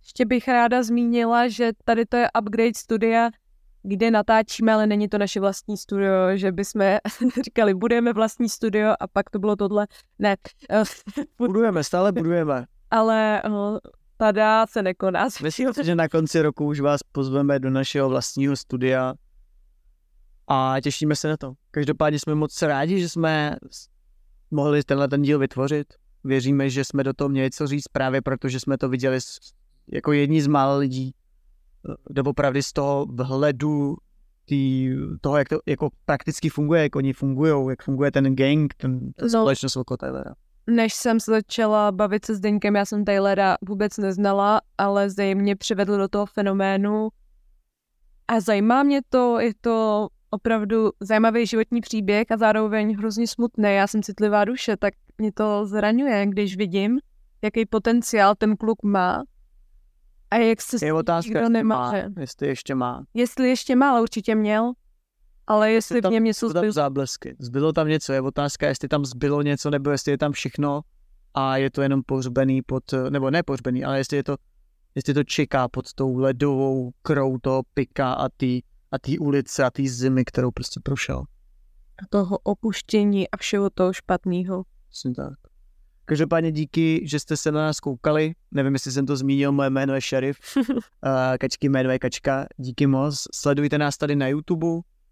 Ještě 0.03 0.25
bych 0.25 0.49
ráda 0.49 0.83
zmínila, 0.83 1.49
že 1.49 1.71
tady 1.85 2.07
to 2.07 2.17
je 2.17 2.29
upgrade 2.41 2.75
studia, 2.77 3.31
kde 3.83 4.11
natáčíme, 4.11 4.73
ale 4.75 4.87
není 4.87 5.09
to 5.09 5.19
naše 5.19 5.41
vlastní 5.41 5.77
studio, 5.77 6.13
že 6.35 6.53
bychom 6.53 6.99
říkali, 7.45 7.75
budeme 7.75 8.13
vlastní 8.13 8.49
studio 8.49 8.95
a 9.01 9.07
pak 9.07 9.31
to 9.31 9.39
bylo 9.39 9.57
tohle. 9.57 9.87
Ne, 10.19 10.37
Budujeme, 11.39 11.85
stále 11.85 12.13
budujeme. 12.13 12.65
ale 12.91 13.43
eh, 13.43 13.51
tada 14.17 14.67
se 14.67 14.83
nekoná. 14.83 15.29
Myslím 15.43 15.75
si, 15.75 15.85
že 15.85 15.95
na 15.95 16.09
konci 16.09 16.43
roku 16.43 16.67
už 16.67 16.81
vás 16.81 17.01
pozveme 17.13 17.59
do 17.59 17.71
našeho 17.71 18.09
vlastního 18.09 18.57
studia 18.57 19.15
a 20.49 20.77
těšíme 20.83 21.17
se 21.17 21.29
na 21.29 21.37
to. 21.37 21.53
Každopádně 21.71 22.19
jsme 22.19 22.35
moc 22.35 22.63
rádi, 22.63 23.01
že 23.01 23.09
jsme 23.09 23.57
mohli 24.51 24.83
tenhle 24.83 25.09
ten 25.09 25.23
díl 25.23 25.39
vytvořit. 25.39 25.87
Věříme, 26.25 26.71
že 26.71 26.85
jsme 26.85 27.05
do 27.05 27.13
toho 27.13 27.29
měli 27.29 27.51
co 27.51 27.67
říct 27.67 27.89
právě 27.93 28.23
proto, 28.23 28.49
že 28.49 28.61
jsme 28.61 28.79
to 28.79 28.89
viděli 28.89 29.21
s, 29.21 29.39
jako 29.93 30.13
jedni 30.13 30.43
z 30.43 30.47
mála 30.47 30.77
lidí, 30.77 31.15
doopravdy 32.11 32.63
z 32.63 32.73
toho 32.73 33.07
vhledu 33.11 33.97
tý, 34.45 34.91
toho, 35.21 35.37
jak 35.37 35.49
to 35.49 35.59
jako 35.67 35.89
prakticky 36.05 36.49
funguje, 36.49 36.83
jak 36.83 36.97
oni 36.97 37.13
fungují, 37.13 37.71
jak 37.71 37.83
funguje 37.83 38.11
ten 38.13 38.37
gang, 38.37 38.75
ten, 38.75 39.13
ta 39.13 39.25
No. 39.25 39.29
společnost 39.31 39.77
okolo 39.77 39.97
Tylera. 39.97 40.35
Než 40.67 40.95
jsem 40.95 41.21
se 41.21 41.31
začala 41.31 41.93
bavit 41.93 42.25
se 42.25 42.35
Zdeňkem, 42.35 42.77
já 42.77 42.85
jsem 42.85 43.05
Taylora 43.05 43.57
vůbec 43.69 43.97
neznala, 43.97 44.61
ale 44.79 45.11
Zdej 45.11 45.35
mě 45.35 45.57
přivedl 45.57 45.99
do 45.99 46.09
toho 46.09 46.27
fenoménu 46.27 47.09
a 48.29 48.41
zajímá 48.41 48.83
mě 48.83 49.01
to, 49.09 49.41
je 49.41 49.53
to 49.61 50.09
opravdu 50.31 50.91
zajímavý 51.01 51.47
životní 51.47 51.81
příběh 51.81 52.31
a 52.31 52.37
zároveň 52.37 52.97
hrozně 52.97 53.27
smutný. 53.27 53.65
Já 53.75 53.87
jsem 53.87 54.03
citlivá 54.03 54.45
duše, 54.45 54.77
tak 54.77 54.95
mě 55.19 55.33
to 55.33 55.67
zraňuje, 55.67 56.27
když 56.27 56.57
vidím, 56.57 56.99
jaký 57.43 57.67
potenciál 57.67 58.35
ten 58.35 58.57
kluk 58.57 58.83
má 58.83 59.23
a 60.31 60.37
jak 60.37 60.61
se 60.63 60.87
Je 60.87 60.93
otázka, 60.93 61.29
nikdo 61.29 61.39
jestli 61.41 61.53
nemá. 61.53 61.93
má, 61.93 61.99
jestli 62.21 62.47
ještě 62.49 62.75
má. 62.75 63.05
Jestli 63.15 63.49
ještě 63.49 63.77
má, 63.77 63.91
ale 63.91 64.03
určitě 64.03 64.35
měl, 64.35 64.73
ale 65.47 65.73
jestli 65.73 65.99
v 66.01 66.03
tam- 66.03 66.13
něm 66.13 66.25
něco 66.25 66.49
zbylo. 66.49 66.73
záblesky. 66.73 67.37
Zbylo 67.39 67.73
tam 67.73 67.89
něco, 67.89 68.13
je 68.13 68.21
otázka, 68.21 68.69
jestli 68.69 68.89
tam 68.89 69.05
zbylo 69.05 69.43
něco, 69.43 69.71
nebo 69.71 69.91
jestli 69.91 70.13
je 70.13 70.19
tam 70.19 70.33
všechno 70.33 70.81
a 71.35 71.57
je 71.57 71.71
to 71.71 71.83
jenom 71.83 72.03
pohřbený 72.07 72.63
pod, 72.63 72.85
nebo 73.11 73.31
ne 73.31 73.43
pohřbený, 73.43 73.85
ale 73.85 73.99
jestli 73.99 74.17
je 74.17 74.25
to, 74.25 74.37
jestli 74.95 75.15
to 75.15 75.25
čeká 75.25 75.69
pod 75.69 75.93
tou 75.95 76.17
ledovou 76.17 76.91
krou 77.03 77.39
toho 77.39 77.63
pika 77.75 78.13
a 78.13 78.29
ty 78.37 78.63
a 78.93 78.99
té 78.99 79.19
ulice 79.19 79.65
a 79.65 79.71
té 79.71 79.83
zimy, 79.87 80.25
kterou 80.25 80.51
prostě 80.51 80.81
prošel. 80.81 81.25
A 82.03 82.07
toho 82.11 82.39
opuštění 82.39 83.31
a 83.31 83.37
všeho 83.37 83.71
toho 83.71 83.93
špatného. 83.93 84.65
Přesně 84.91 85.15
tak. 85.15 85.35
Každopádně 86.05 86.53
díky, 86.53 87.01
že 87.05 87.21
jste 87.21 87.37
se 87.37 87.53
na 87.53 87.61
nás 87.61 87.81
koukali. 87.81 88.33
Nevím, 88.51 88.73
jestli 88.73 88.93
jsem 88.93 89.07
to 89.07 89.17
zmínil, 89.17 89.53
moje 89.53 89.71
jméno 89.71 89.95
je 89.95 90.01
Šerif. 90.01 90.39
Kačky 91.41 91.69
jméno 91.69 91.91
je 91.91 91.99
Kačka. 91.99 92.47
Díky 92.57 92.87
moc. 92.87 93.25
Sledujte 93.35 93.79
nás 93.79 93.97
tady 93.97 94.17
na 94.17 94.29
YouTube, 94.29 94.67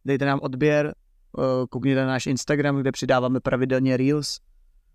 dejte 0.05 0.25
nám 0.25 0.41
odběr, 0.43 0.95
uh, 1.33 1.45
koukněte 1.71 2.01
na 2.01 2.07
náš 2.07 2.27
Instagram, 2.27 2.77
kde 2.77 2.93
přidáváme 2.93 3.41
pravidelně 3.41 3.97
Reels. 3.97 4.39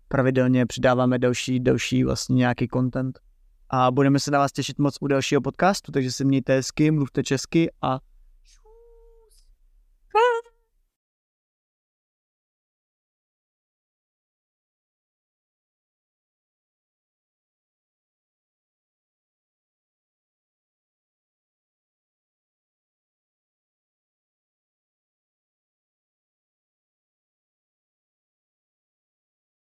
Pravidelně 0.08 0.66
přidáváme 0.66 1.18
další, 1.18 1.60
další 1.60 2.04
vlastně 2.04 2.36
nějaký 2.36 2.68
content. 2.68 3.18
A 3.70 3.90
budeme 3.90 4.20
se 4.20 4.30
na 4.30 4.38
vás 4.38 4.52
těšit 4.52 4.78
moc 4.78 4.96
u 5.00 5.06
dalšího 5.06 5.40
podcastu, 5.40 5.92
takže 5.92 6.12
se 6.12 6.24
mějte 6.24 6.54
hezky, 6.54 6.90
mluvte 6.90 7.22
česky 7.22 7.70
a 7.82 8.00